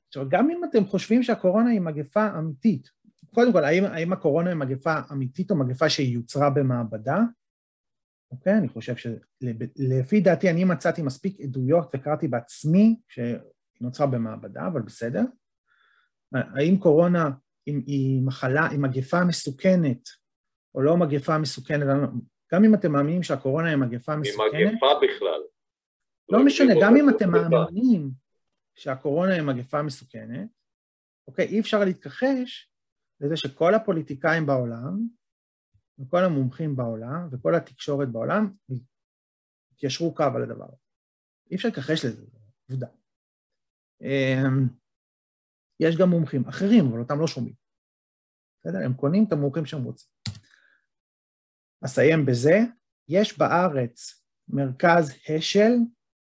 עכשיו, 0.09 0.25
גם 0.29 0.51
אם 0.51 0.65
אתם 0.65 0.87
חושבים 0.87 1.23
שהקורונה 1.23 1.71
היא 1.71 1.81
מגפה 1.81 2.27
אמיתית, 2.39 2.89
קודם 3.35 3.53
כל, 3.53 3.65
האם, 3.65 3.85
האם 3.85 4.13
הקורונה 4.13 4.51
היא 4.51 4.57
מגפה 4.57 4.95
אמיתית 5.13 5.51
או 5.51 5.57
מגפה 5.57 5.89
שהיא 5.89 6.15
יוצרה 6.15 6.51
במעבדה? 6.51 7.19
אוקיי, 8.31 8.59
אני 8.59 8.69
חושב 8.69 8.95
שלפי 8.97 10.21
דעתי 10.21 10.51
אני 10.51 10.65
מצאתי 10.65 11.03
מספיק 11.03 11.41
עדויות 11.41 11.95
וקראתי 11.95 12.29
בעצמי 12.29 13.01
שהיא 13.09 13.37
נוצרה 13.81 14.07
במעבדה, 14.07 14.67
אבל 14.67 14.83
בסדר. 14.83 15.23
האם 16.33 16.79
קורונה 16.79 17.31
היא, 17.67 17.83
היא 17.87 18.23
מחלה, 18.23 18.69
היא 18.71 18.79
מגפה 18.79 19.25
מסוכנת 19.25 20.09
או 20.75 20.83
לא 20.83 20.97
מגפה 20.97 21.39
מסוכנת, 21.39 21.87
גם 22.53 22.65
אם 22.65 22.75
אתם 22.75 22.93
מאמינים 22.93 23.23
שהקורונה 23.23 23.69
היא 23.69 23.77
מגפה 23.77 24.17
מסוכנת... 24.17 24.55
היא 24.55 24.67
מגפה 24.67 24.87
בכלל. 25.03 25.41
לא, 26.29 26.39
לא 26.39 26.45
משנה, 26.45 26.75
גם 26.83 26.97
אם 26.97 27.09
אתם 27.09 27.31
מאמינים 27.31 28.11
שהקורונה 28.75 29.35
היא 29.35 29.43
מגפה 29.43 29.83
מסוכנת, 29.83 30.49
אוקיי, 31.29 31.47
אי 31.47 31.61
אפשר 31.61 31.85
להתכחש 31.85 32.71
לזה 33.21 33.37
שכל 33.37 33.75
הפוליטיקאים 33.75 34.47
בעולם, 34.47 35.09
וכל 35.99 36.25
המומחים 36.25 36.77
בעולם, 36.77 37.29
וכל 37.33 37.55
התקשורת 37.55 38.09
בעולם, 38.09 38.53
התיישרו 39.73 40.15
קו 40.15 40.25
על 40.35 40.43
הדבר 40.43 40.65
הזה. 40.65 40.83
אי 41.51 41.57
אפשר 41.57 41.69
להתכחש 41.69 42.05
לזה, 42.05 42.25
זו 42.25 42.39
עובדה. 42.71 42.87
אמ, 44.01 44.69
יש 45.81 45.97
גם 45.97 46.11
מומחים 46.11 46.49
אחרים, 46.49 46.87
אבל 46.87 46.99
אותם 46.99 47.21
לא 47.21 47.27
שומעים. 47.27 47.55
בסדר? 48.61 48.79
הם 48.85 48.95
קונים 48.95 49.25
את 49.25 49.33
המומחים 49.33 49.67
שהם 49.67 49.85
רוצים. 49.85 50.11
אסיים 51.85 52.27
בזה, 52.27 52.59
יש 53.09 53.39
בארץ 53.39 54.25
מרכז 54.49 55.11
השל 55.29 55.73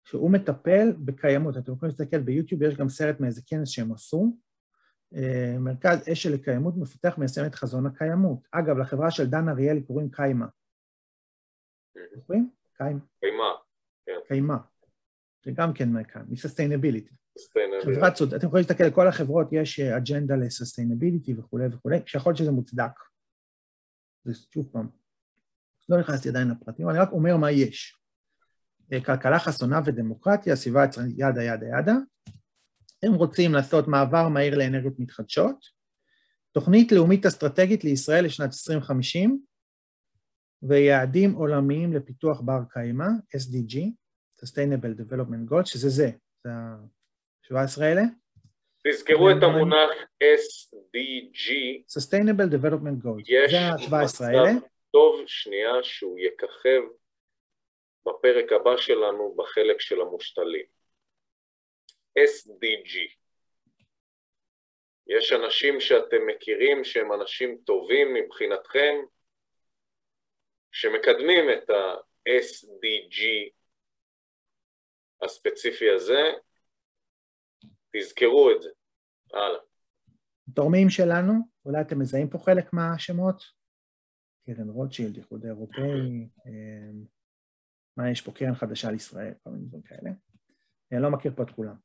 שהוא 0.04 0.30
מטפל 0.30 0.92
בקיימות. 1.04 1.56
אתם 1.56 1.72
יכולים 1.72 1.94
להסתכל 1.98 2.20
ביוטיוב, 2.20 2.62
יש 2.62 2.76
גם 2.76 2.88
סרט 2.88 3.20
מאיזה 3.20 3.42
כנס 3.46 3.68
שהם 3.68 3.92
עשו. 3.92 4.38
אה, 5.14 5.58
מרכז 5.58 6.08
אשל 6.12 6.34
לקיימות 6.34 6.74
מפתח 6.76 7.18
מיישם 7.18 7.46
את 7.46 7.54
חזון 7.54 7.86
הקיימות. 7.86 8.48
אגב, 8.50 8.78
לחברה 8.78 9.10
של 9.10 9.26
דן 9.26 9.48
אריאלי 9.48 9.82
קוראים 9.82 10.10
קיימה. 10.10 10.46
זוכרים? 12.14 12.50
קיימה. 12.76 13.00
קיימה, 13.20 13.44
כן. 14.06 14.12
קיימה. 14.28 14.56
זה 15.44 15.50
גם 15.54 15.72
כן 15.72 15.88
מ-sustainability. 15.88 17.14
חברת 17.84 18.16
סוד, 18.16 18.34
אתם 18.34 18.46
יכולים 18.46 18.64
להסתכל, 18.68 18.84
לכל 18.84 19.08
החברות 19.08 19.48
יש 19.52 19.80
אג'נדה 19.80 20.36
ל-sustainability 20.36 21.38
וכולי 21.38 21.66
וכולי, 21.66 21.98
שיכול 22.06 22.30
להיות 22.30 22.38
שזה 22.38 22.50
מוצדק. 22.50 22.92
זה 24.24 24.34
שוב 24.34 24.68
פעם, 24.72 24.88
לא 25.88 25.98
נכנסתי 26.00 26.28
עדיין 26.28 26.48
לפרטים, 26.48 26.90
אני 26.90 26.98
רק 26.98 27.12
אומר 27.12 27.36
מה 27.36 27.50
יש. 27.50 28.00
אה, 28.92 29.04
כלכלה 29.04 29.38
חסונה 29.38 29.80
ודמוקרטיה, 29.84 30.56
סביבה 30.56 30.84
יצרנית 30.84 31.14
ידה 31.18 31.42
ידה 31.42 31.66
ידה. 31.66 31.94
הם 33.04 33.14
רוצים 33.14 33.52
לעשות 33.52 33.88
מעבר 33.88 34.28
מהיר 34.28 34.58
לאנרגיות 34.58 34.94
מתחדשות, 34.98 35.56
תוכנית 36.52 36.92
לאומית 36.92 37.26
אסטרטגית 37.26 37.84
לישראל 37.84 38.24
לשנת 38.24 38.48
2050, 38.48 39.38
ויעדים 40.62 41.32
עולמיים 41.32 41.92
לפיתוח 41.92 42.40
בר 42.40 42.60
קיימא, 42.70 43.06
SDG, 43.36 43.76
Sustainable 44.44 45.00
Development 45.00 45.50
Goals, 45.50 45.64
שזה 45.64 45.88
זה, 45.88 46.10
זה 46.44 46.50
ה-17 46.50 47.82
האלה. 47.82 48.02
תזכרו 48.88 49.30
את 49.30 49.42
המונח 49.42 49.90
SDG. 50.40 51.50
Sustainable 51.98 52.50
Development 52.56 53.04
Goals, 53.04 53.50
זה 53.50 53.60
ה-17 53.60 54.24
האלה. 54.24 54.50
טוב 54.92 55.22
שנייה 55.26 55.72
שהוא 55.82 56.18
יככב 56.18 56.80
בפרק 58.06 58.52
הבא 58.52 58.76
שלנו 58.76 59.34
בחלק 59.38 59.80
של 59.80 60.00
המושתלים. 60.00 60.73
SDG. 62.18 62.98
יש 65.06 65.32
אנשים 65.32 65.80
שאתם 65.80 66.26
מכירים 66.26 66.84
שהם 66.84 67.12
אנשים 67.12 67.58
טובים 67.64 68.14
מבחינתכם, 68.14 68.94
שמקדמים 70.72 71.44
את 71.50 71.70
ה-SDG 71.70 73.22
הספציפי 75.22 75.90
הזה, 75.90 76.32
תזכרו 77.96 78.50
את 78.56 78.62
זה. 78.62 78.70
הלאה. 79.32 79.60
תורמים 80.54 80.90
שלנו, 80.90 81.32
אולי 81.64 81.80
אתם 81.80 81.98
מזהים 81.98 82.28
פה 82.28 82.38
חלק 82.38 82.72
מהשמות? 82.72 83.42
קרן 84.46 84.68
רוטשילד, 84.68 85.16
איחוד 85.16 85.44
אירופאי, 85.44 86.28
אה, 86.46 86.90
מה 87.96 88.10
יש 88.10 88.20
פה? 88.20 88.32
קרן 88.32 88.54
חדשה 88.54 88.90
לישראל, 88.90 89.34
כל 89.44 89.50
מיני 89.50 89.66
דברים 89.66 89.82
כאלה. 89.82 90.10
אני 90.92 91.02
לא 91.02 91.10
מכיר 91.10 91.32
פה 91.36 91.42
את 91.42 91.50
כולם. 91.50 91.83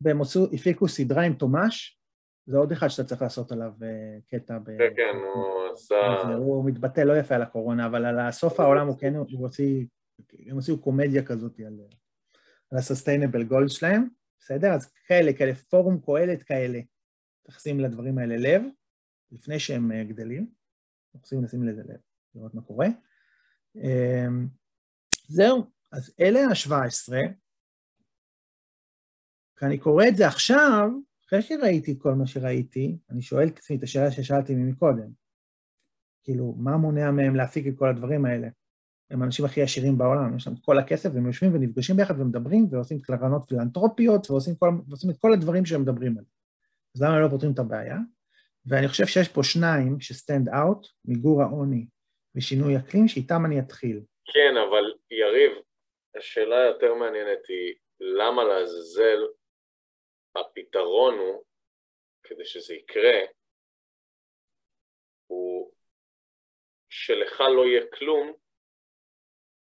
והם 0.00 0.20
עשו, 0.20 0.46
הפיקו 0.52 0.88
סדרה 0.88 1.22
עם 1.22 1.34
תומש, 1.34 1.98
זה 2.46 2.58
עוד 2.58 2.72
אחד 2.72 2.88
שאתה 2.88 3.08
צריך 3.08 3.22
לעשות 3.22 3.52
עליו 3.52 3.72
אה, 3.82 4.18
קטע. 4.30 4.58
ב... 4.58 4.78
כן, 4.78 4.94
כן, 4.96 5.16
הוא 5.16 5.72
עשה... 5.72 5.96
הוא 6.36 6.64
מתבטא 6.64 7.00
לא 7.00 7.18
יפה 7.18 7.34
על 7.34 7.42
הקורונה, 7.42 7.86
אבל 7.86 8.04
על 8.04 8.30
סוף 8.30 8.60
העולם 8.60 8.86
הוא 8.86 8.98
כן, 8.98 9.14
הוא 9.14 9.26
הוציא, 9.30 9.86
הם 10.46 10.54
הוציאו 10.54 10.78
קומדיה 10.78 11.24
כזאת 11.24 11.60
על, 11.60 11.80
על 12.70 12.78
ה-sustainable 12.78 13.52
goals 13.52 13.68
שלהם, 13.68 14.08
בסדר? 14.38 14.72
אז 14.72 14.92
כאלה, 15.06 15.32
כאלה, 15.32 15.54
פורום 15.54 16.00
קהלת 16.00 16.42
כאלה, 16.42 16.80
תכסים 17.42 17.80
לדברים 17.80 18.18
האלה 18.18 18.36
לב, 18.36 18.62
לפני 19.32 19.58
שהם 19.58 19.92
אה, 19.92 20.04
גדלים, 20.04 20.50
תכסים 21.16 21.44
לשים 21.44 21.68
לזה 21.68 21.82
לב, 21.82 22.00
לראות 22.34 22.54
מה 22.54 22.62
קורה. 22.62 22.86
זהו, 25.28 25.64
אז 25.92 26.14
אלה 26.20 26.40
ה-17, 26.40 27.12
כשאני 29.58 29.78
קורא 29.78 30.04
את 30.08 30.16
זה 30.16 30.26
עכשיו, 30.26 30.90
אחרי 31.26 31.42
שראיתי 31.42 31.98
כל 31.98 32.14
מה 32.14 32.26
שראיתי, 32.26 32.96
אני 33.10 33.22
שואל 33.22 33.48
את 33.48 33.58
עצמי 33.58 33.76
את 33.76 33.82
השאלה 33.82 34.10
ששאלתי 34.10 34.54
מקודם. 34.54 35.08
כאילו, 36.24 36.54
מה 36.58 36.76
מונע 36.76 37.10
מהם 37.10 37.36
להפיק 37.36 37.66
את 37.66 37.72
כל 37.78 37.88
הדברים 37.88 38.24
האלה? 38.24 38.48
הם 39.10 39.22
האנשים 39.22 39.44
הכי 39.44 39.62
עשירים 39.62 39.98
בעולם, 39.98 40.36
יש 40.36 40.46
להם 40.46 40.56
את 40.56 40.64
כל 40.64 40.78
הכסף, 40.78 41.10
והם 41.14 41.26
יושבים 41.26 41.54
ונפגשים 41.54 41.96
ביחד 41.96 42.20
ומדברים, 42.20 42.66
ועושים 42.70 43.00
קלרנות 43.00 43.44
פילנטרופיות, 43.48 44.30
ועושים 44.30 44.54
כל, 44.54 44.70
ועושים 44.88 45.10
את 45.10 45.16
כל 45.18 45.32
הדברים 45.32 45.66
שהם 45.66 45.82
מדברים 45.82 46.12
עליהם. 46.12 46.24
אז 46.96 47.02
למה 47.02 47.16
הם 47.16 47.22
לא 47.22 47.28
פותרים 47.28 47.52
את 47.52 47.58
הבעיה? 47.58 47.98
ואני 48.66 48.88
חושב 48.88 49.06
שיש 49.06 49.28
פה 49.28 49.42
שניים 49.42 50.00
שסטנד 50.00 50.48
אאוט, 50.48 50.86
מיגור 51.04 51.42
העוני 51.42 51.86
ושינוי 52.34 52.76
אקלים, 52.76 53.08
שאיתם 53.08 53.44
אני 53.46 53.60
אתחיל. 53.60 54.00
כן, 54.24 54.54
אבל 54.68 54.84
יריב, 55.10 55.52
השאלה 56.18 56.56
היותר 56.56 56.94
מעניינת 56.94 57.46
היא, 57.48 57.74
למה 58.00 58.44
לעזאזל 58.44 59.18
הפתרון 60.36 61.14
הוא, 61.14 61.44
כדי 62.22 62.44
שזה 62.44 62.74
יקרה, 62.74 63.20
הוא 65.26 65.72
שלך 66.88 67.40
לא 67.40 67.66
יהיה 67.66 67.82
כלום 67.98 68.32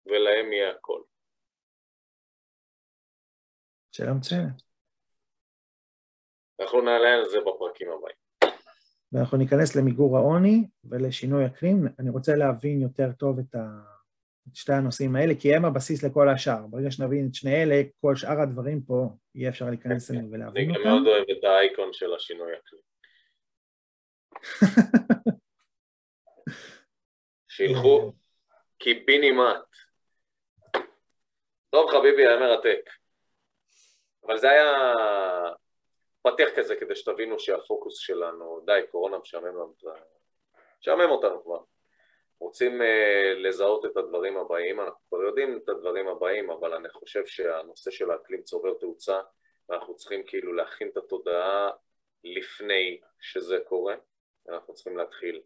ולהם 0.05 0.53
יהיה 0.53 0.71
הכל. 0.71 1.01
שאלה 3.91 4.13
מצוינת. 4.13 4.61
אנחנו 6.59 6.81
נעלה 6.81 7.13
על 7.13 7.29
זה 7.29 7.37
בפרקים 7.39 7.87
הבאים. 7.91 8.15
ואנחנו 9.11 9.37
ניכנס 9.37 9.75
למיגור 9.75 10.17
העוני 10.17 10.67
ולשינוי 10.83 11.45
אקלים. 11.45 11.85
אני 11.99 12.09
רוצה 12.09 12.35
להבין 12.35 12.81
יותר 12.81 13.11
טוב 13.17 13.39
את, 13.39 13.55
ה... 13.55 13.59
את 14.51 14.55
שתי 14.55 14.73
הנושאים 14.73 15.15
האלה, 15.15 15.33
כי 15.39 15.55
הם 15.55 15.65
הבסיס 15.65 16.03
לכל 16.03 16.29
השאר. 16.29 16.67
ברגע 16.69 16.91
שנבין 16.91 17.27
את 17.29 17.35
שני 17.35 17.63
אלה, 17.63 17.81
כל 18.01 18.15
שאר 18.15 18.41
הדברים 18.41 18.81
פה, 18.81 19.09
יהיה 19.35 19.49
אפשר 19.49 19.65
להיכנס 19.65 20.11
אליהם 20.11 20.27
ולהבין 20.31 20.69
אותם. 20.69 20.81
אני 20.81 20.85
גם 20.85 20.91
מאוד 20.91 21.07
אוהב 21.07 21.29
את 21.29 21.43
האייקון 21.43 21.93
של 21.93 22.13
השינוי 22.13 22.51
אקלים. 22.53 22.81
שילכו 27.49 28.13
קיבינימט. 28.77 29.65
טוב 31.69 31.91
חביבי, 31.91 32.27
היה 32.27 32.39
מרתק. 32.39 32.89
אבל 34.25 34.37
זה 34.37 34.49
היה 34.49 34.93
פתיח 36.21 36.49
כזה 36.55 36.75
כדי 36.75 36.95
שתבינו 36.95 37.39
שהפוקוס 37.39 37.97
שלנו, 37.97 38.59
די, 38.65 38.81
קורונה 38.91 39.17
משעמם 39.17 39.45
לנו, 39.45 39.73
משעמם 40.81 41.09
אותנו 41.09 41.43
כבר. 41.43 41.59
רוצים 42.39 42.81
uh, 42.81 42.85
לזהות 43.37 43.85
את 43.85 43.97
הדברים 43.97 44.37
הבאים, 44.37 44.79
אנחנו 44.79 44.99
כבר 45.09 45.21
יודעים 45.23 45.57
את 45.57 45.69
הדברים 45.69 46.07
הבאים, 46.07 46.49
אבל 46.49 46.73
אני 46.73 46.89
חושב 46.89 47.25
שהנושא 47.25 47.91
של 47.91 48.11
האקלים 48.11 48.43
צובר 48.43 48.73
תאוצה, 48.73 49.19
ואנחנו 49.69 49.95
צריכים 49.95 50.23
כאילו 50.27 50.53
להכין 50.53 50.89
את 50.89 50.97
התודעה 50.97 51.69
לפני 52.23 53.01
שזה 53.19 53.59
קורה, 53.67 53.95
אנחנו 54.49 54.73
צריכים 54.73 54.97
להתחיל 54.97 55.41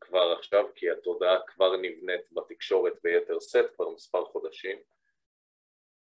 כבר 0.00 0.34
עכשיו, 0.38 0.64
כי 0.74 0.90
התודעה 0.90 1.38
כבר 1.46 1.76
נבנית 1.76 2.32
בתקשורת 2.32 2.92
ביתר 3.02 3.40
סט 3.40 3.74
כבר 3.74 3.90
מספר 3.90 4.24
חודשים, 4.24 4.78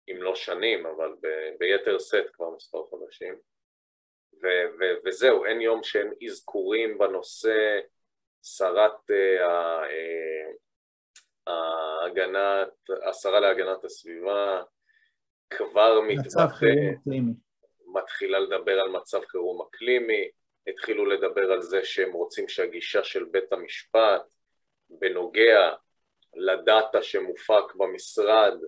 אם 0.08 0.22
לא 0.22 0.34
שנים, 0.34 0.86
אבל 0.86 1.14
ב- 1.20 1.50
ביתר 1.58 1.98
סט 1.98 2.26
כבר 2.32 2.50
מספר 2.50 2.82
חודשים. 2.90 3.34
ו- 4.42 4.68
ו- 4.78 4.98
וזהו, 5.04 5.44
אין 5.44 5.60
יום 5.60 5.82
שאין 5.82 6.12
אזכורים 6.26 6.98
בנושא 6.98 7.80
שרת 8.46 9.10
אה, 9.10 9.44
ההגנת, 11.46 12.68
השרה 13.08 13.40
להגנת 13.40 13.84
הסביבה 13.84 14.62
כבר 15.50 16.00
מתבטא, 16.00 16.46
מתחילה 17.94 18.38
לדבר 18.38 18.80
על 18.80 18.88
מצב 18.88 19.20
חירום 19.24 19.62
אקלימי, 19.62 20.30
התחילו 20.66 21.06
לדבר 21.06 21.52
על 21.52 21.62
זה 21.62 21.84
שהם 21.84 22.12
רוצים 22.12 22.48
שהגישה 22.48 23.04
של 23.04 23.24
בית 23.24 23.52
המשפט 23.52 24.34
בנוגע 24.90 25.72
לדאטה 26.34 27.02
שמופק 27.02 27.74
במשרד, 27.74 28.58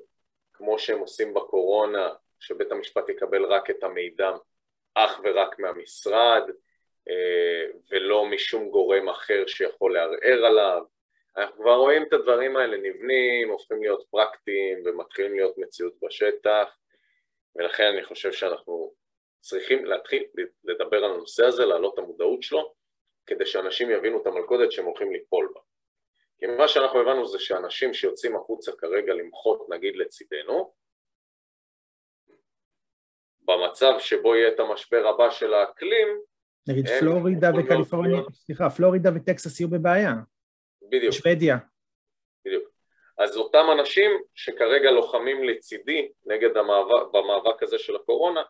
כמו 0.52 0.78
שהם 0.78 0.98
עושים 0.98 1.34
בקורונה, 1.34 2.08
שבית 2.40 2.72
המשפט 2.72 3.08
יקבל 3.08 3.44
רק 3.44 3.70
את 3.70 3.82
המידע 3.82 4.30
אך 4.94 5.20
ורק 5.24 5.58
מהמשרד, 5.58 6.42
אה, 6.48 6.67
ולא 7.90 8.26
משום 8.26 8.70
גורם 8.70 9.08
אחר 9.08 9.46
שיכול 9.46 9.94
לערער 9.94 10.44
עליו. 10.44 10.82
אנחנו 11.36 11.62
כבר 11.62 11.74
רואים 11.74 12.02
את 12.02 12.12
הדברים 12.12 12.56
האלה 12.56 12.76
נבנים, 12.76 13.50
הופכים 13.50 13.82
להיות 13.82 14.06
פרקטיים 14.10 14.82
ומתחילים 14.84 15.34
להיות 15.34 15.58
מציאות 15.58 15.94
בשטח, 16.02 16.76
ולכן 17.56 17.84
אני 17.84 18.04
חושב 18.04 18.32
שאנחנו 18.32 18.94
צריכים 19.40 19.84
להתחיל 19.84 20.24
לדבר 20.64 21.04
על 21.04 21.12
הנושא 21.12 21.44
הזה, 21.44 21.64
להעלות 21.64 21.94
את 21.94 21.98
המודעות 21.98 22.42
שלו, 22.42 22.74
כדי 23.26 23.46
שאנשים 23.46 23.90
יבינו 23.90 24.22
את 24.22 24.26
המלכודת 24.26 24.72
שהם 24.72 24.84
הולכים 24.84 25.12
ליפול 25.12 25.52
בה. 25.54 25.60
כי 26.38 26.46
מה 26.46 26.68
שאנחנו 26.68 27.00
הבנו 27.00 27.26
זה 27.26 27.38
שאנשים 27.38 27.94
שיוצאים 27.94 28.36
החוצה 28.36 28.72
כרגע 28.72 29.14
למחות 29.14 29.66
נגיד 29.68 29.96
לצידנו, 29.96 30.74
במצב 33.40 33.94
שבו 33.98 34.36
יהיה 34.36 34.48
את 34.48 34.60
המשבר 34.60 35.06
הבא 35.06 35.30
של 35.30 35.54
האקלים, 35.54 36.20
נגיד 36.68 36.88
פלורידה 37.00 37.50
וקליפורניה, 37.58 38.20
סליחה, 38.32 38.70
פלורידה 38.70 39.10
וטקסס 39.14 39.60
יהיו 39.60 39.68
בבעיה. 39.68 40.14
בדיוק. 40.82 41.12
שוודיה. 41.12 41.56
בדיוק. 42.44 42.68
אז 43.18 43.36
אותם 43.36 43.66
אנשים 43.78 44.10
שכרגע 44.34 44.90
לוחמים 44.90 45.44
לצידי 45.44 46.08
נגד 46.26 46.56
המאבק, 46.56 47.12
במאבק 47.12 47.62
הזה 47.62 47.78
של 47.78 47.96
הקורונה, 47.96 48.42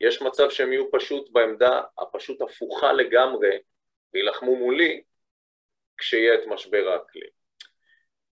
יש 0.00 0.22
מצב 0.22 0.50
שהם 0.50 0.72
יהיו 0.72 0.90
פשוט 0.90 1.30
בעמדה 1.32 1.82
הפשוט 1.98 2.42
הפוכה 2.42 2.92
לגמרי 2.92 3.58
וילחמו 4.14 4.56
מולי 4.56 5.02
כשיהיה 5.98 6.34
את 6.34 6.46
משבר 6.46 6.88
האקלים. 6.88 7.30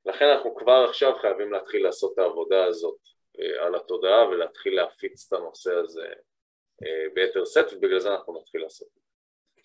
לכן 0.06 0.26
אנחנו 0.26 0.56
כבר 0.56 0.86
עכשיו 0.90 1.16
חייבים 1.22 1.52
להתחיל 1.52 1.84
לעשות 1.84 2.14
את 2.14 2.20
העבודה 2.20 2.66
הזאת 2.66 2.98
אה, 3.40 3.66
על 3.66 3.76
התודעה 3.76 4.28
ולהתחיל 4.28 4.76
להפיץ 4.76 5.28
את 5.28 5.40
הנושא 5.40 5.74
הזה 5.74 6.08
אה, 6.84 7.06
ביתר 7.14 7.46
שאת, 7.46 7.74
ובגלל 7.74 8.00
זה 8.00 8.12
אנחנו 8.12 8.40
נתחיל 8.42 8.62
לעשות. 8.62 8.99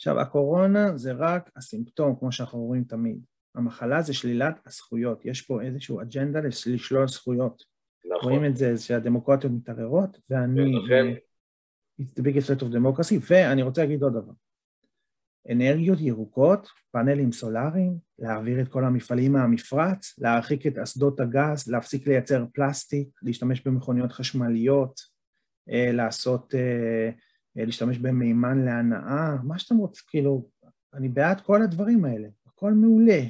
עכשיו, 0.04 0.20
הקורונה 0.20 0.98
זה 0.98 1.12
רק 1.12 1.50
הסימפטום, 1.56 2.16
כמו 2.18 2.32
שאנחנו 2.32 2.58
רואים 2.58 2.84
תמיד. 2.84 3.24
המחלה 3.54 4.02
זה 4.02 4.14
שלילת 4.14 4.60
הזכויות, 4.66 5.24
יש 5.24 5.42
פה 5.42 5.62
איזושהי 5.62 5.96
אג'נדה 6.02 6.40
לשלול 6.66 7.08
זכויות. 7.08 7.62
נכון. 8.04 8.32
רואים 8.32 8.50
את 8.50 8.56
זה 8.56 8.78
שהדמוקרטיות 8.78 9.52
מתערערות, 9.52 10.18
ואני... 10.30 10.76
ולכן... 10.76 11.06
It's 12.00 12.20
the 12.20 12.22
biggest 12.22 12.46
threat 12.46 12.62
of 12.62 12.74
democracy, 12.74 13.14
ואני 13.30 13.62
רוצה 13.62 13.80
להגיד 13.82 14.02
עוד 14.02 14.12
דבר. 14.12 14.32
אנרגיות 15.50 16.00
ירוקות, 16.00 16.68
פאנלים 16.90 17.32
סולאריים, 17.32 17.98
להעביר 18.18 18.60
את 18.60 18.68
כל 18.68 18.84
המפעלים 18.84 19.32
מהמפרץ, 19.32 20.18
להרחיק 20.18 20.66
את 20.66 20.78
אסדות 20.78 21.20
הגז, 21.20 21.68
להפסיק 21.68 22.06
לייצר 22.06 22.44
פלסטיק, 22.54 23.08
להשתמש 23.22 23.60
במכוניות 23.66 24.12
חשמליות, 24.12 25.00
אה, 25.70 25.92
לעשות, 25.92 26.54
אה, 26.54 27.10
להשתמש 27.56 27.98
במימן 27.98 28.64
להנאה, 28.64 29.36
מה 29.42 29.58
שאתם 29.58 29.76
רוצים, 29.76 30.04
כאילו, 30.08 30.48
אני 30.94 31.08
בעד 31.08 31.40
כל 31.40 31.62
הדברים 31.62 32.04
האלה, 32.04 32.28
הכל 32.46 32.72
מעולה. 32.72 33.20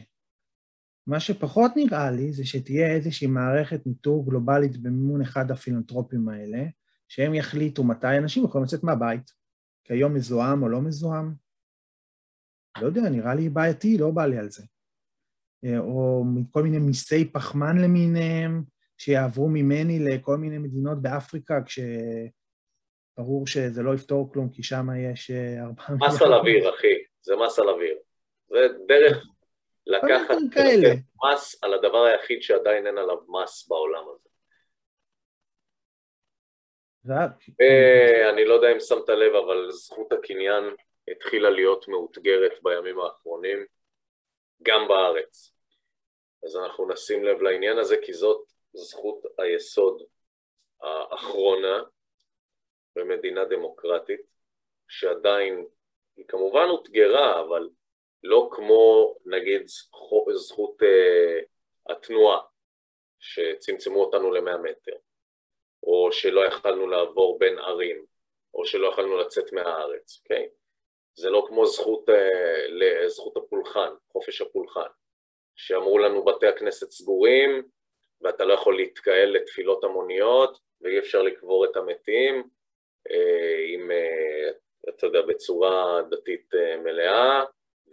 מה 1.06 1.20
שפחות 1.20 1.72
נראה 1.76 2.10
לי 2.10 2.32
זה 2.32 2.44
שתהיה 2.44 2.94
איזושהי 2.94 3.26
מערכת 3.26 3.86
ניטור 3.86 4.26
גלובלית 4.26 4.76
במימון 4.76 5.22
אחד 5.22 5.50
הפילנטרופים 5.50 6.28
האלה, 6.28 6.64
שהם 7.08 7.34
יחליטו 7.34 7.84
מתי 7.84 8.18
אנשים 8.18 8.44
יכולים 8.44 8.64
לצאת 8.64 8.84
מהבית, 8.84 9.30
כי 9.84 9.92
היום 9.92 10.14
מזוהם 10.14 10.62
או 10.62 10.68
לא 10.68 10.80
מזוהם. 10.80 11.34
לא 12.80 12.86
יודע, 12.86 13.08
נראה 13.08 13.34
לי 13.34 13.48
בעייתי, 13.48 13.98
לא 13.98 14.10
בא 14.10 14.26
לי 14.26 14.38
על 14.38 14.50
זה. 14.50 14.64
או 15.78 16.24
כל 16.50 16.62
מיני 16.62 16.78
מיסי 16.78 17.24
פחמן 17.32 17.78
למיניהם, 17.78 18.64
שיעברו 18.98 19.48
ממני 19.48 19.98
לכל 19.98 20.38
מיני 20.38 20.58
מדינות 20.58 21.02
באפריקה, 21.02 21.60
כשברור 23.14 23.46
שזה 23.46 23.82
לא 23.82 23.94
יפתור 23.94 24.32
כלום, 24.32 24.48
כי 24.50 24.62
שם 24.62 24.86
יש 25.10 25.30
ארבעה... 25.60 26.08
מס 26.08 26.22
על 26.22 26.34
אוויר, 26.34 26.74
אחי, 26.74 26.94
זה 27.22 27.36
מס 27.36 27.58
על 27.58 27.68
אוויר. 27.68 27.98
זה 28.46 28.68
דרך 28.86 29.26
לקחת 29.86 30.36
מס 31.24 31.64
על 31.64 31.74
הדבר 31.74 32.04
היחיד 32.04 32.42
שעדיין 32.42 32.86
אין 32.86 32.98
עליו 32.98 33.16
מס 33.28 33.68
בעולם 33.68 34.04
הזה. 34.08 34.28
ואני 37.04 38.44
לא 38.44 38.54
יודע 38.54 38.72
אם 38.72 38.80
שמת 38.80 39.08
לב, 39.08 39.34
אבל 39.34 39.70
זכות 39.70 40.12
הקניין 40.12 40.64
התחילה 41.08 41.50
להיות 41.50 41.88
מאותגרת 41.88 42.52
בימים 42.62 43.00
האחרונים, 43.00 43.66
גם 44.62 44.88
בארץ. 44.88 45.54
אז 46.44 46.56
אנחנו 46.56 46.88
נשים 46.88 47.24
לב 47.24 47.42
לעניין 47.42 47.78
הזה, 47.78 47.96
כי 48.02 48.12
זאת 48.12 48.46
זכות 48.74 49.22
היסוד 49.38 50.02
האחרונה 50.82 51.82
במדינה 52.96 53.44
דמוקרטית, 53.44 54.20
שעדיין 54.88 55.66
היא 56.16 56.24
כמובן 56.28 56.66
אותגרה, 56.68 57.40
אבל 57.40 57.68
לא 58.22 58.48
כמו 58.52 59.14
נגיד 59.26 59.62
זכות 60.34 60.82
אה, 60.82 61.40
התנועה, 61.88 62.40
שצמצמו 63.20 64.04
אותנו 64.04 64.30
למאה 64.30 64.58
מטר, 64.58 64.96
או 65.82 66.12
שלא 66.12 66.46
יכלנו 66.46 66.86
לעבור 66.86 67.38
בין 67.38 67.58
ערים, 67.58 68.04
או 68.54 68.66
שלא 68.66 68.88
יכלנו 68.88 69.16
לצאת 69.16 69.52
מהארץ, 69.52 70.20
אוקיי? 70.22 70.48
זה 71.14 71.30
לא 71.30 71.44
כמו 71.48 71.66
זכות, 71.66 72.08
אה, 72.08 73.08
זכות 73.08 73.36
הפולחן, 73.36 73.94
חופש 74.12 74.40
הפולחן, 74.40 74.88
שאמרו 75.56 75.98
לנו 75.98 76.24
בתי 76.24 76.46
הכנסת 76.46 76.90
סגורים 76.90 77.68
ואתה 78.20 78.44
לא 78.44 78.54
יכול 78.54 78.76
להתקהל 78.76 79.28
לתפילות 79.28 79.84
המוניות 79.84 80.58
ואי 80.80 80.98
אפשר 80.98 81.22
לקבור 81.22 81.64
את 81.64 81.76
המתים 81.76 82.48
עם, 83.74 83.90
אה, 83.90 84.50
אתה 84.88 85.06
יודע, 85.06 85.22
בצורה 85.22 86.02
דתית 86.10 86.50
מלאה 86.84 87.44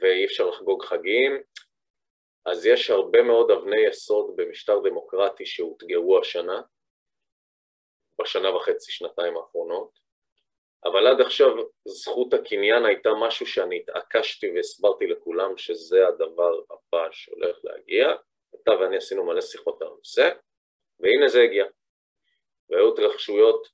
ואי 0.01 0.25
אפשר 0.25 0.45
לחגוג 0.45 0.83
חגים, 0.83 1.41
אז 2.45 2.65
יש 2.65 2.89
הרבה 2.89 3.21
מאוד 3.21 3.51
אבני 3.51 3.87
יסוד 3.87 4.35
במשטר 4.35 4.79
דמוקרטי 4.79 5.45
שאותגרו 5.45 6.19
השנה, 6.19 6.61
בשנה 8.21 8.55
וחצי, 8.55 8.91
שנתיים 8.91 9.37
האחרונות, 9.37 9.99
אבל 10.85 11.07
עד 11.07 11.21
עכשיו 11.21 11.49
זכות 11.85 12.33
הקניין 12.33 12.85
הייתה 12.85 13.09
משהו 13.21 13.45
שאני 13.45 13.77
התעקשתי 13.77 14.51
והסברתי 14.55 15.07
לכולם 15.07 15.57
שזה 15.57 16.07
הדבר 16.07 16.59
הבא 16.69 17.07
שהולך 17.11 17.57
להגיע. 17.63 18.13
אתה 18.55 18.71
ואני 18.71 18.97
עשינו 18.97 19.25
מלא 19.25 19.41
שיחות 19.41 19.81
על 19.81 19.87
הנושא, 19.87 20.29
והנה 20.99 21.27
זה 21.27 21.41
הגיע. 21.41 21.65
והיו 22.69 22.93
התרחשויות 22.93 23.67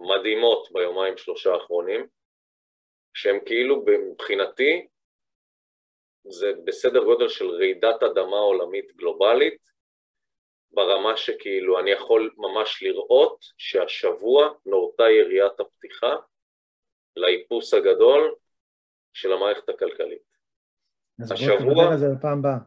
מדהימות 0.00 0.68
ביומיים 0.72 1.16
שלושה 1.16 1.52
האחרונים, 1.52 2.06
שהם 3.14 3.38
כאילו 3.46 3.84
מבחינתי 3.86 4.86
זה 6.24 6.52
בסדר 6.64 7.04
גודל 7.04 7.28
של 7.28 7.50
רעידת 7.50 8.02
אדמה 8.02 8.36
עולמית 8.36 8.96
גלובלית, 8.96 9.70
ברמה 10.72 11.16
שכאילו 11.16 11.80
אני 11.80 11.90
יכול 11.90 12.34
ממש 12.36 12.82
לראות 12.82 13.44
שהשבוע 13.58 14.48
נורתה 14.66 15.02
יריית 15.02 15.60
הפתיחה 15.60 16.16
לאיפוס 17.16 17.74
הגדול 17.74 18.34
של 19.12 19.32
המערכת 19.32 19.68
הכלכלית. 19.68 20.30
אז 21.22 21.32
השבוע... 21.32 21.56
נדבר 21.60 21.92
על 21.92 21.98
זה 21.98 22.06
בפעם 22.18 22.38
הבאה. 22.38 22.58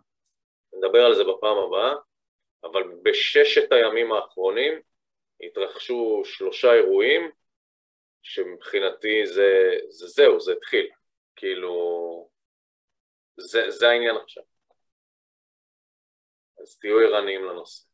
נדבר 0.74 1.06
על 1.06 1.16
זה 1.16 1.24
בפעם 1.24 1.58
הבאה, 1.58 1.94
אבל 2.64 2.84
בששת 3.04 3.72
הימים 3.72 4.12
האחרונים 4.12 4.82
התרחשו 5.48 6.22
שלושה 6.26 6.74
אירועים 6.74 7.32
שמבחינתי 8.22 9.26
זה, 9.26 9.76
זה 9.90 10.08
זהו, 10.08 10.40
זה 10.40 10.54
התחיל. 10.54 10.90
כאילו, 11.36 12.30
זה, 13.38 13.70
זה 13.70 13.90
העניין 13.90 14.16
עכשיו. 14.24 14.44
אז 16.62 16.78
תהיו 16.80 17.00
ערניים 17.00 17.44
לנושא. 17.44 17.93